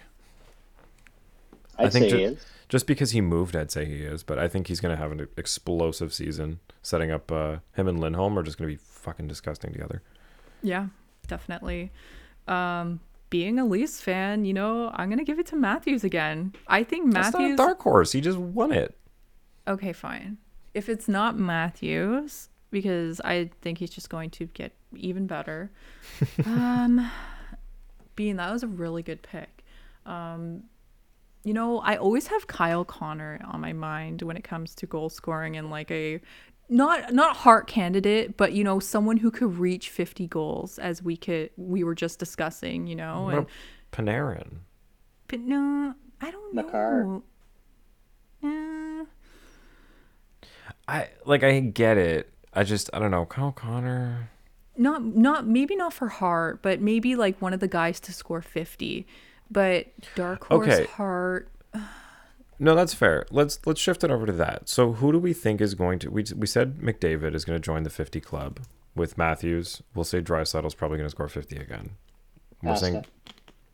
I'd 1.78 1.94
think 1.94 2.06
say 2.06 2.10
ju- 2.10 2.18
he 2.18 2.24
is. 2.24 2.46
Just 2.68 2.88
because 2.88 3.12
he 3.12 3.22
moved, 3.22 3.56
I'd 3.56 3.70
say 3.70 3.86
he 3.86 3.98
is, 3.98 4.24
but 4.24 4.40
I 4.40 4.48
think 4.48 4.66
he's 4.66 4.80
going 4.80 4.96
to 4.96 5.00
have 5.00 5.12
an 5.12 5.28
explosive 5.38 6.12
season. 6.12 6.62
Setting 6.82 7.12
up 7.12 7.32
uh, 7.32 7.58
him 7.76 7.88
and 7.88 8.00
Lindholm 8.00 8.40
are 8.40 8.44
just 8.44 8.58
going 8.58 8.72
to 8.72 8.76
be 8.76 8.82
fucking 8.84 9.28
disgusting 9.28 9.72
together. 9.72 10.02
Yeah, 10.64 10.88
definitely. 11.28 11.92
Um, 12.48 13.02
being 13.30 13.60
a 13.60 13.66
Leafs 13.66 14.02
fan, 14.02 14.46
you 14.46 14.54
know, 14.54 14.92
I'm 14.94 15.10
gonna 15.10 15.24
give 15.24 15.40
it 15.40 15.46
to 15.48 15.56
Matthews 15.56 16.04
again. 16.04 16.54
I 16.68 16.84
think 16.84 17.06
Matthews 17.06 17.32
That's 17.32 17.36
not 17.36 17.52
a 17.52 17.56
dark 17.56 17.82
horse. 17.82 18.12
He 18.12 18.22
just 18.22 18.38
won 18.38 18.72
it. 18.72 18.98
Okay, 19.68 19.94
fine. 19.94 20.38
If 20.74 20.90
it's 20.90 21.08
not 21.08 21.38
Matthews, 21.38 22.50
because 22.72 23.22
I 23.22 23.50
think 23.62 23.78
he's 23.78 23.90
just 23.90 24.10
going 24.10 24.30
to 24.32 24.46
get 24.48 24.74
even 24.96 25.28
better. 25.28 25.72
um, 26.46 27.10
Bean, 28.16 28.36
that 28.36 28.52
was 28.52 28.64
a 28.64 28.68
really 28.68 29.02
good 29.02 29.22
pick. 29.22 29.64
Um, 30.06 30.64
you 31.46 31.54
know, 31.54 31.80
I 31.80 31.96
always 31.96 32.28
have 32.28 32.48
Kyle 32.48 32.84
Connor 32.84 33.40
on 33.46 33.62
my 33.62 33.72
mind 33.72 34.24
when 34.24 34.36
it 34.36 34.44
comes 34.44 34.76
to 34.76 34.86
goal 34.88 35.10
scoring 35.10 35.56
and 35.58 35.70
like 35.70 35.90
a 35.92 36.20
not 36.70 37.14
not 37.14 37.38
heart 37.38 37.68
candidate, 37.68 38.38
but 38.38 38.54
you 38.54 38.64
know, 38.64 38.80
someone 38.80 39.18
who 39.18 39.32
could 39.32 39.58
reach 39.58 39.90
50 39.90 40.28
goals 40.28 40.80
as 40.80 41.02
we 41.04 41.16
could 41.18 41.50
we 41.58 41.84
were 41.84 41.96
just 41.96 42.20
discussing, 42.20 42.88
you 42.88 42.96
know, 42.96 43.30
and 43.30 43.48
Panarin? 43.92 44.58
but 45.28 45.40
no, 45.40 45.94
I 46.22 46.32
don't 46.32 46.54
Makar. 46.54 47.04
know. 47.04 47.24
Eh, 48.44 49.06
I 50.88 51.10
like. 51.26 51.44
I 51.44 51.60
get 51.60 51.98
it. 51.98 52.32
I 52.54 52.64
just. 52.64 52.90
I 52.94 53.00
don't 53.00 53.12
know. 53.12 53.26
Kyle 53.26 53.52
Connor. 53.52 54.30
not 54.78 55.04
not 55.04 55.48
maybe 55.48 55.76
not 55.76 55.94
for 55.94 56.08
heart, 56.10 56.62
but 56.62 56.80
maybe 56.82 57.16
like 57.16 57.42
one 57.42 57.54
of 57.54 57.60
the 57.60 57.68
guys 57.68 58.00
to 58.02 58.14
score 58.14 58.42
50. 58.42 59.08
But 59.50 59.88
dark 60.16 60.46
horse 60.46 60.68
Okay. 60.68 60.86
heart. 60.86 61.50
No, 62.58 62.74
that's 62.76 62.94
fair. 62.94 63.26
Let's 63.32 63.60
let's 63.66 63.82
shift 63.82 64.04
it 64.04 64.12
over 64.12 64.26
to 64.26 64.32
that. 64.34 64.70
So, 64.70 64.94
who 64.94 65.12
do 65.12 65.20
we 65.20 65.34
think 65.34 65.60
is 65.62 65.76
going 65.76 66.00
to? 66.00 66.10
We 66.10 66.26
we 66.36 66.48
said 66.48 66.78
McDavid 66.78 67.36
is 67.36 67.44
going 67.46 67.60
to 67.60 67.64
join 67.64 67.84
the 67.84 67.90
50 67.90 68.22
club 68.22 68.60
with 68.96 69.18
Matthews. 69.18 69.82
We'll 69.94 70.06
say 70.06 70.22
Draisaitl's 70.22 70.74
probably 70.76 70.98
going 70.98 71.08
to 71.08 71.12
score 71.12 71.28
50 71.28 71.58
again. 71.58 71.92
We're 72.64 72.72
Pasta. 72.72 72.86
saying 72.86 73.06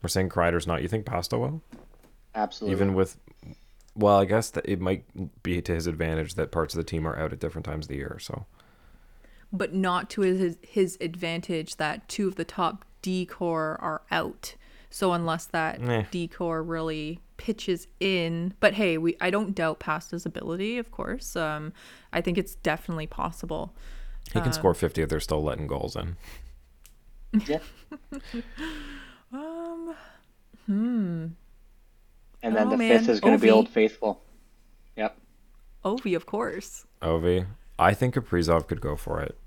we're 0.02 0.10
saying 0.10 0.30
Kreider's 0.30 0.66
not. 0.66 0.82
You 0.82 0.88
think 0.88 1.06
Pasta 1.06 1.38
will? 1.38 1.62
Absolutely. 2.34 2.76
Even 2.76 2.94
with, 2.96 3.18
well, 3.94 4.18
I 4.18 4.26
guess 4.26 4.50
that 4.52 4.66
it 4.68 4.80
might 4.80 5.04
be 5.44 5.62
to 5.62 5.74
his 5.76 5.86
advantage 5.86 6.36
that 6.36 6.52
parts 6.52 6.74
of 6.74 6.78
the 6.78 6.84
team 6.84 7.06
are 7.06 7.18
out 7.20 7.34
at 7.34 7.40
different 7.40 7.66
times 7.66 7.86
of 7.86 7.90
the 7.90 7.98
year. 7.98 8.18
So, 8.20 8.46
but 9.54 9.74
not 9.76 10.10
to 10.12 10.22
his 10.22 10.58
his 10.62 10.98
advantage 11.02 11.76
that 11.78 12.08
two 12.08 12.28
of 12.28 12.36
the 12.36 12.46
top 12.46 12.84
D 13.04 13.26
core 13.28 13.78
are 13.80 14.02
out. 14.10 14.56
So 14.90 15.14
unless 15.14 15.46
that 15.46 15.82
Eh. 15.82 16.04
D 16.10 16.28
core 16.28 16.64
really 16.64 17.20
pitches 17.42 17.88
in, 18.00 18.54
but 18.60 18.76
hey, 18.76 19.00
we 19.00 19.18
I 19.20 19.32
don't 19.32 19.56
doubt 19.56 19.80
Pasta's 19.80 20.28
ability, 20.28 20.78
of 20.78 20.92
course. 20.92 21.36
Um, 21.36 21.74
I 22.14 22.22
think 22.22 22.38
it's 22.38 22.54
definitely 22.54 23.08
possible. 23.08 23.74
he 24.32 24.40
Uh, 24.40 24.44
can 24.44 24.54
score 24.54 24.76
50 24.76 25.02
if 25.02 25.10
they're 25.10 25.20
still 25.20 25.42
letting 25.44 25.66
goals 25.66 25.96
in. 25.96 26.18
yeah. 27.48 27.58
Um, 29.34 29.96
hmm. 30.66 31.28
And 32.44 32.56
then 32.56 32.68
Oh, 32.68 32.70
the 32.72 32.78
man. 32.78 33.00
fifth 33.00 33.08
is 33.10 33.20
going 33.22 33.38
to 33.38 33.42
be 33.42 33.50
Old 33.50 33.70
Faithful. 33.70 34.22
Yep. 34.98 35.16
Ovi, 35.86 36.16
of 36.18 36.26
course. 36.26 36.86
Ovi, 37.02 37.48
I 37.80 37.94
think 37.94 38.16
Kaprizov 38.16 38.68
could 38.68 38.82
go 38.82 38.96
for 38.98 39.22
it. 39.22 39.38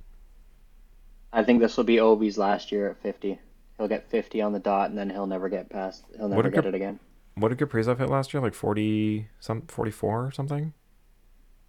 I 1.35 1.43
think 1.45 1.61
this 1.61 1.77
will 1.77 1.85
be 1.85 1.97
Ovi's 1.97 2.39
last 2.39 2.73
year 2.73 2.89
at 2.91 3.03
50. 3.03 3.39
He'll 3.77 3.89
get 3.89 4.09
50 4.09 4.41
on 4.41 4.53
the 4.55 4.59
dot, 4.59 4.89
and 4.89 4.97
then 4.99 5.11
he'll 5.11 5.27
never 5.27 5.49
get 5.51 5.69
past. 5.69 6.05
He'll 6.17 6.29
never 6.31 6.45
did 6.45 6.53
get 6.55 6.65
Kap- 6.65 6.67
it 6.73 6.75
again. 6.75 6.99
What 7.37 7.49
did 7.49 7.59
Kaprizov 7.59 7.99
hit 7.99 8.09
last 8.09 8.33
year? 8.33 8.41
Like 8.41 8.55
40 8.55 9.29
some 9.41 9.63
44 9.63 10.27
or 10.27 10.31
something? 10.31 10.73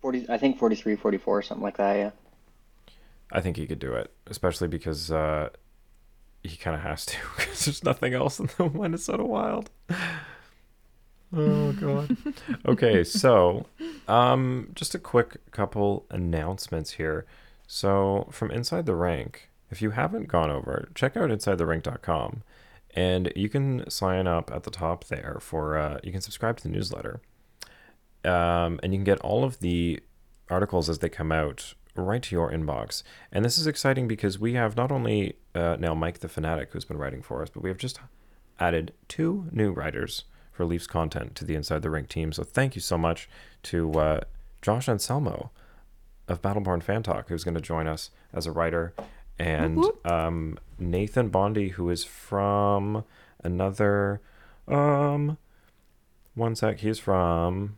40, 0.02 0.28
I 0.30 0.38
think 0.38 0.60
43, 0.60 0.96
44, 0.96 1.42
something 1.42 1.64
like 1.64 1.78
that. 1.78 1.96
Yeah. 1.98 2.12
I 3.32 3.42
think 3.42 3.58
he 3.58 3.66
could 3.66 3.80
do 3.80 3.94
it, 3.94 4.12
especially 4.28 4.68
because 4.68 5.10
uh, 5.10 5.50
he 6.44 6.58
kind 6.58 6.76
of 6.76 6.84
has 6.84 7.06
to 7.08 7.18
because 7.38 7.66
there's 7.66 7.84
nothing 7.84 8.14
else 8.14 8.40
in 8.40 8.50
the 8.58 8.70
Minnesota 8.74 9.24
Wild. 9.24 9.70
Oh 11.38 11.74
god. 11.74 12.16
okay, 12.66 13.04
so 13.04 13.66
um, 14.08 14.70
just 14.74 14.96
a 14.96 15.00
quick 15.00 15.52
couple 15.52 16.06
announcements 16.10 16.92
here. 16.92 17.26
So 17.68 18.30
from 18.32 18.52
Inside 18.52 18.86
the 18.86 18.96
Rink, 18.96 19.50
if 19.70 19.82
you 19.82 19.90
haven't 19.90 20.28
gone 20.28 20.50
over, 20.50 20.88
check 20.96 21.18
out 21.18 21.32
InsideTheRink.com, 21.32 22.44
and 22.96 23.32
you 23.36 23.50
can 23.50 23.90
sign 23.90 24.26
up 24.26 24.52
at 24.52 24.64
the 24.64 24.72
top 24.72 25.06
there 25.06 25.38
for. 25.42 25.78
Uh, 25.78 26.00
you 26.04 26.12
can 26.12 26.22
subscribe 26.22 26.58
to 26.58 26.64
the 26.64 26.70
newsletter, 26.70 27.22
um, 28.24 28.80
and 28.82 28.94
you 28.94 28.98
can 28.98 29.04
get 29.04 29.20
all 29.20 29.44
of 29.44 29.60
the 29.60 30.00
articles 30.50 30.90
as 30.90 31.00
they 31.00 31.10
come 31.10 31.32
out 31.32 31.74
right 31.96 32.24
to 32.24 32.36
your 32.36 32.52
inbox. 32.52 33.04
And 33.32 33.44
this 33.46 33.58
is 33.58 33.68
exciting 33.68 34.08
because 34.08 34.40
we 34.40 34.54
have 34.54 34.76
not 34.76 34.92
only 34.92 35.38
uh, 35.54 35.78
now 35.80 35.94
Mike 35.94 36.20
the 36.20 36.30
Fanatic, 36.30 36.72
who's 36.72 36.86
been 36.86 36.98
writing 36.98 37.22
for 37.22 37.42
us, 37.42 37.50
but 37.50 37.64
we 37.64 37.70
have 37.70 37.78
just 37.78 38.00
added 38.60 38.94
two 39.08 39.48
new 39.52 39.72
writers 39.72 40.26
for 40.52 40.66
Leafs 40.66 40.88
content 40.88 41.36
to 41.36 41.46
the 41.46 41.56
Inside 41.56 41.82
the 41.82 41.90
Rink 41.90 42.08
team. 42.08 42.32
So 42.32 42.44
thank 42.44 42.76
you 42.76 42.82
so 42.82 42.98
much 42.98 43.30
to 43.64 43.92
uh, 43.94 44.20
Josh 44.62 44.88
Anselmo 44.88 45.52
of 46.28 46.42
Battleborn 46.42 46.82
Fan 46.82 47.04
Talk, 47.04 47.30
who's 47.30 47.44
going 47.44 47.56
to 47.56 47.62
join 47.62 47.88
us 47.88 48.10
as 48.34 48.46
a 48.46 48.52
writer, 48.52 48.94
and 49.38 49.84
um, 50.04 50.58
Nathan 50.80 51.30
Bondi, 51.30 51.70
who 51.70 51.90
is 51.90 52.04
from 52.04 53.04
another. 53.44 54.22
Um, 54.68 55.38
one 56.36 56.56
sec. 56.56 56.80
He's 56.80 57.00
from 57.00 57.78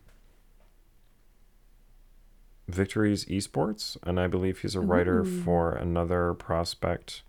Victories 2.66 3.24
Esports, 3.26 3.96
and 4.02 4.20
I 4.20 4.26
believe 4.26 4.60
he's 4.60 4.74
a 4.74 4.80
writer 4.80 5.20
Ooh. 5.20 5.42
for 5.42 5.72
another 5.72 6.34
prospect. 6.34 7.22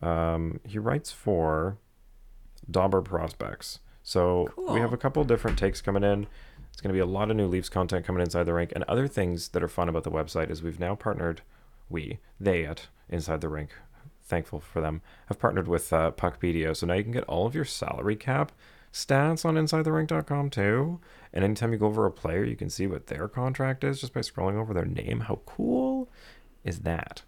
Um, 0.00 0.60
he 0.64 0.78
writes 0.78 1.10
for 1.10 1.78
Dobber 2.70 3.02
Prospects. 3.02 3.80
So 4.02 4.48
we 4.56 4.80
have 4.80 4.92
a 4.92 4.96
couple 4.96 5.22
different 5.24 5.58
takes 5.58 5.80
coming 5.80 6.04
in. 6.04 6.26
It's 6.72 6.80
going 6.80 6.90
to 6.90 6.94
be 6.94 7.00
a 7.00 7.06
lot 7.06 7.30
of 7.30 7.36
new 7.36 7.48
Leafs 7.48 7.68
content 7.68 8.06
coming 8.06 8.22
inside 8.22 8.44
the 8.44 8.54
rink, 8.54 8.72
and 8.74 8.84
other 8.84 9.08
things 9.08 9.48
that 9.48 9.62
are 9.62 9.68
fun 9.68 9.88
about 9.88 10.04
the 10.04 10.10
website 10.10 10.50
is 10.50 10.62
we've 10.62 10.80
now 10.80 10.94
partnered. 10.94 11.42
We, 11.88 12.18
they 12.38 12.64
at 12.64 12.88
Inside 13.08 13.40
the 13.40 13.48
Rink, 13.48 13.70
thankful 14.22 14.60
for 14.60 14.80
them, 14.80 15.02
have 15.26 15.38
partnered 15.38 15.68
with 15.68 15.92
uh, 15.92 16.10
Puckpedia. 16.10 16.76
So 16.76 16.86
now 16.86 16.94
you 16.94 17.02
can 17.02 17.12
get 17.12 17.24
all 17.24 17.46
of 17.46 17.54
your 17.54 17.64
salary 17.64 18.16
cap 18.16 18.52
stats 18.92 19.44
on 19.44 19.54
InsideTheRink.com 19.54 20.50
too. 20.50 21.00
And 21.32 21.44
anytime 21.44 21.72
you 21.72 21.78
go 21.78 21.86
over 21.86 22.06
a 22.06 22.10
player, 22.10 22.44
you 22.44 22.56
can 22.56 22.70
see 22.70 22.86
what 22.86 23.06
their 23.06 23.28
contract 23.28 23.84
is 23.84 24.00
just 24.00 24.14
by 24.14 24.20
scrolling 24.20 24.60
over 24.60 24.72
their 24.72 24.84
name. 24.84 25.20
How 25.20 25.40
cool 25.46 26.08
is 26.64 26.80
that? 26.80 27.22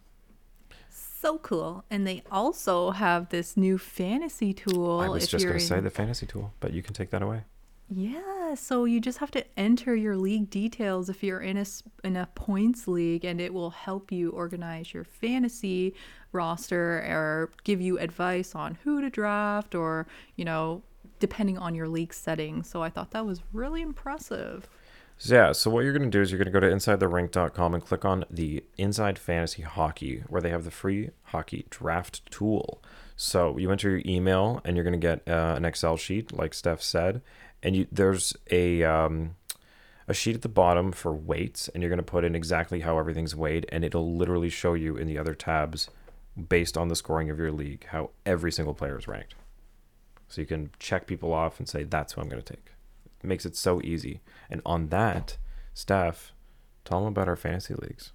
So 0.88 1.38
cool. 1.38 1.84
And 1.90 2.06
they 2.06 2.22
also 2.30 2.92
have 2.92 3.28
this 3.28 3.56
new 3.56 3.76
fantasy 3.76 4.54
tool. 4.54 5.00
I 5.00 5.08
was 5.08 5.26
just 5.26 5.44
going 5.44 5.58
to 5.58 5.64
say 5.64 5.80
the 5.80 5.90
fantasy 5.90 6.26
tool, 6.26 6.52
but 6.60 6.72
you 6.72 6.82
can 6.82 6.94
take 6.94 7.10
that 7.10 7.22
away. 7.22 7.44
Yeah, 7.92 8.54
so 8.54 8.84
you 8.84 9.00
just 9.00 9.18
have 9.18 9.32
to 9.32 9.44
enter 9.58 9.96
your 9.96 10.16
league 10.16 10.48
details 10.48 11.08
if 11.08 11.24
you're 11.24 11.40
in 11.40 11.56
a 11.56 11.64
in 12.04 12.16
a 12.16 12.28
points 12.36 12.86
league 12.86 13.24
and 13.24 13.40
it 13.40 13.52
will 13.52 13.70
help 13.70 14.12
you 14.12 14.30
organize 14.30 14.94
your 14.94 15.02
fantasy 15.02 15.94
roster 16.30 16.98
or 16.98 17.50
give 17.64 17.80
you 17.80 17.98
advice 17.98 18.54
on 18.54 18.78
who 18.84 19.00
to 19.00 19.10
draft 19.10 19.74
or, 19.74 20.06
you 20.36 20.44
know, 20.44 20.82
depending 21.18 21.58
on 21.58 21.74
your 21.74 21.88
league 21.88 22.14
settings. 22.14 22.68
So 22.68 22.80
I 22.80 22.90
thought 22.90 23.10
that 23.10 23.26
was 23.26 23.42
really 23.52 23.82
impressive. 23.82 24.68
Yeah, 25.22 25.52
so 25.52 25.68
what 25.68 25.84
you're 25.84 25.92
going 25.92 26.10
to 26.10 26.16
do 26.16 26.22
is 26.22 26.30
you're 26.30 26.38
going 26.42 26.46
to 26.46 26.52
go 26.52 26.60
to 26.60 26.74
InsideTheRink.com 26.74 27.74
and 27.74 27.84
click 27.84 28.06
on 28.06 28.24
the 28.30 28.64
Inside 28.78 29.18
Fantasy 29.18 29.60
Hockey, 29.60 30.22
where 30.28 30.40
they 30.40 30.48
have 30.48 30.64
the 30.64 30.70
free 30.70 31.10
hockey 31.24 31.66
draft 31.68 32.22
tool. 32.30 32.82
So 33.22 33.58
you 33.58 33.70
enter 33.70 33.90
your 33.90 34.02
email, 34.06 34.62
and 34.64 34.76
you're 34.76 34.84
going 34.84 34.98
to 34.98 35.06
get 35.06 35.28
uh, 35.28 35.54
an 35.54 35.66
Excel 35.66 35.98
sheet, 35.98 36.32
like 36.32 36.54
Steph 36.54 36.80
said, 36.80 37.20
and 37.62 37.76
you 37.76 37.86
there's 37.92 38.34
a 38.50 38.82
um, 38.82 39.36
a 40.08 40.14
sheet 40.14 40.36
at 40.36 40.42
the 40.42 40.48
bottom 40.48 40.90
for 40.90 41.12
weights, 41.12 41.68
and 41.68 41.82
you're 41.82 41.90
going 41.90 41.98
to 41.98 42.02
put 42.02 42.24
in 42.24 42.34
exactly 42.34 42.80
how 42.80 42.98
everything's 42.98 43.36
weighed, 43.36 43.66
and 43.70 43.84
it'll 43.84 44.16
literally 44.16 44.48
show 44.48 44.72
you 44.72 44.96
in 44.96 45.06
the 45.06 45.18
other 45.18 45.34
tabs, 45.34 45.90
based 46.48 46.78
on 46.78 46.88
the 46.88 46.96
scoring 46.96 47.28
of 47.28 47.38
your 47.38 47.52
league, 47.52 47.84
how 47.90 48.10
every 48.24 48.50
single 48.50 48.72
player 48.72 48.98
is 48.98 49.06
ranked. 49.06 49.34
So 50.28 50.40
you 50.40 50.46
can 50.46 50.70
check 50.78 51.06
people 51.06 51.34
off 51.34 51.58
and 51.58 51.68
say 51.68 51.84
that's 51.84 52.14
who 52.14 52.22
I'm 52.22 52.28
going 52.28 52.42
to 52.42 52.54
take 52.54 52.70
makes 53.22 53.44
it 53.46 53.56
so 53.56 53.80
easy. 53.82 54.20
And 54.48 54.62
on 54.64 54.88
that, 54.88 55.36
Steph, 55.74 56.32
tell 56.84 57.00
them 57.00 57.08
about 57.08 57.28
our 57.28 57.36
fantasy 57.36 57.74
leagues. 57.74 58.12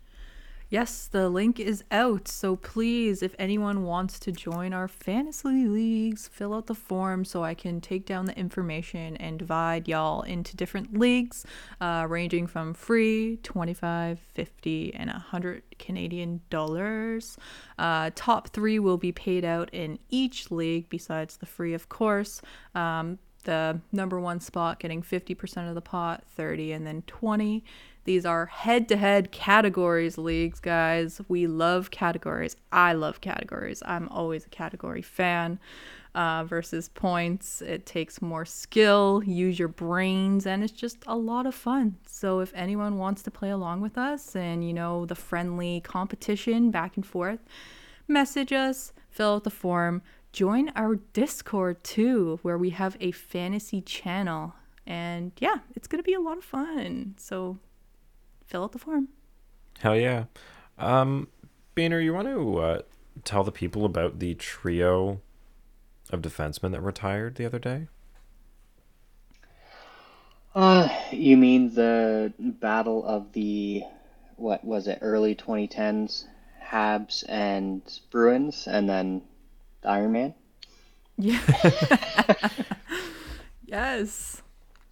Yes, 0.70 1.08
the 1.08 1.30
link 1.30 1.60
is 1.60 1.84
out. 1.92 2.28
So 2.28 2.56
please, 2.56 3.22
if 3.22 3.36
anyone 3.38 3.84
wants 3.84 4.18
to 4.22 4.32
join 4.32 4.74
our 4.74 4.88
fantasy 4.88 5.68
leagues, 5.68 6.28
fill 6.28 6.56
out 6.56 6.66
the 6.66 6.74
form 6.74 7.24
so 7.24 7.44
I 7.44 7.54
can 7.54 7.80
take 7.80 8.06
down 8.08 8.26
the 8.26 8.38
information 8.38 9.16
and 9.18 9.38
divide 9.38 9.88
y'all 9.88 10.24
into 10.24 10.56
different 10.56 10.98
leagues, 10.98 11.46
uh, 11.80 12.08
ranging 12.10 12.48
from 12.48 12.74
free, 12.74 13.38
25, 13.44 14.18
50, 14.20 14.96
and 14.96 15.12
100 15.12 15.62
Canadian 15.78 16.42
dollars. 16.50 17.38
Uh, 17.78 18.10
top 18.16 18.48
three 18.48 18.80
will 18.80 18.98
be 18.98 19.12
paid 19.12 19.46
out 19.46 19.72
in 19.72 20.00
each 20.10 20.50
league, 20.50 20.90
besides 20.90 21.38
the 21.38 21.46
free, 21.46 21.76
of 21.76 21.90
course. 21.90 22.42
Um, 22.74 23.20
the 23.44 23.80
number 23.92 24.20
one 24.20 24.40
spot 24.40 24.80
getting 24.80 25.04
50% 25.04 25.70
of 25.70 25.76
the 25.76 25.82
pot, 25.82 26.24
30, 26.36 26.72
and 26.72 26.88
then 26.88 27.04
20. 27.06 27.64
These 28.06 28.26
are 28.26 28.46
head 28.46 28.88
to 28.90 28.98
head 28.98 29.32
categories 29.32 30.18
leagues, 30.18 30.60
guys. 30.60 31.20
We 31.28 31.48
love 31.48 31.90
categories. 31.90 32.56
I 32.72 32.94
love 32.94 33.20
categories. 33.20 33.82
I'm 33.86 34.08
always 34.10 34.46
a 34.46 34.50
category 34.50 35.02
fan. 35.02 35.60
Uh, 36.14 36.46
versus 36.46 36.88
points, 36.88 37.62
it 37.62 37.86
takes 37.86 38.22
more 38.22 38.46
skill, 38.46 39.22
use 39.26 39.60
your 39.60 39.68
brains, 39.68 40.46
and 40.46 40.64
it's 40.64 40.72
just 40.72 41.00
a 41.08 41.18
lot 41.18 41.46
of 41.46 41.54
fun. 41.54 41.98
So, 42.08 42.40
if 42.40 42.54
anyone 42.56 42.98
wants 42.98 43.22
to 43.24 43.32
play 43.32 43.50
along 43.50 43.82
with 43.82 43.98
us 43.98 44.34
and 44.34 44.66
you 44.66 44.74
know 44.74 45.06
the 45.06 45.16
friendly 45.16 45.82
competition 45.82 46.72
back 46.72 46.96
and 46.96 47.06
forth, 47.06 47.40
message 48.08 48.54
us, 48.54 48.94
fill 49.10 49.34
out 49.34 49.44
the 49.44 49.50
form, 49.50 50.02
join 50.32 50.70
our 50.74 50.96
Discord 51.12 51.84
too, 51.84 52.40
where 52.44 52.58
we 52.58 52.70
have 52.70 52.96
a 53.02 53.12
fantasy 53.12 53.82
channel. 53.82 54.56
And 54.88 55.34
yeah, 55.40 55.58
it's 55.76 55.88
going 55.88 56.02
to 56.02 56.08
be 56.08 56.14
a 56.14 56.22
lot 56.22 56.38
of 56.38 56.46
fun. 56.46 57.16
So 57.18 57.58
fill 58.46 58.64
out 58.64 58.72
the 58.72 58.80
form. 58.80 59.10
Hell 59.80 59.96
yeah. 59.96 60.26
Um, 60.78 61.28
Boehner, 61.76 62.00
you 62.00 62.14
want 62.14 62.28
to 62.28 62.58
uh, 62.60 62.82
tell 63.24 63.44
the 63.44 63.52
people 63.52 63.86
about 63.86 64.20
the 64.20 64.36
trio 64.36 65.22
of 66.12 66.22
defensemen 66.22 66.72
that 66.72 66.82
retired 66.82 67.36
the 67.36 67.46
other 67.46 67.60
day? 67.60 67.88
Uh, 70.54 70.88
you 71.12 71.36
mean 71.36 71.74
the 71.74 72.34
battle 72.40 73.04
of 73.06 73.34
the, 73.34 73.84
what 74.38 74.64
was 74.64 74.88
it, 74.88 75.00
early 75.02 75.36
2010s, 75.36 76.26
Habs 76.66 77.26
and 77.28 77.82
Bruins, 78.10 78.68
and 78.68 78.88
then 78.88 79.22
the 79.82 79.90
Iron 79.90 80.14
Man? 80.14 80.34
Yeah. 81.18 81.42
yes. 83.66 84.42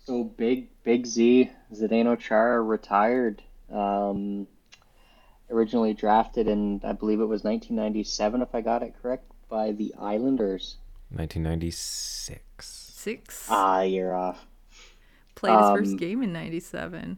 So 0.05 0.25
big, 0.25 0.67
big 0.83 1.05
Z, 1.05 1.51
Zdeno 1.73 2.19
Chara 2.19 2.61
retired. 2.61 3.41
Um, 3.71 4.47
originally 5.49 5.93
drafted 5.93 6.47
in, 6.47 6.81
I 6.83 6.93
believe 6.93 7.19
it 7.19 7.25
was 7.25 7.43
1997, 7.43 8.41
if 8.41 8.53
I 8.53 8.61
got 8.61 8.83
it 8.83 8.93
correct, 9.01 9.31
by 9.49 9.71
the 9.71 9.93
Islanders. 9.99 10.77
1996. 11.09 12.41
Six. 12.67 13.47
Ah, 13.49 13.81
you're 13.81 14.15
off. 14.15 14.45
Played 15.35 15.57
his 15.57 15.61
um, 15.61 15.77
first 15.77 15.97
game 15.97 16.23
in 16.23 16.31
97. 16.31 17.17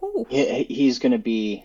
Whew. 0.00 0.26
He, 0.28 0.64
he's 0.64 0.98
going 0.98 1.12
to 1.12 1.18
be 1.18 1.64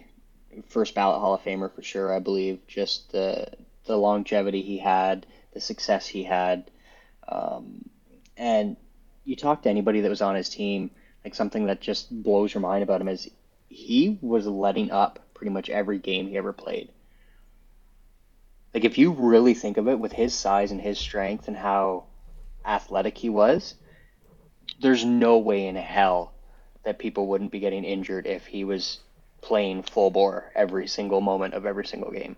first 0.67 0.93
ballot 0.93 1.19
Hall 1.19 1.33
of 1.33 1.41
Famer 1.41 1.73
for 1.73 1.81
sure, 1.81 2.13
I 2.13 2.19
believe. 2.19 2.59
Just 2.67 3.11
the 3.11 3.47
the 3.85 3.97
longevity 3.97 4.61
he 4.61 4.77
had, 4.77 5.25
the 5.53 5.61
success 5.61 6.07
he 6.07 6.23
had, 6.23 6.69
um, 7.27 7.89
and 8.35 8.77
you 9.23 9.35
talk 9.35 9.63
to 9.63 9.69
anybody 9.69 10.01
that 10.01 10.09
was 10.09 10.21
on 10.21 10.35
his 10.35 10.49
team, 10.49 10.91
like 11.25 11.35
something 11.35 11.65
that 11.65 11.81
just 11.81 12.23
blows 12.23 12.53
your 12.53 12.61
mind 12.61 12.83
about 12.83 13.01
him 13.01 13.07
is 13.07 13.29
he 13.67 14.19
was 14.21 14.45
letting 14.45 14.91
up 14.91 15.19
pretty 15.33 15.49
much 15.49 15.71
every 15.71 15.97
game 15.97 16.27
he 16.27 16.37
ever 16.37 16.53
played. 16.53 16.89
Like 18.73 18.85
if 18.85 18.99
you 18.99 19.11
really 19.11 19.55
think 19.55 19.77
of 19.77 19.87
it, 19.87 19.99
with 19.99 20.11
his 20.11 20.35
size 20.35 20.71
and 20.71 20.79
his 20.79 20.99
strength 20.99 21.47
and 21.47 21.57
how 21.57 22.03
athletic 22.63 23.17
he 23.17 23.29
was, 23.29 23.73
there's 24.79 25.03
no 25.03 25.39
way 25.39 25.65
in 25.67 25.75
hell 25.75 26.33
that 26.83 26.99
people 26.99 27.25
wouldn't 27.25 27.51
be 27.51 27.59
getting 27.59 27.83
injured 27.83 28.27
if 28.27 28.45
he 28.45 28.63
was 28.63 28.99
playing 29.41 29.81
full 29.81 30.11
bore 30.11 30.51
every 30.53 30.87
single 30.87 31.21
moment 31.21 31.55
of 31.55 31.65
every 31.65 31.87
single 31.87 32.11
game. 32.11 32.35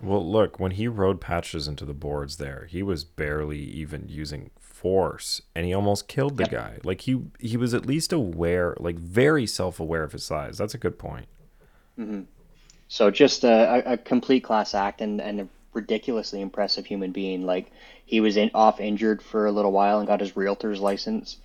Well, 0.00 0.26
look, 0.26 0.58
when 0.58 0.72
he 0.72 0.88
rode 0.88 1.20
patches 1.20 1.68
into 1.68 1.84
the 1.84 1.92
boards 1.92 2.38
there, 2.38 2.66
he 2.70 2.82
was 2.82 3.04
barely 3.04 3.58
even 3.58 4.08
using 4.08 4.50
force 4.84 5.42
and 5.56 5.66
he 5.66 5.74
almost 5.74 6.08
killed 6.08 6.38
the 6.38 6.44
Yep. 6.44 6.50
guy. 6.50 6.78
Like 6.84 7.02
he 7.02 7.22
he 7.40 7.56
was 7.56 7.74
at 7.74 7.86
least 7.86 8.12
aware, 8.12 8.76
like 8.80 8.98
very 8.98 9.46
self-aware 9.48 10.04
of 10.04 10.12
his 10.12 10.24
size. 10.24 10.58
That's 10.58 10.74
a 10.74 10.78
good 10.78 10.98
point. 11.00 11.26
So 12.88 13.10
just 13.10 13.44
a, 13.44 13.90
a, 13.90 13.92
a 13.94 13.98
complete 13.98 14.44
class 14.44 14.74
act 14.74 15.00
and, 15.02 15.20
and 15.20 15.40
a 15.42 15.48
ridiculously 15.74 16.40
impressive 16.40 16.86
human 16.86 17.12
being. 17.12 17.44
Like 17.44 17.70
he 18.06 18.20
was 18.20 18.36
in, 18.36 18.50
off 18.54 18.80
injured 18.80 19.22
for 19.22 19.46
a 19.46 19.52
little 19.52 19.72
while 19.72 19.98
and 19.98 20.06
got 20.08 20.20
his 20.20 20.36
realtor's 20.36 20.80
license. 20.80 21.38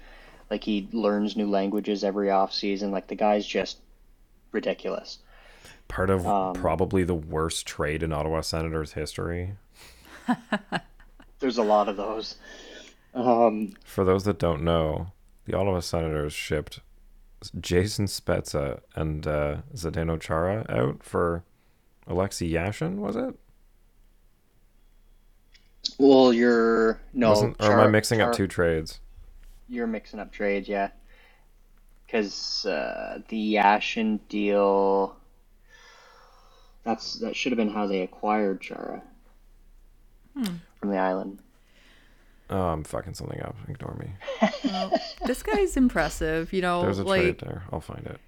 Like 0.50 0.64
he 0.64 0.88
learns 0.92 1.36
new 1.38 1.50
languages 1.50 2.04
every 2.04 2.30
off 2.32 2.54
season. 2.54 2.92
Like 2.92 3.08
the 3.08 3.16
guy's 3.16 3.46
just 3.46 3.80
ridiculous. 4.52 5.20
Part 5.88 6.10
of 6.12 6.26
Um, 6.26 6.54
probably 6.54 7.04
the 7.04 7.16
worst 7.16 7.66
trade 7.66 8.04
in 8.04 8.14
Ottawa 8.14 8.42
Senators 8.42 8.94
history. 8.94 9.56
There's 11.40 11.58
a 11.58 11.64
lot 11.64 11.90
of 11.90 11.98
those. 11.98 12.36
Um, 13.14 13.74
For 13.84 14.03
those 14.03 14.24
that 14.26 14.39
don't 14.39 14.64
know, 14.64 15.12
the 15.45 15.57
Ottawa 15.57 15.80
Senators 15.80 16.34
shipped 16.34 16.80
Jason 17.60 18.05
Spezza 18.05 18.82
and 18.95 19.26
uh, 19.26 19.57
Zdeno 19.74 20.20
Chara 20.20 20.66
out 20.70 21.03
for 21.03 21.43
Alexei 22.07 22.49
Yashin, 22.49 22.95
was 22.95 23.16
it? 23.16 23.36
Well, 25.97 26.34
you're 26.34 26.99
no. 27.14 27.30
Wasn't, 27.30 27.55
or 27.60 27.66
am 27.72 27.80
I 27.80 27.84
Char- 27.84 27.89
mixing 27.89 28.22
up 28.22 28.34
two 28.34 28.47
trades? 28.47 28.99
You're 29.68 29.88
mixing 29.88 30.20
up 30.20 30.32
trades, 30.32 30.68
yeah. 30.68 30.89
Because 32.05 32.66
uh, 32.66 33.20
the 33.30 33.55
Yashin 33.55 34.20
deal. 34.30 35.16
That's 36.84 37.16
that 37.20 37.36
should 37.36 37.51
have 37.51 37.57
been 37.57 37.70
how 37.70 37.88
they 37.88 38.01
acquired 38.01 38.62
Chara 38.62 39.01
from 40.34 40.89
the 40.89 40.97
island. 40.97 41.39
Oh, 42.50 42.70
I'm 42.70 42.84
fucking 42.84 43.14
something 43.14 43.41
up. 43.41 43.56
Ignore 43.68 43.95
me. 44.00 44.50
This 45.26 45.43
guy's 45.43 45.78
impressive. 45.78 46.52
You 46.52 46.62
know, 46.62 46.82
There's 46.82 47.00
a 47.00 47.04
like 47.04 47.22
trade 47.22 47.39
there. 47.39 47.64
I'll 47.72 47.82
find 47.82 48.06
it. 48.08 48.20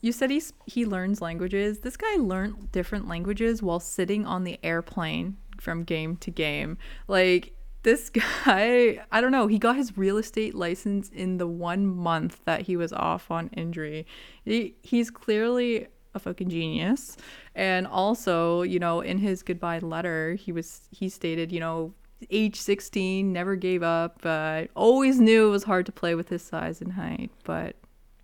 you 0.00 0.12
said 0.12 0.30
he's 0.30 0.52
he 0.66 0.84
learns 0.86 1.20
languages. 1.20 1.80
This 1.80 1.96
guy 1.96 2.16
learned 2.16 2.70
different 2.70 3.08
languages 3.08 3.62
while 3.62 3.80
sitting 3.80 4.24
on 4.26 4.44
the 4.44 4.58
airplane 4.62 5.36
from 5.60 5.82
game 5.82 6.16
to 6.18 6.30
game. 6.30 6.78
Like 7.08 7.52
this 7.82 8.10
guy, 8.44 9.00
I 9.10 9.20
don't 9.20 9.32
know. 9.32 9.46
He 9.48 9.58
got 9.58 9.76
his 9.76 9.96
real 9.98 10.18
estate 10.18 10.54
license 10.54 11.08
in 11.08 11.38
the 11.38 11.46
one 11.48 11.84
month 11.86 12.40
that 12.44 12.62
he 12.62 12.76
was 12.76 12.92
off 12.92 13.30
on 13.30 13.48
injury. 13.48 14.06
He, 14.44 14.74
he's 14.82 15.10
clearly 15.10 15.88
a 16.14 16.18
fucking 16.20 16.48
genius. 16.48 17.16
And 17.56 17.86
also, 17.88 18.62
you 18.62 18.78
know, 18.78 19.00
in 19.00 19.18
his 19.18 19.42
goodbye 19.42 19.80
letter, 19.80 20.34
he 20.34 20.52
was 20.52 20.82
he 20.92 21.08
stated, 21.08 21.50
you 21.50 21.58
know, 21.60 21.92
age 22.30 22.60
16, 22.60 23.32
never 23.32 23.56
gave 23.56 23.82
up. 23.82 24.20
Uh, 24.24 24.64
always 24.74 25.18
knew 25.20 25.48
it 25.48 25.50
was 25.50 25.64
hard 25.64 25.86
to 25.86 25.92
play 25.92 26.14
with 26.14 26.28
his 26.28 26.42
size 26.42 26.80
and 26.80 26.92
height, 26.92 27.30
but 27.44 27.76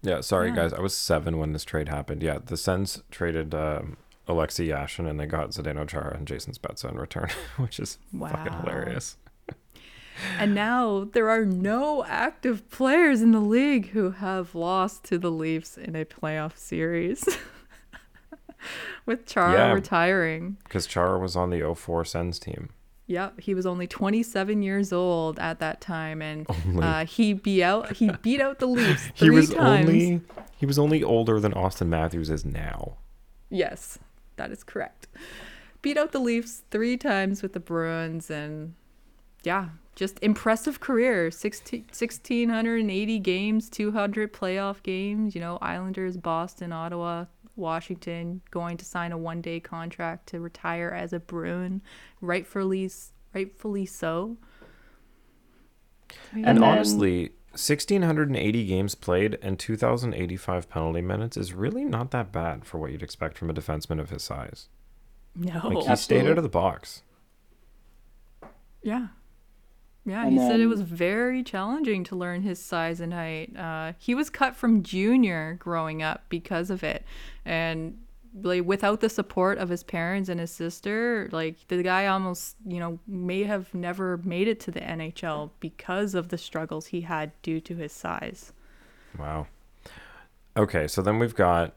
Yeah, 0.03 0.21
sorry 0.23 0.49
Yeah. 0.49 0.57
guys. 0.57 0.73
I 0.73 0.81
was 0.81 0.95
seven 0.97 1.39
when 1.39 1.53
this 1.53 1.65
trade 1.65 1.89
happened. 1.89 2.23
Yeah, 2.23 2.39
the 2.45 2.57
Sens 2.57 3.03
traded 3.11 3.55
um, 3.55 3.97
Alexei 4.27 4.67
Yashin 4.69 5.09
and 5.09 5.19
they 5.21 5.27
got 5.27 5.51
Zdeno 5.51 5.87
Chara 5.87 6.17
and 6.17 6.27
Jason 6.27 6.53
Spezza 6.55 6.91
in 6.91 6.97
return, 6.97 7.29
which 7.59 7.79
is 7.79 7.99
fucking 8.19 8.53
hilarious. 8.53 9.17
And 10.39 10.55
now 10.55 11.09
there 11.13 11.31
are 11.31 11.45
no 11.47 12.05
active 12.05 12.69
players 12.71 13.23
in 13.23 13.33
the 13.33 13.41
league 13.41 13.91
who 13.91 14.11
have 14.11 14.55
lost 14.55 15.05
to 15.05 15.19
the 15.19 15.31
Leafs 15.31 15.79
in 15.79 15.95
a 15.97 16.05
playoff 16.05 16.57
series. 16.59 17.25
With 19.07 19.25
Chara 19.27 19.53
Yeah. 19.53 19.73
retiring. 19.73 20.59
Because 20.65 20.87
Chara 20.87 21.19
was 21.19 21.35
on 21.37 21.49
the 21.51 21.63
04 21.75 22.05
Sens 22.05 22.39
team. 22.39 22.69
Yep, 23.11 23.41
he 23.41 23.55
was 23.55 23.67
only 23.67 23.89
27 23.89 24.63
years 24.63 24.93
old 24.93 25.41
at 25.41 25.59
that 25.59 25.81
time, 25.81 26.23
and 26.23 26.47
uh, 26.81 27.05
he 27.05 27.33
beat 27.33 27.61
out 27.65 27.97
he 27.97 28.09
beat 28.23 28.41
out 28.41 28.61
the 28.61 28.67
Leafs 28.69 29.09
three 29.17 29.27
He 29.27 29.31
was 29.31 29.51
times. 29.51 29.89
only 29.89 30.21
he 30.57 30.65
was 30.65 30.79
only 30.79 31.03
older 31.03 31.41
than 31.41 31.53
Auston 31.53 31.89
Matthews 31.89 32.31
is 32.31 32.45
now. 32.45 32.99
Yes, 33.49 33.99
that 34.37 34.53
is 34.53 34.63
correct. 34.63 35.09
Beat 35.83 35.97
out 35.97 36.13
the 36.13 36.21
Leafs 36.21 36.63
three 36.71 36.97
times 36.97 37.43
with 37.43 37.53
the 37.53 37.59
Bruins, 37.59 38.31
and 38.31 38.75
yeah, 39.43 39.71
just 39.97 40.21
impressive 40.23 40.79
career. 40.79 41.33
16, 41.33 41.87
1,680 41.89 43.19
games, 43.19 43.69
200 43.69 44.33
playoff 44.33 44.85
games. 44.85 45.35
You 45.35 45.41
know, 45.41 45.59
Islanders, 45.61 46.17
Boston, 46.17 46.73
Ottawa, 46.73 47.25
Washington, 47.61 48.41
going 48.51 48.77
to 48.79 48.85
sign 48.85 49.13
a 49.13 49.19
one 49.19 49.41
day 49.41 49.61
contract 49.61 50.29
to 50.31 50.41
retire 50.41 50.91
as 50.91 51.13
a 51.13 51.21
Bruin. 51.21 51.83
Rightfully, 52.21 52.91
rightfully 53.35 53.87
so. 53.87 54.37
And, 56.33 56.45
And 56.47 56.57
then- 56.59 56.65
honestly, 56.65 57.31
1680 57.53 58.65
games 58.67 58.95
played 58.95 59.39
and 59.43 59.59
2085 59.59 60.69
penalty 60.69 61.01
minutes 61.03 61.37
is 61.37 61.53
really 61.53 61.85
not 61.85 62.11
that 62.13 62.31
bad 62.33 62.65
for 62.65 62.79
what 62.79 62.93
you'd 62.93 63.03
expect 63.03 63.37
from 63.39 63.51
a 63.51 63.55
defenseman 63.55 64.01
of 64.01 64.11
his 64.11 64.23
size. 64.23 64.69
No. 65.35 65.61
Like 65.65 65.87
he 65.87 65.97
stayed 65.97 66.27
out 66.27 66.39
of 66.39 66.43
the 66.45 66.49
box. 66.49 67.03
Yeah. 68.83 69.09
Yeah, 70.07 70.25
And 70.25 70.33
he 70.33 70.39
said 70.39 70.61
it 70.61 70.67
was 70.67 70.81
very 70.81 71.43
challenging 71.43 72.05
to 72.05 72.17
learn 72.17 72.43
his 72.43 72.59
size 72.59 73.01
and 73.01 73.13
height. 73.13 73.55
Uh, 73.55 73.93
he 73.99 74.15
was 74.15 74.31
cut 74.31 74.57
from 74.57 74.83
junior 74.83 75.57
growing 75.61 76.03
up 76.03 76.25
because 76.31 76.71
of 76.71 76.83
it. 76.83 77.05
And 77.45 77.99
like 78.43 78.65
without 78.65 79.01
the 79.01 79.09
support 79.09 79.59
of 79.59 79.69
his 79.69 79.83
parents 79.83 80.29
and 80.29 80.39
his 80.39 80.51
sister, 80.51 81.29
like 81.33 81.57
the 81.69 81.83
guy 81.83 82.07
almost, 82.07 82.57
you 82.67 82.79
know, 82.79 82.99
may 83.07 83.45
have 83.45 83.75
never 83.75 84.19
made 84.19 84.49
it 84.49 84.61
to 84.61 84.71
the 84.71 84.81
NHL 84.81 85.51
because 85.61 86.15
of 86.15 86.29
the 86.29 86.39
struggles 86.39 86.87
he 86.87 87.03
had 87.03 87.33
due 87.43 87.61
to 87.61 87.77
his 87.77 87.93
size. 87.93 88.53
Wow. 89.19 89.47
Okay, 90.57 90.87
so 90.87 91.03
then 91.03 91.19
we've 91.19 91.35
got 91.35 91.75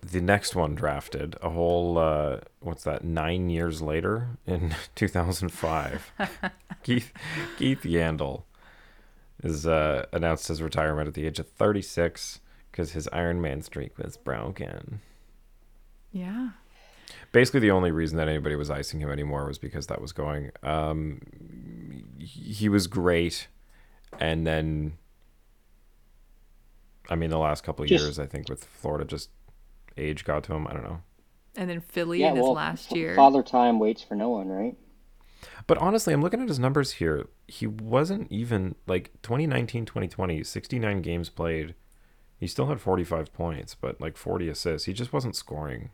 the 0.00 0.20
next 0.20 0.54
one 0.54 0.76
drafted 0.76 1.34
a 1.42 1.50
whole 1.50 1.98
uh 1.98 2.38
what's 2.60 2.84
that 2.84 3.02
9 3.02 3.50
years 3.50 3.82
later 3.82 4.38
in 4.46 4.74
2005. 4.94 6.12
Keith 6.84 7.12
Keith 7.58 7.82
Yandle 7.82 8.42
is 9.42 9.66
uh 9.66 10.06
announced 10.12 10.48
his 10.48 10.62
retirement 10.62 11.08
at 11.08 11.14
the 11.14 11.26
age 11.26 11.40
of 11.40 11.48
36 11.48 12.40
cuz 12.72 12.92
his 12.92 13.08
Iron 13.12 13.40
Man 13.40 13.62
streak 13.62 13.96
was 13.98 14.16
broken. 14.16 15.00
Yeah. 16.10 16.50
Basically 17.32 17.60
the 17.60 17.70
only 17.70 17.90
reason 17.90 18.16
that 18.18 18.28
anybody 18.28 18.56
was 18.56 18.70
icing 18.70 19.00
him 19.00 19.10
anymore 19.10 19.46
was 19.46 19.58
because 19.58 19.86
that 19.88 20.00
was 20.00 20.12
going 20.12 20.50
um 20.62 21.20
he 22.18 22.52
he 22.52 22.68
was 22.68 22.86
great 22.86 23.48
and 24.18 24.46
then 24.46 24.98
I 27.08 27.16
mean 27.16 27.30
the 27.30 27.38
last 27.38 27.64
couple 27.64 27.82
of 27.82 27.88
Just- 27.88 28.04
years 28.04 28.18
I 28.18 28.26
think 28.26 28.48
with 28.48 28.64
Florida 28.64 29.04
just 29.04 29.30
age 29.96 30.24
got 30.24 30.44
to 30.44 30.54
him, 30.54 30.66
I 30.66 30.72
don't 30.72 30.84
know. 30.84 31.02
And 31.54 31.68
then 31.68 31.80
Philly 31.80 32.20
Yeah, 32.20 32.30
in 32.30 32.36
his 32.36 32.42
well, 32.42 32.54
last 32.54 32.92
year. 32.96 33.14
Father 33.14 33.42
Time 33.42 33.78
waits 33.78 34.02
for 34.02 34.14
no 34.14 34.30
one, 34.30 34.48
right? 34.48 34.76
But 35.66 35.76
honestly, 35.78 36.14
I'm 36.14 36.22
looking 36.22 36.40
at 36.40 36.48
his 36.48 36.58
numbers 36.58 36.92
here. 36.92 37.28
He 37.46 37.66
wasn't 37.66 38.30
even 38.32 38.74
like 38.86 39.10
2019, 39.22 39.84
2020, 39.84 40.42
69 40.44 41.02
games 41.02 41.28
played. 41.28 41.74
He 42.42 42.48
still 42.48 42.66
had 42.66 42.80
45 42.80 43.32
points, 43.32 43.76
but 43.76 44.00
like 44.00 44.16
40 44.16 44.48
assists. 44.48 44.86
He 44.86 44.92
just 44.92 45.12
wasn't 45.12 45.36
scoring 45.36 45.90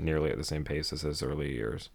nearly 0.00 0.30
at 0.32 0.36
the 0.36 0.42
same 0.42 0.64
pace 0.64 0.92
as 0.92 1.02
his 1.02 1.22
early 1.22 1.52
years. 1.52 1.90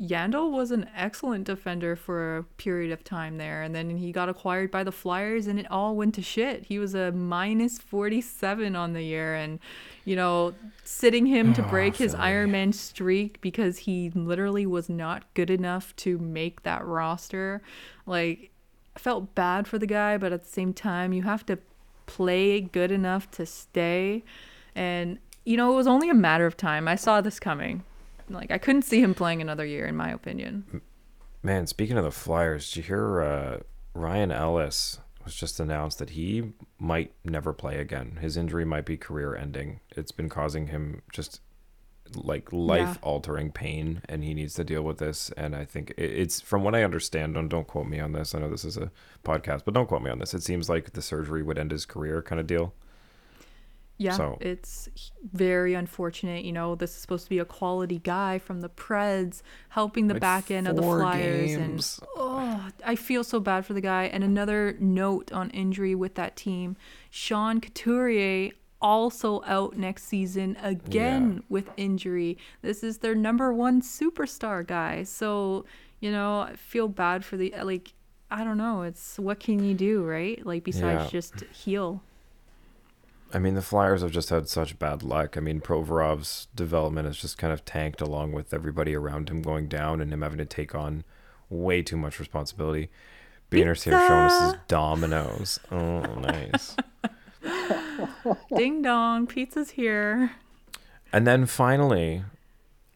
Yandle 0.00 0.50
was 0.50 0.72
an 0.72 0.90
excellent 0.96 1.44
defender 1.44 1.94
for 1.94 2.38
a 2.38 2.42
period 2.42 2.90
of 2.90 3.04
time 3.04 3.36
there, 3.38 3.62
and 3.62 3.76
then 3.76 3.98
he 3.98 4.10
got 4.10 4.28
acquired 4.28 4.72
by 4.72 4.82
the 4.82 4.90
Flyers, 4.90 5.46
and 5.46 5.60
it 5.60 5.70
all 5.70 5.94
went 5.94 6.16
to 6.16 6.22
shit. 6.22 6.64
He 6.64 6.80
was 6.80 6.96
a 6.96 7.12
minus 7.12 7.78
47 7.78 8.74
on 8.74 8.92
the 8.92 9.02
year, 9.02 9.36
and, 9.36 9.60
you 10.04 10.16
know, 10.16 10.52
sitting 10.82 11.26
him 11.26 11.54
to 11.54 11.64
oh, 11.64 11.68
break 11.68 11.94
his 11.94 12.10
Philly. 12.10 12.24
Ironman 12.24 12.74
streak 12.74 13.40
because 13.40 13.78
he 13.78 14.10
literally 14.10 14.66
was 14.66 14.88
not 14.88 15.32
good 15.34 15.50
enough 15.50 15.94
to 15.98 16.18
make 16.18 16.64
that 16.64 16.84
roster. 16.84 17.62
Like, 18.04 18.50
I 18.96 18.98
felt 18.98 19.36
bad 19.36 19.68
for 19.68 19.78
the 19.78 19.86
guy, 19.86 20.18
but 20.18 20.32
at 20.32 20.42
the 20.42 20.50
same 20.50 20.74
time, 20.74 21.12
you 21.12 21.22
have 21.22 21.46
to 21.46 21.60
play 22.08 22.60
good 22.60 22.90
enough 22.90 23.30
to 23.32 23.46
stay. 23.46 24.24
And, 24.74 25.18
you 25.44 25.56
know, 25.56 25.72
it 25.72 25.76
was 25.76 25.86
only 25.86 26.10
a 26.10 26.14
matter 26.14 26.46
of 26.46 26.56
time. 26.56 26.88
I 26.88 26.96
saw 26.96 27.20
this 27.20 27.38
coming. 27.38 27.84
Like 28.28 28.50
I 28.50 28.58
couldn't 28.58 28.82
see 28.82 29.00
him 29.00 29.14
playing 29.14 29.40
another 29.40 29.64
year, 29.64 29.86
in 29.86 29.94
my 29.94 30.10
opinion. 30.10 30.82
Man, 31.42 31.66
speaking 31.66 31.96
of 31.96 32.04
the 32.04 32.10
Flyers, 32.10 32.68
did 32.68 32.76
you 32.78 32.82
hear 32.82 33.22
uh, 33.22 33.58
Ryan 33.94 34.32
Ellis 34.32 34.98
was 35.24 35.34
just 35.34 35.60
announced 35.60 35.98
that 35.98 36.10
he 36.10 36.52
might 36.78 37.12
never 37.22 37.52
play 37.52 37.78
again. 37.78 38.18
His 38.20 38.36
injury 38.36 38.64
might 38.64 38.86
be 38.86 38.96
career 38.96 39.36
ending. 39.36 39.80
It's 39.90 40.10
been 40.10 40.30
causing 40.30 40.68
him 40.68 41.02
just 41.12 41.42
like 42.14 42.52
life 42.52 42.98
altering 43.02 43.50
pain 43.52 44.02
and 44.08 44.22
he 44.24 44.34
needs 44.34 44.54
to 44.54 44.64
deal 44.64 44.82
with 44.82 44.98
this 44.98 45.30
and 45.36 45.54
I 45.54 45.64
think 45.64 45.92
it's 45.96 46.40
from 46.40 46.62
what 46.64 46.74
I 46.74 46.82
understand 46.84 47.34
don't 47.34 47.48
don't 47.48 47.66
quote 47.66 47.86
me 47.86 48.00
on 48.00 48.12
this. 48.12 48.34
I 48.34 48.38
know 48.38 48.50
this 48.50 48.64
is 48.64 48.76
a 48.76 48.90
podcast, 49.24 49.62
but 49.64 49.74
don't 49.74 49.86
quote 49.86 50.02
me 50.02 50.10
on 50.10 50.18
this. 50.18 50.34
It 50.34 50.42
seems 50.42 50.68
like 50.68 50.92
the 50.92 51.02
surgery 51.02 51.42
would 51.42 51.58
end 51.58 51.70
his 51.70 51.84
career 51.86 52.22
kind 52.22 52.40
of 52.40 52.46
deal. 52.46 52.72
Yeah, 54.00 54.12
So- 54.12 54.38
it's 54.40 54.88
very 55.32 55.74
unfortunate. 55.74 56.44
You 56.44 56.52
know, 56.52 56.76
this 56.76 56.92
is 56.92 56.98
supposed 56.98 57.24
to 57.24 57.30
be 57.30 57.40
a 57.40 57.44
quality 57.44 57.98
guy 57.98 58.38
from 58.38 58.60
the 58.60 58.68
Preds, 58.68 59.42
helping 59.70 60.06
the 60.06 60.14
Like 60.14 60.20
back 60.20 60.50
end 60.52 60.68
of 60.68 60.76
the 60.76 60.82
Flyers, 60.82 61.56
games. 61.56 61.98
and 62.00 62.08
oh, 62.16 62.68
I 62.86 62.94
feel 62.94 63.24
so 63.24 63.40
bad 63.40 63.66
for 63.66 63.72
the 63.74 63.80
guy. 63.80 64.04
And 64.04 64.22
another 64.22 64.76
note 64.78 65.32
on 65.32 65.50
injury 65.50 65.96
with 65.96 66.14
that 66.14 66.36
team: 66.36 66.76
Sean 67.10 67.60
Couturier 67.60 68.52
also 68.80 69.42
out 69.46 69.76
next 69.76 70.04
season 70.04 70.56
again 70.62 71.32
Yeah. 71.34 71.40
with 71.48 71.70
injury. 71.76 72.38
This 72.62 72.82
is 72.82 72.98
their 72.98 73.14
number 73.14 73.52
one 73.52 73.80
superstar 73.82 74.66
guy. 74.66 75.02
So 75.04 75.64
you 76.00 76.12
know, 76.12 76.40
I 76.42 76.54
feel 76.56 76.88
bad 76.88 77.24
for 77.24 77.36
the 77.36 77.52
like. 77.62 77.92
I 78.30 78.44
don't 78.44 78.58
know. 78.58 78.82
It's 78.82 79.18
what 79.18 79.40
can 79.40 79.64
you 79.64 79.74
do, 79.74 80.04
right? 80.04 80.44
Like 80.44 80.62
besides 80.62 81.04
Yeah. 81.04 81.08
just 81.10 81.40
heal. 81.52 82.02
I 83.32 83.38
mean, 83.38 83.54
the 83.54 83.62
Flyers 83.62 84.00
have 84.02 84.10
just 84.10 84.30
had 84.30 84.48
such 84.48 84.78
bad 84.78 85.02
luck. 85.02 85.36
I 85.36 85.40
mean, 85.40 85.60
Provorov's 85.60 86.46
development 86.54 87.06
has 87.06 87.16
just 87.18 87.36
kind 87.36 87.52
of 87.52 87.64
tanked 87.64 88.00
along 88.00 88.32
with 88.32 88.54
everybody 88.54 88.94
around 88.94 89.28
him 89.28 89.42
going 89.42 89.66
down 89.68 90.00
and 90.00 90.12
him 90.12 90.22
having 90.22 90.38
to 90.38 90.44
take 90.46 90.74
on 90.74 91.04
way 91.50 91.82
too 91.82 91.96
much 91.96 92.18
responsibility. 92.18 92.90
Beaner's 93.50 93.82
here 93.84 93.98
showing 93.98 94.26
us 94.26 94.52
his 94.52 94.60
dominoes. 94.68 95.58
Oh, 95.70 96.00
nice. 96.20 96.76
Ding 98.56 98.82
dong, 98.82 99.26
pizza's 99.26 99.70
here. 99.70 100.32
and 101.12 101.26
then 101.26 101.46
finally, 101.46 102.24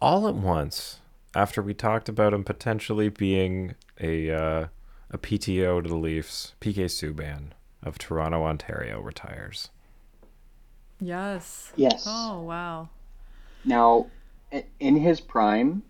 all 0.00 0.28
at 0.28 0.34
once 0.34 1.00
after 1.34 1.62
we 1.62 1.74
talked 1.74 2.08
about 2.08 2.34
him 2.34 2.44
potentially 2.44 3.08
being 3.08 3.74
a 4.00 4.30
uh, 4.30 4.66
a 5.10 5.18
PTO 5.18 5.82
to 5.82 5.88
the 5.88 5.96
Leafs. 5.96 6.54
PK 6.60 6.84
Subban 6.86 7.48
of 7.82 7.98
Toronto, 7.98 8.44
Ontario 8.44 9.00
retires. 9.00 9.70
Yes. 11.00 11.72
Yes. 11.76 12.04
Oh 12.06 12.42
wow. 12.42 12.88
Now, 13.64 14.06
in 14.80 14.96
his 14.96 15.20
prime, 15.20 15.82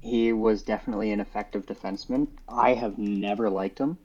he 0.00 0.32
was 0.32 0.62
definitely 0.62 1.12
an 1.12 1.20
effective 1.20 1.66
defenseman. 1.66 2.28
I 2.48 2.74
have 2.74 2.98
never 2.98 3.50
liked 3.50 3.78
him. 3.78 3.98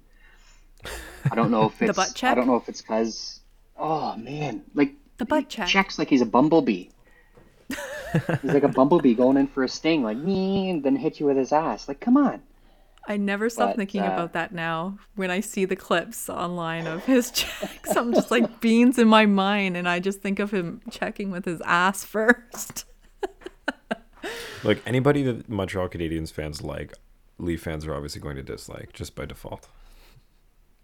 I 1.32 1.36
don't 1.36 1.52
know 1.52 1.66
if 1.66 1.74
it's. 1.74 1.80
The 1.82 1.86
it's 1.90 1.98
butt 1.98 2.16
check? 2.16 2.32
I 2.32 2.36
don't 2.36 2.48
know 2.48 2.56
if 2.58 2.68
it's 2.70 2.82
because 2.82 3.40
oh 3.78 4.16
man, 4.18 4.64
like 4.74 4.94
The 5.18 5.26
butt 5.26 5.50
check. 5.50 5.68
checks 5.68 5.98
like 6.00 6.10
he's 6.10 6.22
a 6.22 6.26
bumblebee. 6.26 6.90
he's 8.42 8.54
like 8.54 8.64
a 8.64 8.68
bumblebee 8.80 9.14
going 9.16 9.38
in 9.38 9.48
for 9.48 9.64
a 9.64 9.70
sting, 9.70 10.04
like 10.04 10.18
me, 10.18 10.70
and 10.70 10.84
then 10.84 10.96
hit 10.96 11.20
you 11.20 11.26
with 11.26 11.38
his 11.38 11.52
ass. 11.52 11.88
Like, 11.88 12.00
come 12.00 12.18
on. 12.18 12.42
I 13.06 13.18
never 13.18 13.50
stop 13.50 13.72
But, 13.72 13.78
thinking 13.78 14.02
uh, 14.02 14.08
about 14.08 14.32
that 14.34 14.54
now 14.54 14.98
when 15.16 15.30
I 15.30 15.42
see 15.42 15.66
the 15.66 15.76
clips 15.76 16.30
online 16.30 16.88
of 16.88 17.04
his 17.06 17.32
checks. 17.40 17.96
I'm 17.98 18.14
just 18.14 18.32
like 18.32 18.62
beans 18.62 18.98
in 18.98 19.08
my 19.10 19.26
mind, 19.26 19.76
and 19.76 19.90
I 19.90 20.00
just 20.00 20.22
think 20.22 20.40
of 20.40 20.52
him 20.52 20.82
checking 20.90 21.30
with 21.32 21.44
his 21.46 21.62
ass 21.66 22.04
first. 22.06 22.86
Like 24.64 24.82
anybody 24.86 25.24
that 25.24 25.50
Montreal 25.50 25.90
Canadiens 25.90 26.32
fans 26.32 26.62
like, 26.62 26.94
Leaf 27.38 27.62
fans 27.64 27.86
are 27.86 27.94
obviously 27.94 28.22
going 28.22 28.38
to 28.38 28.44
dislike 28.44 28.94
just 28.94 29.16
by 29.16 29.26
default. 29.26 29.68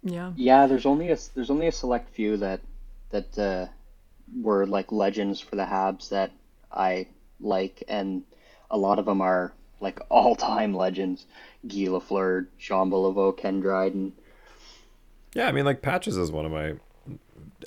Yeah. 0.03 0.33
Yeah, 0.35 0.67
there's 0.67 0.85
only 0.85 1.09
a 1.11 1.17
there's 1.35 1.49
only 1.49 1.67
a 1.67 1.71
select 1.71 2.09
few 2.13 2.35
that 2.37 2.59
that 3.11 3.37
uh, 3.37 3.67
were 4.41 4.65
like 4.65 4.91
legends 4.91 5.39
for 5.39 5.55
the 5.55 5.65
Habs 5.65 6.09
that 6.09 6.31
I 6.71 7.07
like, 7.39 7.83
and 7.87 8.23
a 8.69 8.77
lot 8.77 8.99
of 8.99 9.05
them 9.05 9.21
are 9.21 9.53
like 9.79 9.99
all 10.09 10.35
time 10.35 10.73
legends. 10.73 11.25
Guy 11.67 11.85
Lafleur, 11.87 12.47
Jean 12.57 12.89
Beliveau, 12.89 13.35
Ken 13.35 13.59
Dryden. 13.59 14.13
Yeah, 15.33 15.47
I 15.47 15.51
mean, 15.51 15.65
like 15.65 15.81
Patches 15.81 16.17
is 16.17 16.31
one 16.31 16.45
of 16.45 16.51
my, 16.51 16.73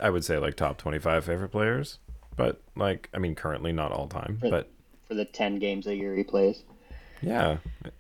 I 0.01 0.11
would 0.11 0.25
say 0.25 0.39
like 0.39 0.57
top 0.57 0.79
twenty-five 0.79 1.25
favorite 1.25 1.51
players. 1.51 1.99
But 2.35 2.61
like, 2.77 3.09
I 3.13 3.19
mean, 3.19 3.35
currently 3.35 3.73
not 3.73 3.93
all 3.93 4.09
time, 4.09 4.39
but 4.41 4.71
for 5.07 5.15
the 5.15 5.25
ten 5.25 5.59
games 5.59 5.87
a 5.87 5.95
year 5.95 6.17
he 6.17 6.25
plays. 6.25 6.63
yeah, 7.21 7.59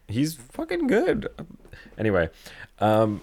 he's 0.09 0.34
fucking 0.34 0.86
good. 0.86 1.28
Anyway, 1.99 2.30
um, 2.78 3.20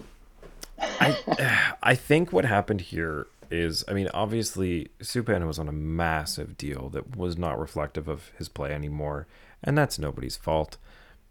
I 0.78 1.74
I 1.82 1.94
think 1.94 2.32
what 2.32 2.44
happened 2.44 2.80
here 2.82 3.26
is, 3.50 3.84
I 3.88 3.92
mean, 3.92 4.08
obviously 4.14 4.88
Subban 5.00 5.46
was 5.46 5.58
on 5.58 5.68
a 5.68 5.72
massive 5.72 6.56
deal 6.56 6.88
that 6.90 7.16
was 7.16 7.36
not 7.36 7.58
reflective 7.58 8.08
of 8.08 8.30
his 8.38 8.48
play 8.48 8.72
anymore, 8.72 9.26
and 9.62 9.76
that's 9.76 9.98
nobody's 9.98 10.36
fault. 10.36 10.76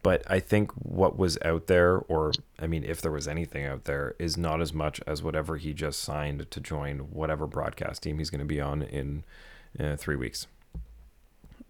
But 0.02 0.24
I 0.28 0.40
think 0.40 0.72
what 0.74 1.18
was 1.18 1.38
out 1.44 1.68
there, 1.68 1.98
or 1.98 2.32
I 2.58 2.68
mean, 2.68 2.84
if 2.86 3.02
there 3.02 3.12
was 3.12 3.28
anything 3.28 3.66
out 3.66 3.84
there, 3.84 4.16
is 4.18 4.38
not 4.38 4.62
as 4.62 4.74
much 4.74 5.02
as 5.06 5.22
whatever 5.22 5.58
he 5.58 5.74
just 5.74 6.00
signed 6.00 6.50
to 6.50 6.60
join 6.62 7.00
whatever 7.12 7.46
broadcast 7.48 8.04
team 8.04 8.18
he's 8.18 8.30
going 8.30 8.40
to 8.40 8.46
be 8.46 8.62
on 8.62 8.82
in 8.82 9.26
uh, 9.78 9.98
three 9.98 10.16
weeks. 10.16 10.48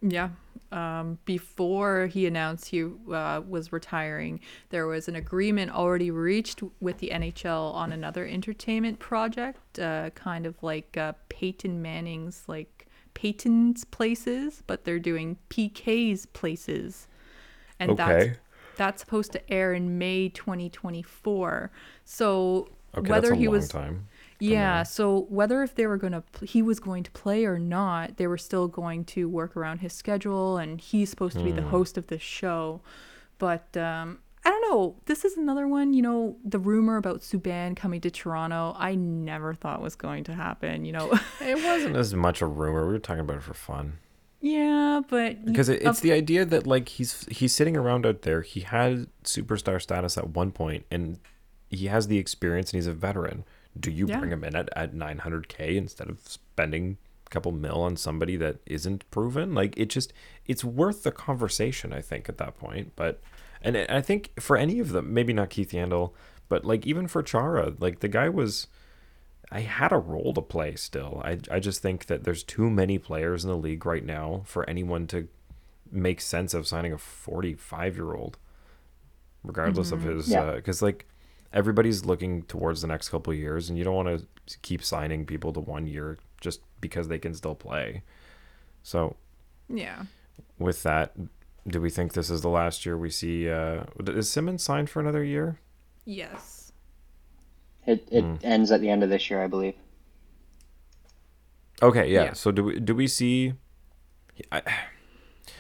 Yeah. 0.02 0.30
Um, 0.72 1.18
before 1.26 2.08
he 2.08 2.28
announced 2.28 2.68
he 2.68 2.84
uh, 3.12 3.42
was 3.48 3.72
retiring, 3.72 4.40
there 4.70 4.86
was 4.86 5.08
an 5.08 5.16
agreement 5.16 5.72
already 5.72 6.12
reached 6.12 6.62
with 6.80 7.00
the 7.00 7.10
NHL 7.10 7.74
on 7.74 7.92
another 7.92 8.26
entertainment 8.28 9.00
project, 9.00 9.80
uh, 9.80 10.12
kind 10.12 10.46
of 10.46 10.62
like 10.62 10.96
uh, 10.96 11.14
Peyton 11.30 11.82
Manning's, 11.82 12.44
like 12.48 12.88
Peyton's 13.16 13.84
Places, 13.84 14.64
but 14.68 14.86
they're 14.86 15.00
doing 15.00 15.38
PK's 15.50 16.28
Places. 16.28 17.08
And 17.80 17.92
Okay. 17.92 17.98
that's, 17.98 18.30
that's 18.76 19.02
supposed 19.02 19.32
to 19.34 19.52
air 19.52 19.74
in 19.74 19.98
May 19.98 20.30
2024. 20.30 21.72
So 22.06 22.70
Okay, 22.96 23.14
whether 23.14 23.34
he 23.34 23.48
was 23.48 23.68
time. 23.68 24.08
Yeah, 24.40 24.84
so 24.84 25.26
whether 25.30 25.64
if 25.64 25.76
they 25.76 25.86
were 25.88 25.98
going 25.98 26.14
to 26.14 26.24
he 26.46 26.62
was 26.62 26.80
going 26.80 27.04
to 27.04 27.12
play 27.12 27.46
or 27.46 27.60
not, 27.60 28.18
they 28.18 28.28
were 28.28 28.38
still 28.38 28.68
going 28.68 29.06
to 29.06 29.28
work 29.28 29.56
around 29.58 29.80
his 29.80 29.94
schedule 29.94 30.58
and 30.58 30.80
he's 30.80 31.10
supposed 31.10 31.38
to 31.38 31.44
be 31.44 31.52
the 31.52 31.62
host 31.62 31.98
of 31.98 32.08
this 32.08 32.22
show. 32.22 32.82
But 33.38 33.76
um 33.78 34.20
I 34.46 34.52
don't 34.52 34.62
know. 34.72 34.96
This 35.06 35.26
is 35.26 35.36
another 35.36 35.68
one, 35.68 35.92
you 35.94 36.02
know, 36.02 36.38
the 36.46 36.60
rumor 36.60 36.96
about 36.96 37.20
Subban 37.20 37.76
coming 37.76 38.00
to 38.02 38.10
Toronto, 38.10 38.74
I 38.80 38.96
never 38.96 39.54
thought 39.54 39.82
was 39.82 39.96
going 39.96 40.24
to 40.24 40.34
happen, 40.34 40.86
you 40.86 40.94
know. 40.94 41.12
It 41.42 41.62
wasn't 41.62 41.98
as 41.98 42.14
much 42.14 42.42
a 42.42 42.46
rumor. 42.46 42.86
We 42.88 42.94
were 42.94 43.00
talking 43.00 43.20
about 43.20 43.36
it 43.38 43.44
for 43.44 43.54
fun. 43.54 44.00
yeah, 44.40 45.02
but 45.10 45.44
because 45.44 45.68
it, 45.68 45.82
it's 45.84 46.00
the 46.00 46.14
idea 46.14 46.46
that 46.46 46.66
like 46.66 46.88
he's 46.88 47.26
he's 47.30 47.54
sitting 47.54 47.76
around 47.76 48.06
out 48.06 48.22
there 48.22 48.42
he 48.42 48.62
had 48.62 49.08
superstar 49.26 49.82
status 49.82 50.18
at 50.18 50.30
one 50.30 50.52
point 50.52 50.86
and 50.90 51.20
he 51.70 51.88
has 51.88 52.08
the 52.08 52.18
experience 52.18 52.72
and 52.72 52.78
he's 52.78 52.88
a 52.88 52.94
veteran 52.94 53.44
do 53.78 53.92
you 53.92 54.08
Yeah. 54.08 54.20
bring 54.20 54.32
him 54.32 54.44
in 54.44 54.56
at, 54.56 54.70
at 54.76 54.94
900k 54.94 55.76
instead 55.76 56.10
of 56.10 56.20
spending 56.22 56.98
a 57.26 57.30
couple 57.30 57.52
mil 57.52 57.82
on 57.82 57.96
somebody 57.98 58.36
that 58.38 58.58
isn't 58.66 59.10
proven 59.12 59.54
like 59.54 59.78
it 59.78 59.90
just 59.90 60.14
it's 60.46 60.64
worth 60.64 61.04
the 61.04 61.12
conversation 61.12 61.94
i 61.94 62.02
think 62.02 62.28
at 62.30 62.38
that 62.38 62.58
point 62.58 62.94
but 62.96 63.22
and 63.62 63.78
i 63.78 63.86
I 63.90 64.02
think 64.02 64.32
for 64.40 64.58
any 64.58 64.80
of 64.80 64.90
them 64.92 65.14
maybe 65.14 65.34
not 65.34 65.50
keith 65.50 65.72
yandle 65.72 66.14
but 66.48 66.66
like 66.66 66.88
even 66.88 67.08
for 67.08 67.22
chara 67.22 67.74
like 67.80 68.00
the 68.00 68.08
guy 68.08 68.30
was 68.30 68.68
I 69.52 69.62
had 69.62 69.92
a 69.92 69.98
role 69.98 70.34
to 70.34 70.42
play 70.42 70.76
still. 70.76 71.22
I, 71.26 71.40
I 71.50 71.60
just 71.60 71.82
think 71.82 72.06
that 72.06 72.24
there's 72.24 72.44
too 72.44 72.70
many 72.70 73.00
players 73.00 73.44
in 73.44 73.50
the 73.50 73.58
league 73.58 73.86
right 73.86 74.06
now 74.06 74.44
for 74.46 74.70
anyone 74.70 75.08
to 75.08 75.28
make 75.92 76.22
sense 76.22 76.54
of 76.54 76.68
signing 76.68 76.94
a 76.94 76.98
45 76.98 77.96
year 77.96 78.14
old, 78.14 78.38
regardless 79.44 79.92
of 79.92 80.02
mm-hmm. 80.02 80.18
his. 80.18 80.30
Yeah. 80.30 80.42
Uh, 80.42 80.56
because, 80.56 80.82
like, 80.84 81.08
everybody's 81.54 82.06
looking 82.06 82.44
towards 82.44 82.82
the 82.82 82.88
next 82.88 83.10
couple 83.10 83.32
of 83.34 83.40
years, 83.40 83.70
and 83.70 83.78
you 83.78 83.84
don't 83.84 83.96
want 83.96 84.22
to 84.48 84.60
keep 84.62 84.84
signing 84.84 85.26
people 85.26 85.52
to 85.54 85.60
one 85.60 85.88
year 85.88 86.18
just 86.42 86.62
because 86.82 87.08
they 87.08 87.20
can 87.20 87.34
still 87.34 87.56
play. 87.56 88.04
So, 88.84 89.16
yeah. 89.68 90.04
with 90.58 90.84
that, 90.84 91.14
do 91.68 91.82
we 91.82 91.90
think 91.90 92.14
this 92.14 92.30
is 92.30 92.42
the 92.42 92.50
last 92.50 92.86
year 92.86 92.98
we 92.98 93.10
see? 93.10 93.50
Uh, 93.50 93.84
is 94.08 94.30
Simmonds 94.30 94.64
signed 94.64 94.90
for 94.90 95.00
another 95.00 95.24
year? 95.24 95.60
Yes. 96.06 96.72
It 97.86 98.08
it 98.12 98.24
Hmm. 98.24 98.36
ends 98.44 98.72
at 98.72 98.82
the 98.82 98.90
end 98.90 99.04
of 99.04 99.10
this 99.10 99.30
year, 99.30 99.44
I 99.44 99.48
believe. 99.48 99.76
Okay, 101.82 102.12
yeah. 102.12 102.26
Yeah. 102.26 102.34
So 102.34 102.52
do 102.52 102.64
we 102.64 102.80
do 102.80 102.94
we 102.96 103.08
see 103.08 103.54
I, 104.52 104.62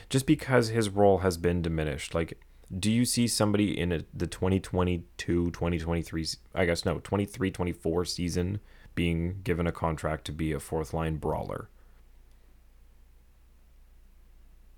just 0.10 0.26
because 0.26 0.70
his 0.70 0.90
role 0.90 1.20
has 1.20 1.38
been 1.38 1.62
diminished, 1.62 2.14
like 2.14 2.38
do 2.78 2.92
you 2.92 3.04
see 3.06 3.28
somebody 3.28 3.78
in 3.80 3.92
a, 3.92 4.04
the 4.14 4.28
2022 4.28 5.52
2023 5.52 6.22
s- 6.22 6.38
I 6.54 6.66
guess 6.66 6.86
no, 6.86 7.00
23 7.00 7.50
24 7.52 8.06
season 8.06 8.60
being 8.96 9.40
given 9.44 9.66
a 9.66 9.72
contract 9.72 10.26
to 10.26 10.32
be 10.32 10.52
a 10.52 10.60
fourth 10.60 10.94
line 10.94 11.18
brawler? 11.18 11.70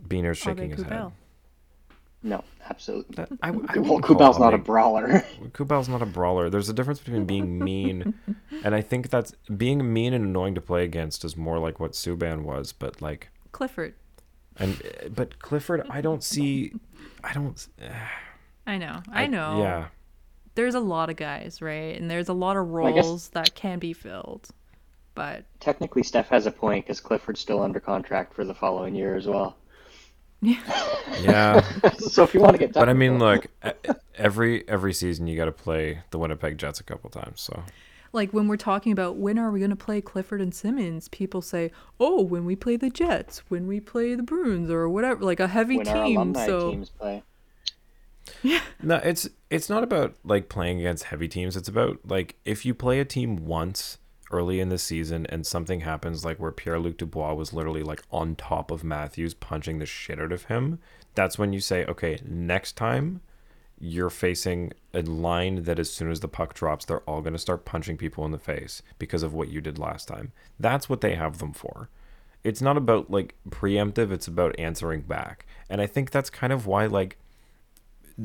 Beaner's 0.08 0.38
shaking 0.38 0.72
his 0.72 0.82
head. 0.84 0.92
Kubel. 0.92 1.14
No, 2.24 2.44
absolutely. 2.70 3.16
That- 3.16 3.30
I, 3.42 3.48
I 3.48 3.52
well, 3.52 3.62
wouldn't 3.62 3.86
call 3.86 4.02
Kubel's 4.02 4.40
not 4.40 4.54
a 4.54 4.58
brawler. 4.58 5.08
Kubel's 5.54 5.90
not 5.90 6.02
a 6.02 6.06
brawler. 6.06 6.50
There's 6.50 6.70
a 6.70 6.74
difference 6.74 7.00
between 7.00 7.26
being 7.26 7.58
mean, 7.64 8.14
and 8.64 8.76
I 8.76 8.82
think 8.82 9.10
that's 9.10 9.34
being 9.58 9.92
mean 9.92 10.14
and 10.14 10.26
annoying 10.26 10.56
to 10.56 10.62
play 10.62 10.84
against 10.84 11.26
is 11.26 11.36
more 11.36 11.60
like 11.60 11.80
what 11.80 11.94
Subban 11.94 12.44
was. 12.44 12.74
But 12.74 13.02
like, 13.02 13.30
Clifford. 13.52 13.96
And 14.58 14.82
but 15.16 15.40
Clifford, 15.40 15.88
I 15.90 16.02
don't 16.02 16.24
see. 16.24 16.74
I 17.24 17.34
don't. 17.34 17.68
Eh. 17.82 17.90
I 18.68 18.78
know. 18.78 19.02
I 19.12 19.28
know. 19.28 19.60
Yeah. 19.62 19.86
There's 20.56 20.76
a 20.76 20.80
lot 20.80 21.10
of 21.10 21.16
guys, 21.16 21.62
right? 21.62 22.00
And 22.00 22.10
there's 22.12 22.30
a 22.30 22.34
lot 22.34 22.58
of 22.58 22.74
I 22.76 22.92
guess- 22.92 23.06
roles 23.06 23.30
that 23.30 23.56
can 23.56 23.80
be 23.80 23.94
filled. 23.94 24.50
But 25.14 25.44
Technically, 25.60 26.04
Steph 26.04 26.30
has 26.30 26.46
a 26.46 26.52
point 26.52 26.86
because 26.86 27.02
Clifford's 27.02 27.40
still 27.42 27.62
under 27.62 27.80
contract 27.82 28.34
for 28.34 28.46
the 28.46 28.54
following 28.56 28.96
year 28.96 29.16
as 29.16 29.28
well. 29.28 29.58
Yeah. 30.42 30.60
Yeah. 31.22 31.62
so 32.00 32.24
if 32.24 32.34
you 32.34 32.40
want 32.40 32.54
to 32.54 32.58
get, 32.58 32.74
but 32.74 32.88
I 32.90 32.94
mean, 32.94 33.20
technical- 33.20 33.52
look, 33.84 33.98
every 34.16 34.68
every 34.68 34.94
season 34.94 35.28
you 35.28 35.36
got 35.36 35.46
to 35.46 35.52
play 35.52 36.00
the 36.10 36.18
Winnipeg 36.18 36.58
Jets 36.58 36.80
a 36.80 36.84
couple 36.84 37.10
times. 37.12 37.42
So 37.42 37.62
like 38.14 38.32
when 38.32 38.48
we're 38.48 38.58
talking 38.58 38.92
about 38.92 39.18
when 39.18 39.38
are 39.40 39.52
we 39.52 39.60
going 39.60 39.70
to 39.70 39.76
play 39.76 40.02
Clifford 40.02 40.42
and 40.42 40.54
Simmonds, 40.54 41.08
people 41.08 41.42
say, 41.42 41.72
"Oh, 42.00 42.22
when 42.22 42.46
we 42.46 42.56
play 42.56 42.76
the 42.76 42.90
Jets, 42.90 43.40
when 43.50 43.68
we 43.68 43.80
play 43.80 44.16
the 44.16 44.24
Bruins 44.24 44.70
or 44.70 44.90
whatever, 44.90 45.24
like 45.24 45.40
a 45.40 45.48
heavy 45.48 45.78
when 45.78 45.86
team." 45.86 46.18
alumni 46.18 46.46
So 46.46 46.72
teams 46.72 46.90
play. 46.90 47.24
no, 48.82 48.96
it's 48.98 49.30
it's 49.50 49.70
not 49.70 49.84
about 49.84 50.16
like 50.24 50.50
playing 50.50 50.80
against 50.80 51.06
heavy 51.06 51.28
teams. 51.28 51.56
It's 51.56 51.70
about 51.70 52.00
like 52.06 52.36
if 52.46 52.66
you 52.66 52.74
play 52.74 53.00
a 53.00 53.06
team 53.06 53.46
once 53.46 53.98
early 54.32 54.60
in 54.60 54.70
the 54.70 54.78
season 54.78 55.26
and 55.28 55.46
something 55.46 55.82
happens 55.82 56.24
like 56.24 56.40
where 56.40 56.52
Pierre 56.52 56.80
Luc 56.80 56.98
Dubois 56.98 57.34
was 57.34 57.54
literally 57.54 57.84
like 57.84 58.02
on 58.12 58.36
top 58.36 58.72
of 58.72 58.84
Matthews 58.84 59.34
punching 59.34 59.80
the 59.80 59.86
shit 59.86 60.20
out 60.20 60.32
of 60.32 60.46
him. 60.46 60.80
That's 61.16 61.38
when 61.38 61.52
you 61.52 61.60
say, 61.60 61.86
okay, 61.86 62.20
next 62.26 62.78
time 62.78 63.22
you're 63.82 64.12
facing 64.12 64.72
a 64.94 65.02
line 65.02 65.64
that 65.64 65.80
as 65.80 65.90
soon 65.92 66.12
as 66.12 66.20
the 66.20 66.28
puck 66.28 66.54
drops, 66.54 66.86
they're 66.86 67.00
all 67.02 67.22
going 67.22 67.34
to 67.34 67.40
start 67.40 67.66
punching 67.66 67.98
people 67.98 68.24
in 68.26 68.32
the 68.32 68.38
face 68.38 68.84
because 69.00 69.24
of 69.24 69.34
what 69.34 69.50
you 69.50 69.60
did 69.60 69.80
last 69.80 70.08
time. 70.08 70.32
That's 70.60 70.88
what 70.88 71.02
they 71.02 71.16
have 71.16 71.40
them 71.40 71.52
for. 71.52 71.90
it's 72.44 72.62
not 72.62 72.78
about 72.78 73.10
like 73.12 73.36
preemptive, 73.50 74.12
it's 74.12 74.28
about 74.28 74.60
answering 74.60 75.02
back. 75.02 75.46
And 75.70 75.82
I 75.82 75.88
think 75.88 76.12
that's 76.12 76.30
kind 76.30 76.52
of 76.54 76.66
why 76.66 76.86
like 76.86 77.18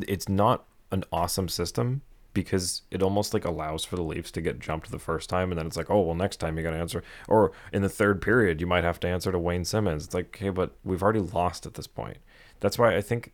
it's 0.06 0.28
not 0.28 0.64
an 0.90 1.04
awesome 1.12 1.48
system 1.48 2.02
because 2.32 2.82
it 2.90 3.02
almost 3.02 3.32
like 3.32 3.44
allows 3.44 3.84
for 3.84 3.96
the 3.96 4.02
Leafs 4.02 4.30
to 4.30 4.42
get 4.42 4.60
jumped 4.60 4.90
the 4.90 4.98
first 4.98 5.30
time 5.30 5.50
and 5.50 5.58
then 5.58 5.66
it's 5.66 5.76
like, 5.76 5.90
oh 5.90 6.00
well 6.00 6.14
next 6.14 6.36
time 6.36 6.56
you 6.56 6.62
gotta 6.62 6.76
answer 6.76 7.02
or 7.28 7.52
in 7.72 7.82
the 7.82 7.88
third 7.88 8.20
period 8.20 8.60
you 8.60 8.66
might 8.66 8.84
have 8.84 9.00
to 9.00 9.08
answer 9.08 9.32
to 9.32 9.38
Wayne 9.38 9.64
Simmonds. 9.64 10.04
It's 10.04 10.14
like, 10.14 10.34
okay, 10.36 10.50
but 10.50 10.72
we've 10.84 11.02
already 11.02 11.20
lost 11.20 11.66
at 11.66 11.74
this 11.74 11.86
point. 11.86 12.18
That's 12.60 12.78
why 12.78 12.96
I 12.96 13.00
think 13.00 13.32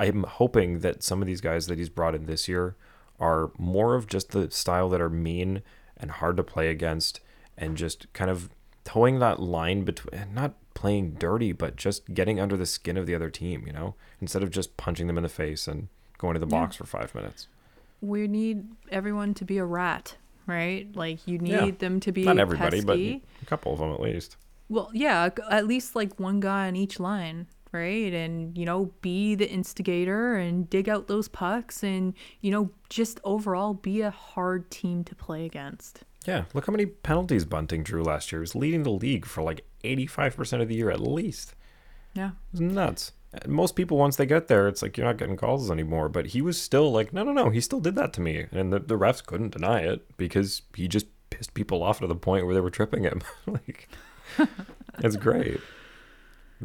I'm 0.00 0.22
hoping 0.24 0.80
that 0.80 1.02
some 1.02 1.20
of 1.22 1.26
these 1.26 1.40
guys 1.40 1.66
that 1.66 1.78
he's 1.78 1.88
brought 1.90 2.14
in 2.14 2.26
this 2.26 2.48
year 2.48 2.74
are 3.20 3.50
more 3.58 3.94
of 3.94 4.06
just 4.06 4.30
the 4.30 4.50
style 4.50 4.88
that 4.88 5.00
are 5.00 5.10
mean 5.10 5.62
and 5.96 6.10
hard 6.10 6.36
to 6.38 6.42
play 6.42 6.68
against 6.70 7.20
and 7.58 7.76
just 7.76 8.10
kind 8.14 8.30
of 8.30 8.48
towing 8.84 9.18
that 9.18 9.38
line 9.40 9.84
between 9.84 10.14
eh, 10.18 10.24
not 10.32 10.54
playing 10.72 11.10
dirty 11.18 11.52
but 11.52 11.76
just 11.76 12.14
getting 12.14 12.40
under 12.40 12.56
the 12.56 12.64
skin 12.64 12.96
of 12.96 13.06
the 13.06 13.14
other 13.14 13.28
team, 13.28 13.64
you 13.66 13.72
know, 13.74 13.94
instead 14.20 14.42
of 14.42 14.50
just 14.50 14.76
punching 14.78 15.06
them 15.06 15.18
in 15.18 15.22
the 15.22 15.28
face 15.28 15.68
and 15.68 15.88
going 16.16 16.32
to 16.34 16.40
the 16.40 16.46
box 16.46 16.76
for 16.76 16.86
5 16.86 17.14
minutes. 17.14 17.46
We 18.00 18.26
need 18.26 18.64
everyone 18.90 19.34
to 19.34 19.44
be 19.44 19.58
a 19.58 19.64
rat, 19.66 20.16
right? 20.46 20.88
Like 20.96 21.28
you 21.28 21.38
need 21.38 21.50
Yeah. 21.52 21.70
them 21.72 22.00
to 22.00 22.10
be 22.12 22.24
Not 22.24 22.38
everybody, 22.38 22.82
pesky. 22.82 23.22
but 23.38 23.42
a 23.42 23.46
couple 23.46 23.74
of 23.74 23.78
them 23.80 23.92
at 23.92 24.00
least. 24.00 24.36
Well, 24.70 24.90
yeah, 24.94 25.28
at 25.50 25.66
least 25.66 25.94
like 25.94 26.18
one 26.18 26.40
guy 26.40 26.68
on 26.68 26.76
each 26.76 26.98
line, 26.98 27.46
right? 27.72 28.12
And, 28.12 28.56
you 28.56 28.64
know, 28.64 28.92
be 29.00 29.34
the 29.34 29.48
instigator 29.48 30.36
and 30.36 30.68
dig 30.68 30.88
out 30.88 31.06
those 31.08 31.28
pucks 31.28 31.82
and, 31.82 32.14
you 32.40 32.50
know, 32.50 32.70
just 32.88 33.20
overall 33.24 33.74
be 33.74 34.00
a 34.00 34.10
hard 34.10 34.70
team 34.70 35.04
to 35.04 35.14
play 35.14 35.44
against. 35.44 36.04
Yeah, 36.26 36.44
look 36.52 36.66
how 36.66 36.72
many 36.72 36.86
penalties 36.86 37.44
Bunting 37.44 37.82
drew 37.82 38.02
last 38.02 38.30
year. 38.30 38.40
He 38.40 38.42
was 38.42 38.54
leading 38.54 38.82
the 38.82 38.90
league 38.90 39.24
for 39.24 39.42
like 39.42 39.64
85% 39.84 40.62
of 40.62 40.68
the 40.68 40.74
year 40.74 40.90
at 40.90 41.00
least. 41.00 41.54
Yeah. 42.14 42.30
It 42.30 42.52
was 42.52 42.60
nuts. 42.60 43.12
Most 43.46 43.76
people, 43.76 43.96
once 43.96 44.16
they 44.16 44.26
get 44.26 44.48
there, 44.48 44.66
it's 44.66 44.82
like 44.82 44.96
you're 44.96 45.06
not 45.06 45.16
getting 45.16 45.36
calls 45.36 45.70
anymore. 45.70 46.08
But 46.08 46.26
he 46.26 46.42
was 46.42 46.60
still 46.60 46.90
like, 46.90 47.12
no, 47.12 47.22
no, 47.22 47.32
no, 47.32 47.50
he 47.50 47.60
still 47.60 47.80
did 47.80 47.94
that 47.94 48.12
to 48.14 48.20
me. 48.20 48.46
And 48.50 48.72
the, 48.72 48.80
the 48.80 48.98
refs 48.98 49.24
couldn't 49.24 49.52
deny 49.52 49.80
it 49.80 50.16
because 50.16 50.62
he 50.74 50.88
just 50.88 51.06
pissed 51.30 51.54
people 51.54 51.82
off 51.82 52.00
to 52.00 52.06
the 52.06 52.16
point 52.16 52.44
where 52.44 52.54
they 52.54 52.60
were 52.60 52.70
tripping 52.70 53.04
him. 53.04 53.22
like, 53.46 53.88
it's 54.98 55.16
great. 55.16 55.60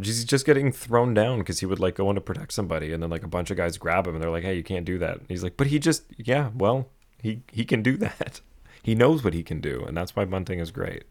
He's 0.02 0.26
just 0.26 0.46
getting 0.46 0.72
thrown 0.72 1.14
down 1.14 1.40
because 1.40 1.60
he 1.60 1.66
would 1.66 1.80
like 1.80 1.96
go 1.96 2.10
in 2.10 2.16
to 2.16 2.22
protect 2.22 2.54
somebody, 2.54 2.92
and 2.92 3.02
then 3.02 3.10
like 3.10 3.24
a 3.24 3.28
bunch 3.28 3.50
of 3.52 3.58
guys 3.58 3.78
grab 3.78 4.08
him, 4.08 4.16
and 4.16 4.24
they're 4.24 4.32
like, 4.32 4.44
"Hey, 4.44 4.56
you 4.56 4.64
can't 4.64 4.86
do 4.86 4.98
that." 5.00 5.20
And 5.20 5.26
he's 5.30 5.44
like, 5.44 5.58
"But 5.58 5.68
he 5.68 5.80
just, 5.80 6.04
yeah, 6.18 6.50
well, 6.56 6.90
he 7.22 7.42
he 7.52 7.64
can 7.66 7.82
do 7.82 7.98
that. 8.06 8.42
He 8.84 8.96
knows 8.96 9.24
what 9.24 9.34
he 9.34 9.44
can 9.44 9.62
do, 9.62 9.84
and 9.86 9.96
that's 9.96 10.16
why 10.16 10.26
Bunting 10.26 10.60
is 10.60 10.72
great." 10.72 11.04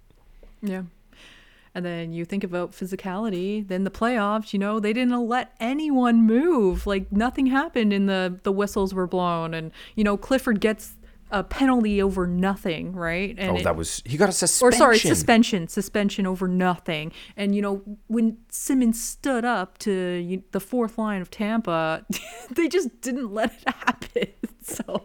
Yeah. 0.62 0.82
And 1.76 1.84
then 1.84 2.12
you 2.12 2.24
think 2.24 2.44
about 2.44 2.70
physicality, 2.70 3.66
then 3.66 3.82
the 3.82 3.90
playoffs, 3.90 4.52
you 4.52 4.60
know, 4.60 4.78
they 4.78 4.92
didn't 4.92 5.28
let 5.28 5.56
anyone 5.58 6.22
move. 6.22 6.86
Like 6.86 7.10
nothing 7.10 7.46
happened 7.46 7.92
and 7.92 8.08
the 8.08 8.38
the 8.44 8.52
whistles 8.52 8.94
were 8.94 9.08
blown 9.08 9.54
and 9.54 9.72
you 9.96 10.04
know, 10.04 10.16
Clifford 10.16 10.60
gets 10.60 10.94
a 11.34 11.42
penalty 11.42 12.00
over 12.00 12.26
nothing, 12.26 12.92
right? 12.94 13.34
And 13.36 13.50
oh, 13.50 13.56
it- 13.56 13.64
that 13.64 13.74
was 13.76 14.02
he 14.04 14.16
got 14.16 14.28
a 14.28 14.32
suspension. 14.32 14.66
or 14.66 14.94
suspension. 14.94 15.00
sorry, 15.08 15.14
suspension, 15.16 15.68
suspension 15.68 16.26
over 16.26 16.46
nothing. 16.46 17.12
And 17.36 17.54
you 17.54 17.60
know, 17.62 17.82
when 18.06 18.38
Simmonds 18.50 19.02
stood 19.02 19.44
up 19.44 19.78
to 19.78 19.92
you, 19.92 20.44
the 20.52 20.60
fourth 20.60 20.96
line 20.96 21.20
of 21.20 21.30
Tampa, 21.30 22.06
they 22.50 22.68
just 22.68 23.00
didn't 23.00 23.32
let 23.34 23.52
it 23.52 23.74
happen. 23.74 24.28
So 24.66 25.04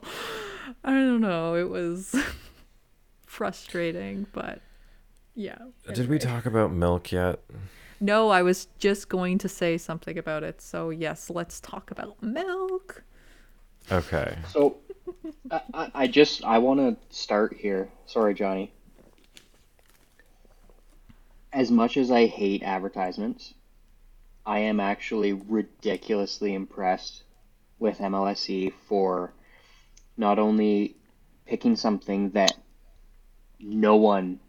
I 0.86 0.92
don't 0.92 1.20
know. 1.20 1.56
It 1.56 1.68
was 1.70 2.16
frustrating, 3.26 4.26
but 4.32 4.62
yeah. 5.36 5.58
Did 5.94 6.10
we 6.10 6.18
talk 6.18 6.46
about 6.46 6.72
milk 6.72 7.12
yet? 7.12 7.42
No, 8.00 8.30
I 8.30 8.42
was 8.42 8.68
just 8.78 9.10
going 9.10 9.38
to 9.40 9.50
say 9.50 9.78
something 9.78 10.18
about 10.18 10.44
it. 10.44 10.62
So 10.62 10.92
yes, 10.92 11.30
let's 11.30 11.60
talk 11.60 11.92
about 11.92 12.22
milk. 12.24 13.04
Okay. 13.92 14.38
So, 14.54 14.78
I, 15.52 15.62
I, 15.74 15.92
I 15.96 16.08
just 16.08 16.44
I 16.44 16.60
want 16.60 16.80
to 16.80 17.16
start 17.16 17.56
here. 17.58 17.90
Sorry, 18.06 18.34
Johnny. 18.34 18.72
As 21.52 21.72
much 21.72 21.98
as 21.98 22.12
I 22.12 22.28
hate 22.28 22.62
advertisements, 22.64 23.54
I 24.46 24.60
am 24.60 24.80
actually 24.80 25.34
ridiculously 25.34 26.54
impressed 26.54 27.24
with 27.80 28.00
MLSE 28.00 28.74
for 28.88 29.34
not 30.18 30.38
only 30.38 30.96
picking 31.46 31.76
something 31.76 32.32
that 32.32 32.54
no 33.60 33.96
one 33.96 34.40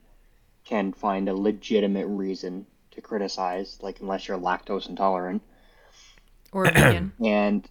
can 0.64 0.92
find 0.92 1.28
a 1.28 1.34
legitimate 1.34 2.06
reason 2.06 2.66
to 2.92 3.00
criticize, 3.00 3.78
like 3.80 4.00
unless 4.00 4.28
you're 4.28 4.38
lactose 4.38 4.88
intolerant, 4.88 5.42
Or 6.52 6.64
vegan. 6.66 7.12
and 7.24 7.68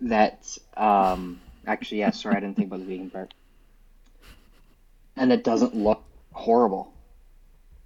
that 0.00 0.46
um 0.76 1.40
actually 1.68 1.98
yeah 1.98 2.10
sorry 2.10 2.36
i 2.36 2.40
didn't 2.40 2.56
think 2.56 2.68
about 2.68 2.80
the 2.80 2.86
vegan 2.86 3.10
part 3.10 3.34
and 5.16 5.32
it 5.32 5.44
doesn't 5.44 5.74
look 5.76 6.02
horrible 6.32 6.92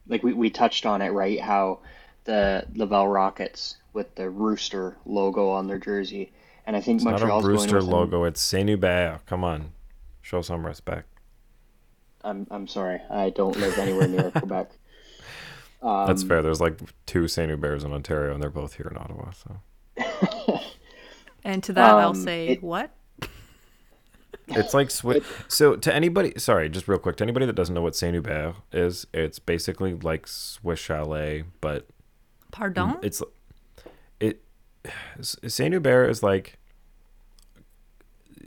like 0.09 0.23
we, 0.23 0.33
we 0.33 0.51
touched 0.51 0.87
on 0.87 1.03
it 1.03 1.11
right 1.11 1.41
how 1.41 1.79
the 2.25 2.65
Laval 2.75 3.09
rockets 3.09 3.77
with 3.93 4.15
the 4.15 4.31
rooster 4.31 4.97
logo 5.05 5.51
on 5.51 5.67
their 5.67 5.79
jersey 5.79 6.33
and 6.67 6.77
i 6.77 6.81
think 6.81 6.97
It's 6.99 7.05
not 7.05 7.15
a 7.15 7.27
montreal's 7.27 7.43
going 7.45 7.55
rooster 7.59 7.77
with 7.77 7.85
an- 7.87 7.91
logo. 7.91 8.25
It's 8.25 8.41
Saint 8.41 8.69
Hubert. 8.69 9.21
Come 9.27 9.43
on, 9.45 9.73
show 10.21 10.43
some 10.43 10.65
respect. 10.65 11.09
I'm, 12.25 12.47
I'm 12.53 12.69
sorry 12.69 13.01
i 13.11 13.31
don't 13.31 13.57
live 13.59 13.77
anywhere 13.79 14.07
near 14.09 14.31
quebec 14.37 14.71
Um, 15.83 16.07
That's 16.07 16.23
fair. 16.23 16.43
There's 16.43 16.61
like 16.61 16.79
two 17.07 17.27
Saint 17.27 17.51
Huberts 17.51 17.85
in 17.85 17.93
Ontario, 17.93 18.33
and 18.33 18.41
they're 18.41 18.51
both 18.51 18.75
here 18.77 18.87
in 18.89 18.97
Ottawa. 18.97 19.33
So 19.33 20.61
And 21.45 21.61
to 21.65 21.73
that, 21.73 21.91
I'll 21.97 22.11
Um, 22.11 22.15
say 22.15 22.47
it- 22.51 22.63
what? 22.63 22.91
It's 24.49 24.75
like 24.75 24.91
Swiss. 24.91 25.25
So 25.49 25.77
to 25.77 25.95
anybody, 25.95 26.33
sorry, 26.39 26.69
just 26.69 26.89
real 26.89 26.99
quick, 26.99 27.17
to 27.17 27.25
anybody 27.25 27.47
that 27.47 27.55
doesn't 27.55 27.75
know 27.75 27.83
what 27.83 27.97
Saint 27.97 28.15
Hubert 28.15 28.55
is, 28.73 29.07
it's 29.13 29.39
basically 29.39 29.95
like 29.95 30.27
Swiss 30.27 30.81
Chalet, 30.81 31.45
but 31.61 31.87
Pardon? 32.51 32.97
it's 33.03 33.23
it. 34.21 34.43
Saint 35.21 35.73
Hubert 35.73 36.09
is 36.11 36.23
like 36.23 36.59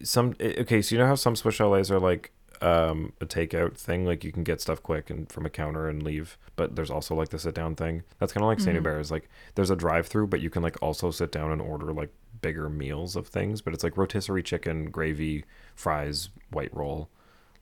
some 0.03 0.35
okay. 0.39 0.81
So 0.81 0.95
you 0.95 0.99
know 0.99 1.07
how 1.07 1.15
some 1.15 1.35
Swiss 1.35 1.55
chalets 1.55 1.89
are 1.91 1.99
like 1.99 2.31
um 2.61 3.13
a 3.21 3.25
takeout 3.25 3.77
thing, 3.77 4.05
like 4.05 4.23
you 4.23 4.31
can 4.31 4.43
get 4.43 4.61
stuff 4.61 4.81
quick 4.83 5.09
and 5.09 5.31
from 5.31 5.45
a 5.45 5.49
counter 5.49 5.87
and 5.89 6.01
leave. 6.03 6.37
But 6.55 6.75
there's 6.75 6.89
also 6.91 7.15
like 7.15 7.29
the 7.29 7.39
sit 7.39 7.55
down 7.55 7.75
thing. 7.75 8.03
That's 8.19 8.31
kind 8.33 8.43
of 8.43 8.47
like 8.47 8.59
Saint 8.59 8.75
Hubert 8.75 8.99
is 8.99 9.11
like 9.11 9.29
there's 9.55 9.69
a 9.69 9.75
drive 9.75 10.07
through, 10.07 10.27
but 10.27 10.41
you 10.41 10.49
can 10.49 10.63
like 10.63 10.81
also 10.81 11.11
sit 11.11 11.31
down 11.31 11.51
and 11.51 11.61
order 11.61 11.91
like 11.93 12.11
bigger 12.41 12.69
meals 12.69 13.15
of 13.15 13.27
things. 13.27 13.61
But 13.61 13.73
it's 13.73 13.83
like 13.83 13.97
rotisserie 13.97 14.43
chicken, 14.43 14.89
gravy, 14.91 15.45
fries, 15.75 16.29
white 16.51 16.73
roll. 16.75 17.09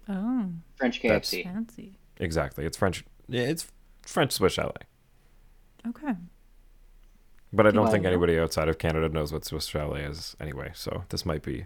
oh, 0.09 0.49
french 0.75 1.01
That's- 1.01 1.31
fancy. 1.31 1.97
Exactly. 2.19 2.65
It's 2.65 2.77
French. 2.77 3.03
yeah, 3.27 3.41
It's 3.43 3.71
French 4.03 4.33
Swiss 4.33 4.53
chalet. 4.53 4.73
Okay. 5.87 6.13
But 7.51 7.67
I 7.67 7.71
don't 7.71 7.83
Well, 7.83 7.91
think 7.91 8.03
no. 8.03 8.09
anybody 8.09 8.39
outside 8.39 8.67
of 8.67 8.77
Canada 8.77 9.09
knows 9.09 9.31
what 9.33 9.45
Swiss 9.45 9.65
chalet 9.65 10.03
is 10.03 10.35
anyway. 10.39 10.71
So 10.73 11.03
this 11.09 11.25
might 11.25 11.41
be 11.43 11.65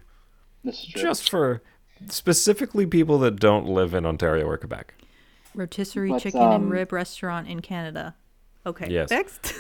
this 0.64 0.80
is 0.82 0.88
true 0.88 1.02
just 1.02 1.30
for 1.30 1.62
specifically 2.10 2.86
people 2.86 3.20
that 3.20 3.39
don't 3.39 3.68
live 3.68 3.93
in 3.93 4.06
Ontario 4.06 4.45
or 4.45 4.58
Quebec. 4.58 4.93
Rotisserie 5.56 6.10
But, 6.10 6.22
chicken 6.22 6.41
um, 6.41 6.54
and 6.54 6.72
rib 6.72 6.91
restaurant 6.91 7.48
in 7.48 7.62
Canada. 7.62 8.16
Okay. 8.66 8.88
Yes. 8.89 9.10
Next. 9.10 9.54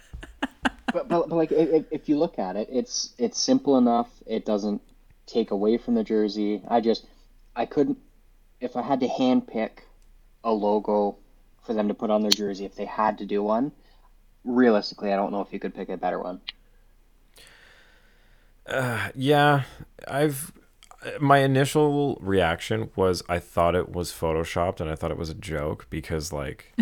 but, 0.40 1.08
but, 1.08 1.08
but 1.08 1.30
like 1.30 1.52
if, 1.52 1.86
if 1.90 2.08
you 2.08 2.18
look 2.18 2.38
at 2.38 2.56
it, 2.56 2.68
it's 2.70 3.14
it's 3.18 3.38
simple 3.38 3.78
enough. 3.78 4.08
It 4.26 4.44
doesn't 4.44 4.82
take 5.26 5.50
away 5.50 5.78
from 5.78 5.94
the 5.94 6.04
jersey. 6.04 6.62
I 6.68 6.80
just 6.80 7.06
I 7.56 7.66
couldn't 7.66 7.98
if 8.60 8.76
I 8.76 8.82
had 8.82 9.00
to 9.00 9.08
hand 9.08 9.46
pick 9.48 9.84
a 10.42 10.52
logo 10.52 11.16
for 11.64 11.72
them 11.72 11.88
to 11.88 11.94
put 11.94 12.10
on 12.10 12.22
their 12.22 12.30
jersey 12.30 12.64
if 12.64 12.74
they 12.74 12.84
had 12.84 13.18
to 13.18 13.26
do 13.26 13.42
one. 13.42 13.72
Realistically, 14.44 15.12
I 15.12 15.16
don't 15.16 15.32
know 15.32 15.40
if 15.40 15.52
you 15.52 15.58
could 15.58 15.74
pick 15.74 15.88
a 15.88 15.96
better 15.96 16.20
one. 16.20 16.40
Yeah, 19.14 19.62
I've 20.06 20.52
my 21.20 21.38
initial 21.38 22.18
reaction 22.20 22.90
was 22.96 23.22
I 23.28 23.38
thought 23.38 23.74
it 23.74 23.90
was 23.90 24.12
photoshopped 24.12 24.80
and 24.80 24.90
I 24.90 24.94
thought 24.94 25.10
it 25.10 25.16
was 25.16 25.30
a 25.30 25.34
joke 25.34 25.86
because 25.90 26.32
like 26.32 26.72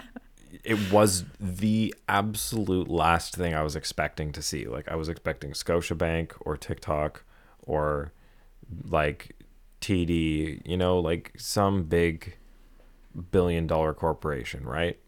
it 0.64 0.90
was 0.90 1.24
the 1.40 1.94
absolute 2.08 2.88
last 2.88 3.36
thing 3.36 3.54
I 3.54 3.62
was 3.62 3.76
expecting 3.76 4.32
to 4.32 4.42
see. 4.42 4.66
Like 4.66 4.88
I 4.88 4.96
was 4.96 5.08
expecting 5.08 5.52
Scotiabank 5.52 6.32
or 6.40 6.56
TikTok 6.56 7.24
or 7.62 8.12
like 8.88 9.36
TD, 9.80 10.66
you 10.66 10.76
know, 10.76 10.98
like 10.98 11.32
some 11.36 11.84
big 11.84 12.36
billion 13.30 13.66
dollar 13.66 13.94
corporation, 13.94 14.64
right? 14.64 14.98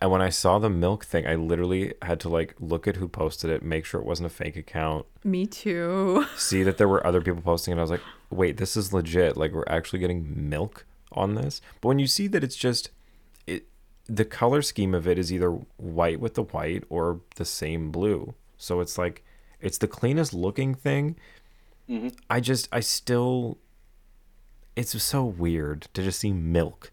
And 0.00 0.12
when 0.12 0.22
I 0.22 0.28
saw 0.28 0.58
the 0.58 0.70
milk 0.70 1.04
thing, 1.04 1.26
I 1.26 1.34
literally 1.34 1.92
had 2.02 2.20
to 2.20 2.28
like 2.28 2.54
look 2.60 2.86
at 2.86 2.96
who 2.96 3.08
posted 3.08 3.50
it, 3.50 3.62
make 3.62 3.84
sure 3.84 4.00
it 4.00 4.06
wasn't 4.06 4.26
a 4.26 4.30
fake 4.30 4.56
account, 4.56 5.06
Me 5.24 5.44
too. 5.46 6.24
see 6.36 6.62
that 6.62 6.78
there 6.78 6.88
were 6.88 7.04
other 7.04 7.20
people 7.20 7.42
posting 7.42 7.74
it. 7.74 7.78
I 7.78 7.82
was 7.82 7.90
like, 7.90 8.02
wait, 8.30 8.58
this 8.58 8.76
is 8.76 8.92
legit. 8.92 9.36
Like 9.36 9.52
we're 9.52 9.64
actually 9.66 9.98
getting 9.98 10.48
milk 10.48 10.86
on 11.12 11.34
this. 11.34 11.60
But 11.80 11.88
when 11.88 11.98
you 11.98 12.06
see 12.06 12.28
that 12.28 12.44
it's 12.44 12.56
just 12.56 12.90
it 13.46 13.66
the 14.06 14.24
color 14.24 14.62
scheme 14.62 14.94
of 14.94 15.08
it 15.08 15.18
is 15.18 15.32
either 15.32 15.50
white 15.76 16.20
with 16.20 16.34
the 16.34 16.44
white 16.44 16.84
or 16.88 17.20
the 17.34 17.44
same 17.44 17.90
blue. 17.90 18.34
So 18.56 18.80
it's 18.80 18.98
like 18.98 19.24
it's 19.60 19.78
the 19.78 19.88
cleanest 19.88 20.32
looking 20.32 20.74
thing. 20.74 21.16
Mm-hmm. 21.88 22.08
I 22.30 22.38
just 22.38 22.68
I 22.70 22.80
still 22.80 23.58
it's 24.76 25.02
so 25.02 25.24
weird 25.24 25.88
to 25.94 26.04
just 26.04 26.20
see 26.20 26.32
milk 26.32 26.92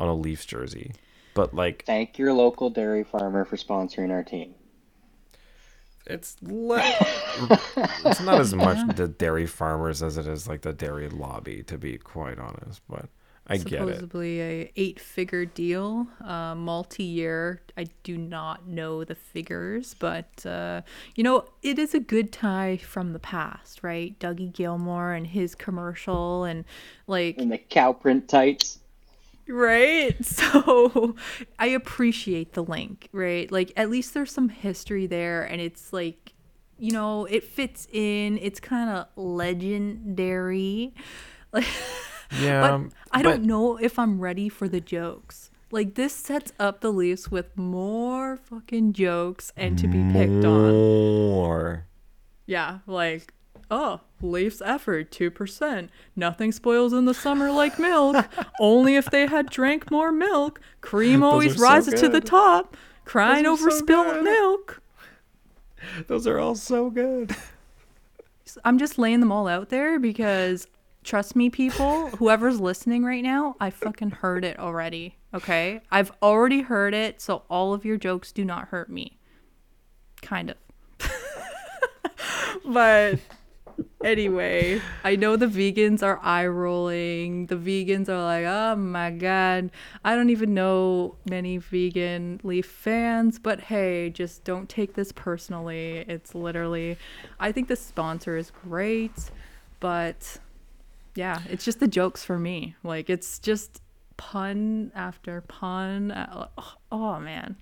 on 0.00 0.08
a 0.08 0.14
Leafs 0.14 0.44
jersey. 0.44 0.92
But 1.34 1.54
like 1.54 1.86
Thank 1.86 2.16
your 2.16 2.32
local 2.32 2.70
dairy 2.70 3.04
farmer 3.04 3.44
for 3.44 3.56
sponsoring 3.58 4.10
our 4.10 4.22
team. 4.22 4.54
it's 6.06 6.36
le- 6.42 6.96
it's 8.04 8.20
not 8.20 8.40
as 8.40 8.54
much 8.54 8.78
the 8.86 9.08
dairy 9.08 9.46
farmers 9.46 10.02
as 10.02 10.16
it 10.16 10.26
is 10.26 10.48
like 10.48 10.62
the 10.62 10.72
dairy 10.72 11.08
lobby 11.08 11.62
to 11.64 11.78
be 11.78 11.98
quite 11.98 12.38
honest, 12.38 12.80
but 12.88 13.08
I 13.46 13.58
get 13.58 13.88
it. 13.88 14.06
supposedly 14.06 14.40
a 14.40 14.72
eight 14.76 15.00
figure 15.00 15.44
deal 15.44 16.06
uh, 16.24 16.54
multi-year 16.54 17.62
i 17.76 17.88
do 18.04 18.16
not 18.16 18.66
know 18.68 19.04
the 19.04 19.14
figures 19.14 19.94
but 19.98 20.44
uh, 20.46 20.82
you 21.16 21.24
know 21.24 21.44
it 21.62 21.78
is 21.78 21.94
a 21.94 22.00
good 22.00 22.32
tie 22.32 22.76
from 22.76 23.12
the 23.12 23.18
past 23.18 23.82
right 23.82 24.18
dougie 24.20 24.52
gilmour 24.52 25.12
and 25.14 25.26
his 25.28 25.54
commercial 25.54 26.44
and 26.44 26.64
like 27.06 27.38
And 27.38 27.50
the 27.50 27.58
cow 27.58 27.92
print 27.92 28.28
tights. 28.28 28.79
Right 29.50 30.24
so 30.24 31.14
i 31.58 31.66
appreciate 31.66 32.52
the 32.52 32.62
link 32.62 33.08
right 33.12 33.50
like 33.50 33.72
at 33.76 33.90
least 33.90 34.14
there's 34.14 34.32
some 34.32 34.48
history 34.48 35.06
there 35.06 35.42
and 35.42 35.60
it's 35.60 35.92
like 35.92 36.32
you 36.78 36.92
know 36.92 37.24
it 37.26 37.44
fits 37.44 37.86
in 37.92 38.38
it's 38.38 38.60
kind 38.60 38.88
of 38.90 39.06
legendary 39.16 40.94
like 41.52 41.66
Yeah, 42.38 42.60
but 42.60 42.92
I 43.10 43.22
don't 43.22 43.42
know 43.42 43.76
if 43.76 43.98
I'm 43.98 44.20
ready 44.20 44.48
for 44.48 44.68
the 44.68 44.80
jokes. 44.80 45.50
Like 45.72 45.94
this 45.94 46.14
sets 46.14 46.52
up 46.58 46.80
the 46.80 46.92
Leafs 46.92 47.30
with 47.30 47.56
more 47.56 48.36
fucking 48.36 48.92
jokes 48.92 49.52
and 49.56 49.78
to 49.78 49.86
be 49.86 50.02
picked 50.12 50.44
on. 50.44 50.72
More. 50.72 51.86
Yeah, 52.46 52.78
like 52.86 53.34
oh, 53.70 54.00
Leafs 54.20 54.60
effort 54.64 55.10
2%. 55.10 55.88
Nothing 56.16 56.52
spoils 56.52 56.92
in 56.92 57.04
the 57.04 57.14
summer 57.14 57.50
like 57.50 57.78
milk. 57.78 58.26
Only 58.58 58.96
if 58.96 59.10
they 59.10 59.26
had 59.26 59.50
drank 59.50 59.90
more 59.90 60.12
milk. 60.12 60.60
Cream 60.80 61.22
always 61.22 61.54
are 61.54 61.58
so 61.58 61.64
rises 61.64 62.00
to 62.00 62.08
the 62.08 62.20
top. 62.20 62.76
Crying 63.04 63.46
over 63.46 63.70
so 63.70 63.78
spilt 63.78 64.06
good. 64.06 64.24
milk. 64.24 64.82
Those 66.06 66.26
are 66.26 66.38
all 66.38 66.54
so 66.54 66.90
good. 66.90 67.34
I'm 68.64 68.78
just 68.78 68.98
laying 68.98 69.20
them 69.20 69.32
all 69.32 69.46
out 69.46 69.68
there 69.68 69.98
because 69.98 70.66
trust 71.04 71.36
me, 71.36 71.50
people, 71.50 72.08
whoever's 72.10 72.60
listening 72.60 73.04
right 73.04 73.22
now, 73.22 73.56
I 73.60 73.70
fucking 73.70 74.10
heard 74.10 74.44
it 74.44 74.58
already. 74.58 75.16
Okay? 75.32 75.80
I've 75.90 76.12
already 76.22 76.62
heard 76.62 76.92
it, 76.92 77.20
so 77.20 77.44
all 77.48 77.72
of 77.72 77.84
your 77.84 77.96
jokes 77.96 78.32
do 78.32 78.44
not 78.44 78.68
hurt 78.68 78.90
me. 78.90 79.18
Kind 80.20 80.50
of. 80.50 80.56
but 82.64 83.20
anyway, 84.02 84.80
I 85.04 85.16
know 85.16 85.36
the 85.36 85.46
vegans 85.46 86.02
are 86.02 86.18
eye 86.22 86.46
rolling. 86.46 87.46
The 87.46 87.56
vegans 87.56 88.08
are 88.08 88.22
like, 88.22 88.44
oh 88.44 88.76
my 88.76 89.10
god, 89.10 89.70
I 90.04 90.14
don't 90.14 90.30
even 90.30 90.54
know 90.54 91.16
many 91.28 91.58
vegan 91.58 92.40
leaf 92.42 92.66
fans, 92.66 93.38
but 93.38 93.60
hey, 93.60 94.10
just 94.10 94.44
don't 94.44 94.68
take 94.68 94.94
this 94.94 95.12
personally. 95.12 96.04
It's 96.08 96.34
literally, 96.34 96.96
I 97.38 97.52
think 97.52 97.68
the 97.68 97.76
sponsor 97.76 98.36
is 98.36 98.50
great, 98.50 99.30
but 99.80 100.38
yeah, 101.14 101.42
it's 101.48 101.64
just 101.64 101.80
the 101.80 101.88
jokes 101.88 102.24
for 102.24 102.38
me. 102.38 102.76
Like, 102.82 103.10
it's 103.10 103.38
just 103.38 103.82
pun 104.16 104.92
after 104.94 105.40
pun. 105.42 106.10
Uh, 106.10 106.48
Oh 106.92 107.20
man. 107.20 107.56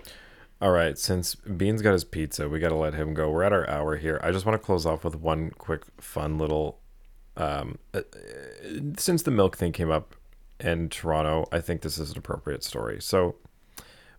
All 0.60 0.72
right, 0.72 0.98
since 0.98 1.36
Bean's 1.36 1.82
got 1.82 1.92
his 1.92 2.02
pizza, 2.02 2.48
we 2.48 2.58
got 2.58 2.70
to 2.70 2.74
let 2.74 2.94
him 2.94 3.14
go. 3.14 3.30
We're 3.30 3.44
at 3.44 3.52
our 3.52 3.68
hour 3.70 3.96
here. 3.96 4.20
I 4.24 4.32
just 4.32 4.44
want 4.44 4.60
to 4.60 4.64
close 4.64 4.86
off 4.86 5.04
with 5.04 5.14
one 5.14 5.50
quick, 5.50 5.84
fun 6.00 6.36
little. 6.36 6.80
Um, 7.36 7.78
uh, 7.94 7.98
uh, 7.98 8.80
since 8.96 9.22
the 9.22 9.30
milk 9.30 9.56
thing 9.56 9.70
came 9.70 9.88
up 9.88 10.16
in 10.58 10.88
Toronto, 10.88 11.46
I 11.52 11.60
think 11.60 11.82
this 11.82 11.96
is 11.96 12.10
an 12.10 12.18
appropriate 12.18 12.64
story. 12.64 13.00
So, 13.00 13.36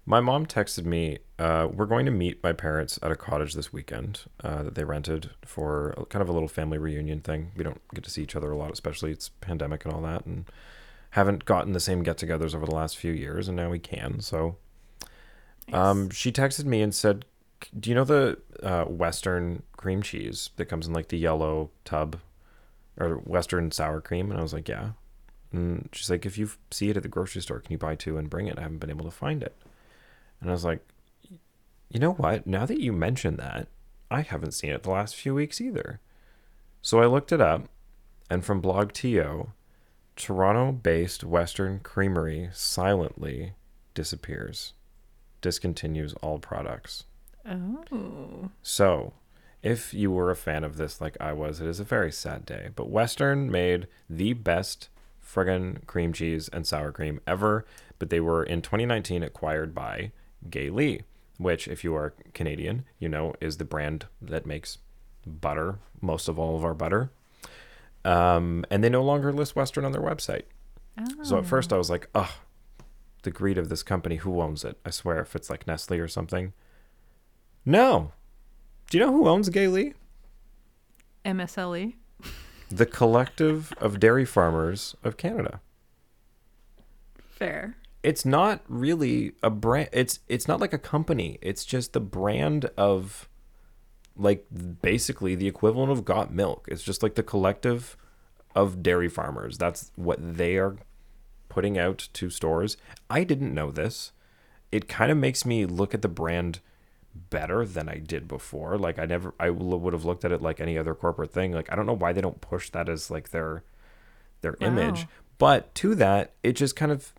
my 0.06 0.22
mom 0.22 0.46
texted 0.46 0.86
me. 0.86 1.18
Uh, 1.38 1.68
we're 1.70 1.86
going 1.86 2.06
to 2.06 2.12
meet 2.12 2.42
my 2.42 2.54
parents 2.54 2.98
at 3.04 3.12
a 3.12 3.18
cottage 3.18 3.54
this 3.54 3.74
weekend 3.74 4.22
uh, 4.42 4.64
that 4.64 4.76
they 4.76 4.86
rented 4.86 5.32
for 5.44 6.06
kind 6.10 6.22
of 6.22 6.30
a 6.30 6.32
little 6.32 6.48
family 6.48 6.78
reunion 6.78 7.20
thing. 7.20 7.52
We 7.58 7.66
don't 7.66 7.82
get 7.94 8.06
to 8.06 8.10
see 8.10 8.24
each 8.24 8.38
other 8.38 8.50
a 8.50 8.58
lot, 8.58 8.72
especially 8.72 9.12
it's 9.12 9.28
pandemic 9.28 9.84
and 9.84 9.94
all 9.94 10.02
that, 10.04 10.26
and 10.26 10.46
haven't 11.12 11.44
gotten 11.44 11.74
the 11.74 11.82
same 11.82 12.02
get-togethers 12.02 12.56
over 12.56 12.66
the 12.66 12.76
last 12.76 12.96
few 12.96 13.12
years, 13.12 13.50
and 13.50 13.58
now 13.58 13.70
we 13.70 13.80
can. 13.80 14.22
So 14.22 14.56
um, 15.74 16.09
she 16.09 16.32
texted 16.32 16.65
me 16.65 16.82
and 16.82 16.93
said, 16.93 17.26
"Do 17.78 17.89
you 17.89 17.95
know 17.95 18.03
the 18.03 18.39
uh, 18.61 18.86
Western 18.86 19.63
cream 19.78 20.01
cheese 20.01 20.49
that 20.55 20.65
comes 20.65 20.88
in 20.88 20.93
like 20.93 21.09
the 21.09 21.17
yellow 21.17 21.72
tub, 21.86 22.20
or 22.97 23.15
Western 23.17 23.72
sour 23.72 24.01
cream?" 24.01 24.32
And 24.32 24.39
I 24.39 24.43
was 24.43 24.53
like, 24.53 24.67
"Yeah." 24.67 24.91
And 25.51 25.89
she's 25.91 26.09
like, 26.09 26.26
"If 26.26 26.38
you 26.38 26.49
see 26.72 26.89
it 26.89 26.97
at 26.97 27.03
the 27.03 27.09
grocery 27.09 27.41
store, 27.41 27.59
can 27.59 27.72
you 27.72 27.78
buy 27.78 27.95
two 27.95 28.17
and 28.17 28.30
bring 28.30 28.47
it? 28.47 28.57
I 28.57 28.61
haven't 28.61 28.80
been 28.80 28.89
able 28.89 29.05
to 29.05 29.11
find 29.11 29.43
it." 29.43 29.55
And 30.41 30.49
I 30.49 30.53
was 30.53 30.65
like, 30.65 30.86
"You 31.89 31.99
know 31.99 32.13
what? 32.13 32.47
Now 32.47 32.65
that 32.65 32.82
you 32.82 32.93
mention 32.93 33.38
that, 33.38 33.67
I 34.11 34.22
haven't 34.22 34.53
seen 34.53 34.72
it 34.72 34.84
the 34.84 34.91
last 34.91 35.15
few 35.15 35.34
weeks 35.34 35.61
either." 35.61 35.99
So 36.82 37.01
I 37.01 37.07
looked 37.07 37.32
it 37.32 37.41
up, 37.41 37.67
and 38.30 38.45
from 38.45 38.61
blogTO, 38.61 39.49
Toronto-based 40.15 41.24
Western 41.24 41.80
Creamery 41.80 42.49
silently 42.53 43.53
disappears 43.93 44.74
discontinues 45.42 46.14
all 46.22 46.40
products. 46.40 47.06
Oh. 47.48 48.52
So, 48.62 49.14
if 49.62 49.94
you 49.94 50.12
were 50.12 50.32
a 50.32 50.36
fan 50.36 50.64
of 50.64 50.78
this 50.78 51.02
like 51.02 51.18
I 51.20 51.34
was, 51.34 51.60
it 51.62 51.68
is 51.68 51.80
a 51.80 51.86
very 51.86 52.12
sad 52.12 52.46
day. 52.46 52.70
But 52.76 52.90
Western 52.90 53.52
made 53.52 53.88
the 54.10 54.34
best 54.34 54.90
friggin' 55.24 55.86
cream 55.86 56.14
cheese 56.14 56.50
and 56.50 56.66
sour 56.66 56.92
cream 56.92 57.22
ever, 57.28 57.66
but 57.98 58.10
they 58.10 58.20
were 58.20 58.44
in 58.44 58.62
2019 58.62 59.24
acquired 59.24 59.76
by 59.76 60.12
Gay 60.50 60.70
Lea, 60.70 61.02
which, 61.38 61.68
if 61.68 61.84
you 61.84 61.96
are 61.96 62.14
Canadian, 62.34 62.86
you 62.98 63.10
know 63.10 63.34
is 63.42 63.58
the 63.58 63.66
brand 63.66 64.06
that 64.22 64.46
makes 64.46 64.80
butter, 65.26 65.80
most 66.02 66.28
of 66.28 66.40
all 66.40 66.56
of 66.56 66.64
our 66.64 66.74
butter. 66.74 67.12
Um, 68.06 68.66
and 68.70 68.84
they 68.84 68.90
no 68.90 69.04
longer 69.04 69.34
list 69.34 69.56
Western 69.56 69.86
on 69.86 69.92
their 69.92 70.02
website. 70.02 70.44
Oh. 70.98 71.24
So 71.24 71.38
at 71.38 71.46
first 71.46 71.74
I 71.74 71.78
was 71.78 71.90
like, 71.90 72.10
oh, 72.16 72.34
the 73.24 73.32
greed 73.32 73.57
of 73.57 73.70
this 73.70 73.84
company. 73.84 74.17
Who 74.17 74.41
owns 74.41 74.63
it? 74.63 74.78
I 74.86 74.89
swear, 74.89 75.20
if 75.20 75.36
it's 75.36 75.49
like 75.49 75.67
Nestle 75.67 75.99
or 75.99 76.07
something. 76.07 76.53
No. 77.65 78.13
Do 78.89 78.97
you 78.97 79.05
know 79.05 79.11
who 79.11 79.28
owns 79.28 79.49
Gay 79.49 79.67
Lea? 79.67 79.93
MSLE. 81.26 81.95
The 82.70 82.86
Collective 82.86 83.74
of 83.80 83.99
Dairy 83.99 84.26
Farmers 84.26 84.95
of 85.03 85.17
Canada. 85.17 85.61
Fair. 87.17 87.78
It's 88.03 88.26
not 88.26 88.61
really 88.67 89.34
a 89.43 89.49
brand. 89.49 89.89
It's 89.91 90.20
it's 90.28 90.47
not 90.47 90.59
like 90.59 90.74
a 90.74 90.78
company. 90.78 91.38
It's 91.41 91.65
just 91.65 91.93
the 91.93 91.99
brand 91.99 92.70
of 92.78 93.28
like 94.15 94.45
basically 94.82 95.36
the 95.36 95.47
equivalent 95.47 95.91
of 95.91 96.05
Got 96.05 96.34
Milk. 96.34 96.67
It's 96.70 96.84
just 96.84 97.01
like 97.03 97.15
the 97.15 97.24
collective 97.24 97.97
of 98.55 98.84
dairy 98.84 99.09
farmers. 99.09 99.57
That's 99.57 99.91
what 99.95 100.38
they 100.38 100.57
are 100.57 100.78
putting 101.50 101.78
out 101.78 102.08
to 102.14 102.30
stores. 102.30 102.78
I 103.10 103.24
didn't 103.24 103.54
know 103.54 103.72
this. 103.72 104.12
It 104.72 104.88
kind 104.88 105.12
of 105.12 105.18
makes 105.18 105.45
me 105.45 105.66
look 105.66 105.93
at 105.93 106.02
the 106.02 106.08
brand 106.08 106.60
better 107.14 107.66
than 107.66 107.89
I 107.89 107.97
did 107.97 108.28
before. 108.28 108.78
Like 108.78 109.00
I 109.00 109.06
never 109.06 109.34
I 109.39 109.50
would 109.50 109.93
have 109.93 110.06
looked 110.06 110.24
at 110.24 110.32
it 110.32 110.41
like 110.41 110.62
any 110.62 110.78
other 110.78 110.93
corporate 110.93 111.32
thing. 111.32 111.52
Like 111.52 111.72
I 111.72 111.76
don't 111.76 111.86
know 111.86 111.93
why 111.93 112.14
they 112.14 112.22
don't 112.22 112.41
push 112.41 112.70
that 112.70 112.88
as 112.88 113.12
like 113.12 113.30
their 113.30 113.64
their 114.41 114.56
image. 114.62 115.08
But 115.38 115.74
to 115.76 115.95
that, 115.95 116.34
it 116.43 116.54
just 116.54 116.76
kind 116.76 116.91
of 116.91 117.14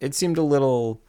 it 0.00 0.14
seemed 0.14 0.38
a 0.38 0.42
little 0.42 1.00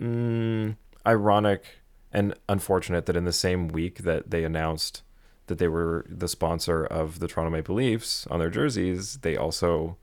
mm, 0.00 0.76
ironic 1.06 1.64
and 2.12 2.34
unfortunate 2.48 3.06
that 3.06 3.16
in 3.16 3.24
the 3.24 3.32
same 3.32 3.68
week 3.68 3.98
that 3.98 4.30
they 4.30 4.44
announced 4.44 5.02
that 5.46 5.58
they 5.58 5.68
were 5.68 6.04
the 6.08 6.28
sponsor 6.28 6.84
of 6.84 7.18
the 7.18 7.28
Toronto 7.28 7.50
Maple 7.50 7.76
Leafs 7.76 8.26
on 8.28 8.40
their 8.40 8.50
jerseys, 8.50 9.18
they 9.18 9.36
also 9.36 9.96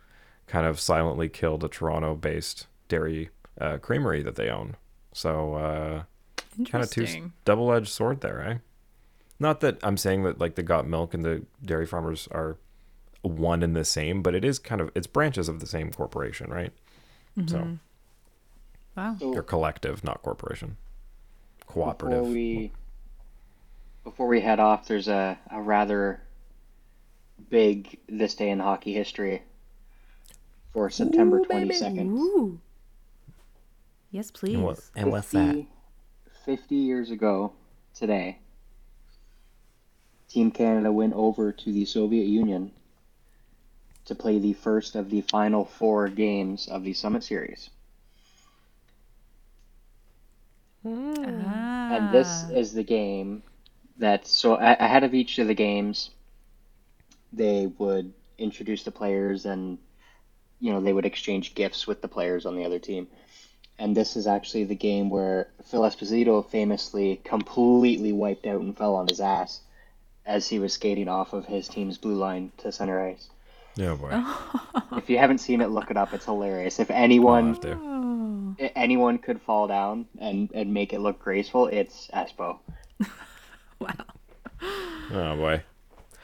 kind 0.47 0.65
of 0.65 0.79
silently 0.79 1.29
killed 1.29 1.63
a 1.63 1.69
Toronto-based 1.69 2.67
dairy 2.87 3.29
uh, 3.59 3.77
creamery 3.77 4.21
that 4.23 4.35
they 4.35 4.49
own. 4.49 4.75
So 5.13 5.55
uh, 5.55 6.03
kind 6.69 6.83
of 6.83 6.89
two 6.89 7.31
double-edged 7.45 7.87
sword 7.87 8.21
there, 8.21 8.41
eh? 8.41 8.57
Not 9.39 9.59
that 9.61 9.77
I'm 9.83 9.97
saying 9.97 10.23
that 10.23 10.39
like 10.39 10.55
the 10.55 10.63
Got 10.63 10.87
Milk 10.87 11.13
and 11.13 11.25
the 11.25 11.45
dairy 11.63 11.85
farmers 11.85 12.27
are 12.31 12.57
one 13.21 13.63
and 13.63 13.75
the 13.75 13.85
same, 13.85 14.21
but 14.21 14.35
it 14.35 14.43
is 14.45 14.59
kind 14.59 14.81
of 14.81 14.91
it's 14.95 15.07
branches 15.07 15.49
of 15.49 15.59
the 15.59 15.67
same 15.67 15.91
corporation, 15.91 16.49
right? 16.49 16.71
So 17.47 17.77
Wow. 18.95 19.15
So 19.19 19.33
or 19.33 19.43
collective, 19.43 20.03
not 20.03 20.21
corporation. 20.21 20.77
before 21.65 21.85
Cooperative. 21.85 22.27
we 22.27 22.71
before 24.03 24.27
we 24.27 24.41
head 24.41 24.59
off, 24.59 24.87
there's 24.87 25.07
a, 25.07 25.37
a 25.49 25.61
rather 25.61 26.21
big 27.49 27.99
this 28.07 28.35
day 28.35 28.49
in 28.49 28.59
hockey 28.59 28.93
history 28.93 29.41
for 30.73 30.89
September 30.89 31.37
Ooh, 31.37 31.45
twenty 31.45 31.99
Ooh. 31.99 32.59
Yes, 34.11 34.31
please. 34.31 34.55
And, 34.55 34.63
what, 34.63 34.79
and 34.95 35.11
what's 35.11 35.31
that? 35.31 35.65
50 36.45 36.75
years 36.75 37.11
ago 37.11 37.53
today, 37.95 38.39
Team 40.29 40.51
Canada 40.51 40.91
went 40.91 41.13
over 41.13 41.51
to 41.51 41.71
the 41.71 41.85
Soviet 41.85 42.25
Union 42.25 42.71
to 44.05 44.15
play 44.15 44.39
the 44.39 44.53
first 44.53 44.95
of 44.95 45.09
the 45.09 45.21
final 45.21 45.63
four 45.63 46.09
games 46.09 46.67
of 46.67 46.83
the 46.83 46.93
Summit 46.93 47.23
Series. 47.23 47.69
Ah. 50.85 51.95
And 51.95 52.13
this 52.13 52.43
is 52.51 52.73
the 52.73 52.83
game 52.83 53.43
that, 53.97 54.27
so 54.27 54.55
ahead 54.55 55.03
of 55.03 55.13
each 55.13 55.39
of 55.39 55.47
the 55.47 55.53
games, 55.53 56.09
they 57.31 57.67
would 57.77 58.13
introduce 58.37 58.83
the 58.83 58.91
players 58.91 59.45
and, 59.45 59.77
you 60.63 60.71
know, 60.71 60.79
they 60.79 60.93
would 60.93 61.05
exchange 61.05 61.55
gifts 61.55 61.85
with 61.85 62.01
the 62.01 62.07
players 62.07 62.45
on 62.45 62.55
the 62.55 62.63
other 62.63 62.79
team. 62.79 63.05
And 63.77 63.97
this 63.97 64.15
is 64.15 64.27
actually 64.27 64.63
the 64.63 64.75
game 64.75 65.09
where 65.09 65.49
Phil 65.65 65.81
Esposito 65.81 66.49
famously 66.49 67.19
completely 67.25 68.13
wiped 68.13 68.45
out 68.47 68.61
and 68.61 68.77
fell 68.77 68.95
on 68.95 69.07
his 69.09 69.19
ass 69.19 69.59
as 70.25 70.47
he 70.47 70.59
was 70.59 70.71
skating 70.71 71.09
off 71.09 71.33
of 71.33 71.45
his 71.45 71.67
team's 71.67 71.97
blue 71.97 72.15
line 72.15 72.53
to 72.59 72.71
center 72.71 73.05
ice. 73.05 73.29
Yeah, 73.75 73.95
boy. 73.95 74.11
If 74.97 75.09
you 75.09 75.17
haven't 75.17 75.39
seen 75.39 75.59
it, 75.59 75.69
look 75.69 75.91
it 75.91 75.97
up. 75.97 76.13
It's 76.13 76.23
hilarious. 76.23 76.79
If 76.79 76.89
anyone 76.91 77.55
have 77.55 77.61
to. 77.61 77.77
Oh. 77.81 78.55
anyone 78.75 79.17
could 79.17 79.41
fall 79.41 79.67
down 79.67 80.05
and, 80.17 80.49
and 80.53 80.73
make 80.73 80.93
it 80.93 80.99
look 80.99 81.19
graceful, 81.19 81.67
it's 81.67 82.09
Espo. 82.13 82.59
Wow. 83.79 83.89
Oh 85.11 85.35
boy. 85.35 85.61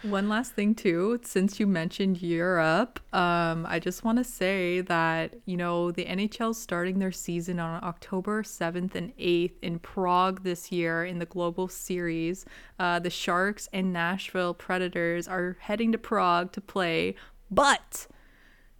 One 0.03 0.29
last 0.29 0.53
thing 0.53 0.75
too, 0.75 1.19
since 1.23 1.59
you 1.59 1.67
mentioned 1.67 2.21
Europe, 2.21 3.01
um, 3.13 3.65
I 3.67 3.79
just 3.79 4.05
want 4.05 4.17
to 4.17 4.23
say 4.23 4.79
that 4.79 5.33
you 5.45 5.57
know 5.57 5.91
the 5.91 6.05
NHL 6.05 6.55
starting 6.55 6.99
their 6.99 7.11
season 7.11 7.59
on 7.59 7.83
October 7.83 8.41
seventh 8.43 8.95
and 8.95 9.11
eighth 9.17 9.61
in 9.61 9.77
Prague 9.79 10.43
this 10.43 10.71
year 10.71 11.03
in 11.03 11.19
the 11.19 11.25
Global 11.25 11.67
Series. 11.67 12.45
Uh, 12.79 12.99
the 12.99 13.09
Sharks 13.09 13.67
and 13.73 13.91
Nashville 13.91 14.53
Predators 14.53 15.27
are 15.27 15.57
heading 15.59 15.91
to 15.91 15.97
Prague 15.97 16.53
to 16.53 16.61
play, 16.61 17.15
but 17.51 18.07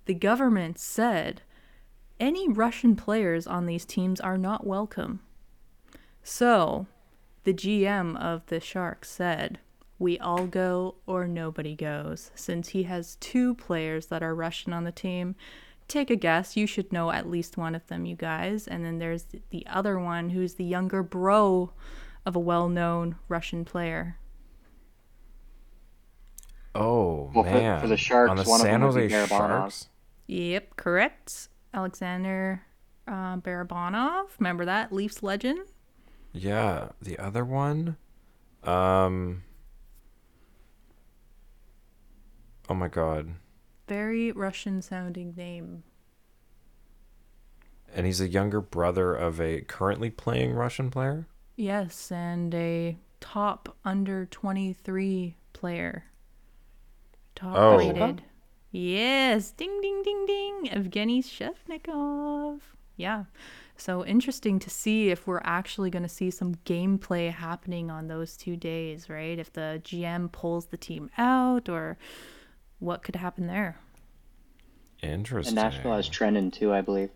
the 0.05 0.13
government 0.13 0.80
said 0.80 1.41
any 2.17 2.47
Russian 2.47 2.95
players 2.95 3.45
on 3.45 3.65
these 3.65 3.86
teams 3.86 4.22
are 4.22 4.38
not 4.38 4.65
welcome. 4.65 5.20
So, 6.24 6.88
the 7.43 7.53
GM 7.53 8.17
of 8.17 8.45
the 8.45 8.61
Sharks 8.61 9.09
said, 9.09 9.59
We 10.00 10.18
all 10.20 10.47
go 10.47 10.95
or 11.06 11.28
nobody 11.28 11.76
goes. 11.76 12.32
Since 12.34 12.70
he 12.70 12.84
has 12.84 13.16
two 13.18 13.54
players 13.56 14.06
that 14.08 14.24
are 14.24 14.34
Russian 14.34 14.72
on 14.74 14.86
the 14.86 14.91
team, 14.93 15.36
take 15.89 16.10
a 16.10 16.16
guess. 16.16 16.56
You 16.56 16.66
should 16.66 16.91
know 16.93 17.12
at 17.12 17.30
least 17.30 17.58
one 17.58 17.76
of 17.76 17.86
them, 17.88 18.06
you 18.06 18.16
guys. 18.16 18.66
And 18.68 18.86
then 18.86 19.00
there's 19.00 19.26
the 19.50 19.66
other 19.68 20.00
one 20.00 20.30
who's 20.30 20.54
the 20.56 20.64
younger 20.64 21.04
bro 21.04 21.72
of 22.26 22.36
a 22.36 22.39
well 22.39 22.70
known 22.70 23.16
Russian 23.28 23.66
player. 23.66 24.18
Oh 26.76 27.32
Well, 27.34 27.43
for- 27.43 27.50
man. 27.52 27.82
for 27.82 27.88
the 27.88 27.97
Sharks, 27.97 28.30
on 28.30 28.38
the 28.38 28.43
one 28.43 28.62
of 28.62 28.66
San 28.66 28.82
them 28.82 28.91
Jose 28.91 29.08
Barabanov. 29.10 29.28
Sharks. 29.28 29.89
Yep, 30.28 30.76
correct. 30.78 31.47
Alexander 31.74 32.64
uh, 33.08 33.38
Barabanov. 33.38 34.28
Remember 34.39 34.66
that? 34.66 34.93
Leafs 34.93 35.24
legend? 35.24 35.60
Yeah, 36.32 36.89
the 37.02 37.18
other 37.18 37.43
one. 37.43 37.97
Um. 38.64 39.43
Oh 42.70 42.74
my 42.76 42.88
god. 42.88 43.30
Very 43.88 44.32
Russian 44.32 44.82
sounding 44.82 45.34
name. 45.36 45.84
And 47.93 48.05
he's 48.05 48.22
a 48.22 48.28
younger 48.28 48.61
brother 48.61 49.15
of 49.15 49.41
a 49.41 49.61
currently 49.61 50.11
playing 50.11 50.53
Russian 50.53 50.91
player. 50.91 51.26
Yes, 51.55 52.11
and 52.11 52.53
a 52.53 52.97
top 53.20 53.76
under 53.84 54.26
23 54.28 55.36
player. 55.53 56.05
Top 57.36 57.55
Oh. 57.57 57.78
rated. 57.78 58.22
Yes, 58.72 59.51
ding 59.51 59.82
ding 59.82 60.03
ding 60.03 60.26
ding. 60.28 60.65
Evgeny 60.72 61.24
Svechnikov. 61.24 62.59
Yeah. 62.95 63.24
So 63.76 64.05
interesting 64.05 64.59
to 64.59 64.70
see 64.70 65.09
if 65.09 65.26
we're 65.26 65.41
actually 65.43 65.89
going 65.89 66.03
to 66.03 66.09
see 66.09 66.30
some 66.30 66.55
gameplay 66.65 67.32
happening 67.32 67.89
on 67.89 68.07
those 68.07 68.38
two 68.38 68.55
days, 68.55 69.09
right? 69.09 69.39
If 69.39 69.51
the 69.53 69.82
GM 69.84 70.32
pulls 70.32 70.67
the 70.67 70.78
team 70.78 71.09
out 71.17 71.67
or 71.70 71.97
what 72.80 73.03
could 73.03 73.15
happen 73.15 73.47
there. 73.47 73.77
Interesting. 75.01 75.57
And 75.57 75.71
Nashville 75.71 75.95
has 75.95 76.09
Trenin 76.09 76.51
too, 76.51 76.73
I 76.73 76.82
believe. 76.82 77.09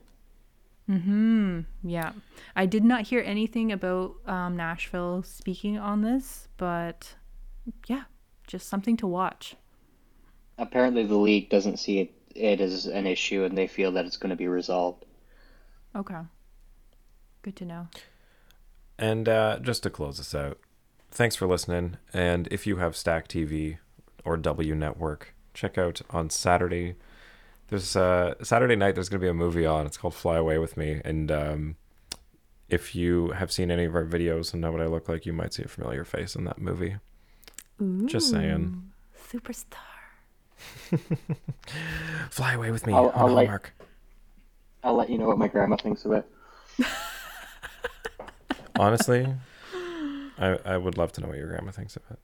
Hmm. 0.87 1.61
Yeah. 1.81 2.11
I 2.55 2.65
did 2.65 2.83
not 2.83 3.03
hear 3.03 3.21
anything 3.25 3.71
about 3.71 4.15
um, 4.25 4.57
Nashville 4.57 5.23
speaking 5.23 5.77
on 5.77 6.01
this, 6.01 6.47
but 6.57 7.15
yeah, 7.87 8.03
just 8.47 8.67
something 8.67 8.97
to 8.97 9.07
watch. 9.07 9.55
Apparently, 10.57 11.05
the 11.05 11.15
league 11.15 11.49
doesn't 11.49 11.77
see 11.77 11.99
it, 11.99 12.11
it 12.35 12.61
as 12.61 12.85
an 12.85 13.07
issue, 13.07 13.43
and 13.43 13.57
they 13.57 13.67
feel 13.67 13.91
that 13.93 14.05
it's 14.05 14.17
going 14.17 14.29
to 14.29 14.35
be 14.35 14.47
resolved. 14.47 15.05
Okay. 15.95 16.19
Good 17.41 17.55
to 17.57 17.65
know. 17.65 17.87
And 18.97 19.27
uh, 19.27 19.59
just 19.59 19.83
to 19.83 19.89
close 19.89 20.17
this 20.17 20.35
out, 20.35 20.59
thanks 21.11 21.35
for 21.35 21.47
listening. 21.47 21.97
And 22.13 22.47
if 22.51 22.67
you 22.67 22.77
have 22.77 22.95
Stack 22.95 23.27
TV 23.27 23.77
or 24.23 24.37
W 24.37 24.75
Network, 24.75 25.32
check 25.53 25.77
out 25.77 26.01
on 26.09 26.29
Saturday. 26.29 26.95
There's 27.69 27.95
uh, 27.95 28.35
Saturday 28.43 28.75
night. 28.75 28.95
There's 28.95 29.09
going 29.09 29.19
to 29.19 29.25
be 29.25 29.29
a 29.29 29.33
movie 29.33 29.65
on. 29.65 29.85
It's 29.85 29.97
called 29.97 30.13
Fly 30.13 30.37
Away 30.37 30.57
with 30.57 30.77
Me. 30.77 31.01
And 31.03 31.31
um, 31.31 31.75
if 32.69 32.93
you 32.95 33.29
have 33.31 33.51
seen 33.51 33.71
any 33.71 33.85
of 33.85 33.95
our 33.95 34.05
videos 34.05 34.53
and 34.53 34.61
know 34.61 34.71
what 34.71 34.81
I 34.81 34.85
look 34.87 35.07
like, 35.09 35.25
you 35.25 35.33
might 35.33 35.53
see 35.53 35.63
a 35.63 35.67
familiar 35.67 36.03
face 36.05 36.35
in 36.35 36.43
that 36.45 36.59
movie. 36.59 36.97
Just 38.05 38.29
saying. 38.29 38.91
Superstar. 39.31 39.77
Fly 42.29 42.53
away 42.53 42.71
with 42.71 42.85
me. 42.85 42.93
I'll- 42.93 43.09
on 43.09 43.29
I'll 43.29 43.33
let- 43.33 43.71
I'll 44.85 44.95
let 44.95 45.09
you 45.09 45.17
know 45.17 45.27
what 45.27 45.37
my 45.37 45.47
grandma 45.47 45.77
thinks 45.77 46.03
of 46.05 46.11
it. 46.11 46.25
Honestly, 48.79 49.27
I 50.37 50.57
I 50.65 50.77
would 50.77 50.97
love 50.97 51.11
to 51.13 51.21
know 51.21 51.27
what 51.29 51.37
your 51.37 51.47
grandma 51.47 51.71
thinks 51.71 51.95
of 51.95 52.01
it. 52.09 52.19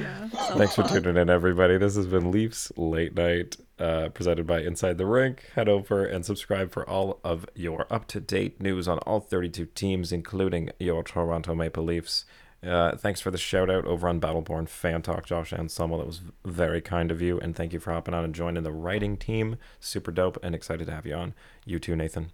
Yeah. 0.00 0.28
Thanks 0.28 0.74
for 0.74 0.82
tuning 0.84 1.16
in, 1.16 1.28
everybody. 1.28 1.78
This 1.78 1.96
has 1.96 2.06
been 2.06 2.30
Leafs 2.30 2.70
Late 2.76 3.14
Night, 3.14 3.56
uh, 3.78 4.08
presented 4.10 4.46
by 4.46 4.60
Inside 4.60 4.98
the 4.98 5.06
Rink. 5.06 5.50
Head 5.54 5.68
over 5.68 6.04
and 6.04 6.24
subscribe 6.24 6.72
for 6.72 6.88
all 6.88 7.20
of 7.24 7.46
your 7.54 7.86
up 7.90 8.06
to 8.08 8.20
date 8.20 8.60
news 8.60 8.88
on 8.88 8.98
all 8.98 9.20
32 9.20 9.66
teams, 9.66 10.12
including 10.12 10.70
your 10.78 11.02
Toronto 11.02 11.54
Maple 11.54 11.84
Leafs. 11.84 12.24
Uh, 12.62 12.96
thanks 12.96 13.20
for 13.20 13.30
the 13.30 13.38
shout 13.38 13.70
out 13.70 13.84
over 13.84 14.08
on 14.08 14.20
Battleborn 14.20 14.68
Fan 14.68 15.02
Talk, 15.02 15.26
Josh 15.26 15.52
Anselmo. 15.52 15.98
That 15.98 16.06
was 16.06 16.20
very 16.44 16.80
kind 16.80 17.10
of 17.10 17.20
you. 17.20 17.38
And 17.38 17.54
thank 17.54 17.72
you 17.72 17.80
for 17.80 17.92
hopping 17.92 18.14
on 18.14 18.24
and 18.24 18.34
joining 18.34 18.62
the 18.62 18.72
writing 18.72 19.16
team. 19.16 19.56
Super 19.78 20.10
dope 20.10 20.38
and 20.42 20.54
excited 20.54 20.86
to 20.86 20.92
have 20.92 21.06
you 21.06 21.14
on. 21.14 21.34
You 21.64 21.78
too, 21.78 21.94
Nathan. 21.94 22.32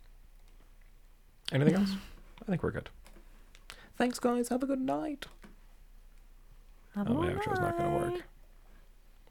Anything 1.50 1.74
else? 1.74 1.92
I 2.40 2.44
think 2.46 2.62
we're 2.62 2.70
good. 2.70 2.88
Thanks, 3.98 4.18
guys. 4.18 4.48
Have 4.48 4.62
a 4.62 4.66
good 4.66 4.80
night. 4.80 5.26
Have 6.94 7.08
Oh, 7.10 7.12
a 7.12 7.14
my 7.16 7.26
good 7.28 7.36
outro's 7.38 7.60
not 7.60 7.78
going 7.78 7.90
to 7.90 7.96
work. 8.14 8.22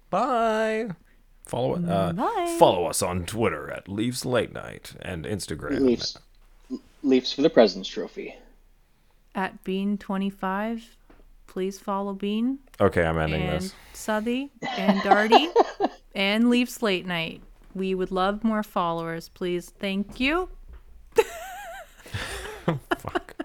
Bye. 0.09 0.89
Follow 1.45 1.75
uh, 1.85 2.13
Bye. 2.13 2.55
follow 2.59 2.85
us 2.85 3.01
on 3.01 3.25
Twitter 3.25 3.69
at 3.71 3.87
Leafs 3.87 4.25
Late 4.25 4.53
Night 4.53 4.93
and 5.01 5.25
Instagram. 5.25 5.81
Leafs, 5.81 6.17
Leafs 7.03 7.33
for 7.33 7.41
the 7.41 7.49
President's 7.49 7.89
Trophy. 7.89 8.35
At 9.35 9.63
Bean25, 9.63 10.83
please 11.47 11.79
follow 11.79 12.13
Bean 12.13 12.59
Okay, 12.79 13.03
I'm 13.03 13.17
ending 13.17 13.41
and 13.43 13.61
this. 13.61 13.73
Southey 13.93 14.51
and 14.77 14.99
Darty 15.01 15.49
and 16.15 16.49
Leafs 16.49 16.81
Late 16.81 17.05
Night. 17.05 17.41
We 17.73 17.95
would 17.95 18.11
love 18.11 18.43
more 18.43 18.63
followers, 18.63 19.29
please. 19.29 19.69
Thank 19.79 20.19
you. 20.19 20.49
Fuck. 22.97 23.35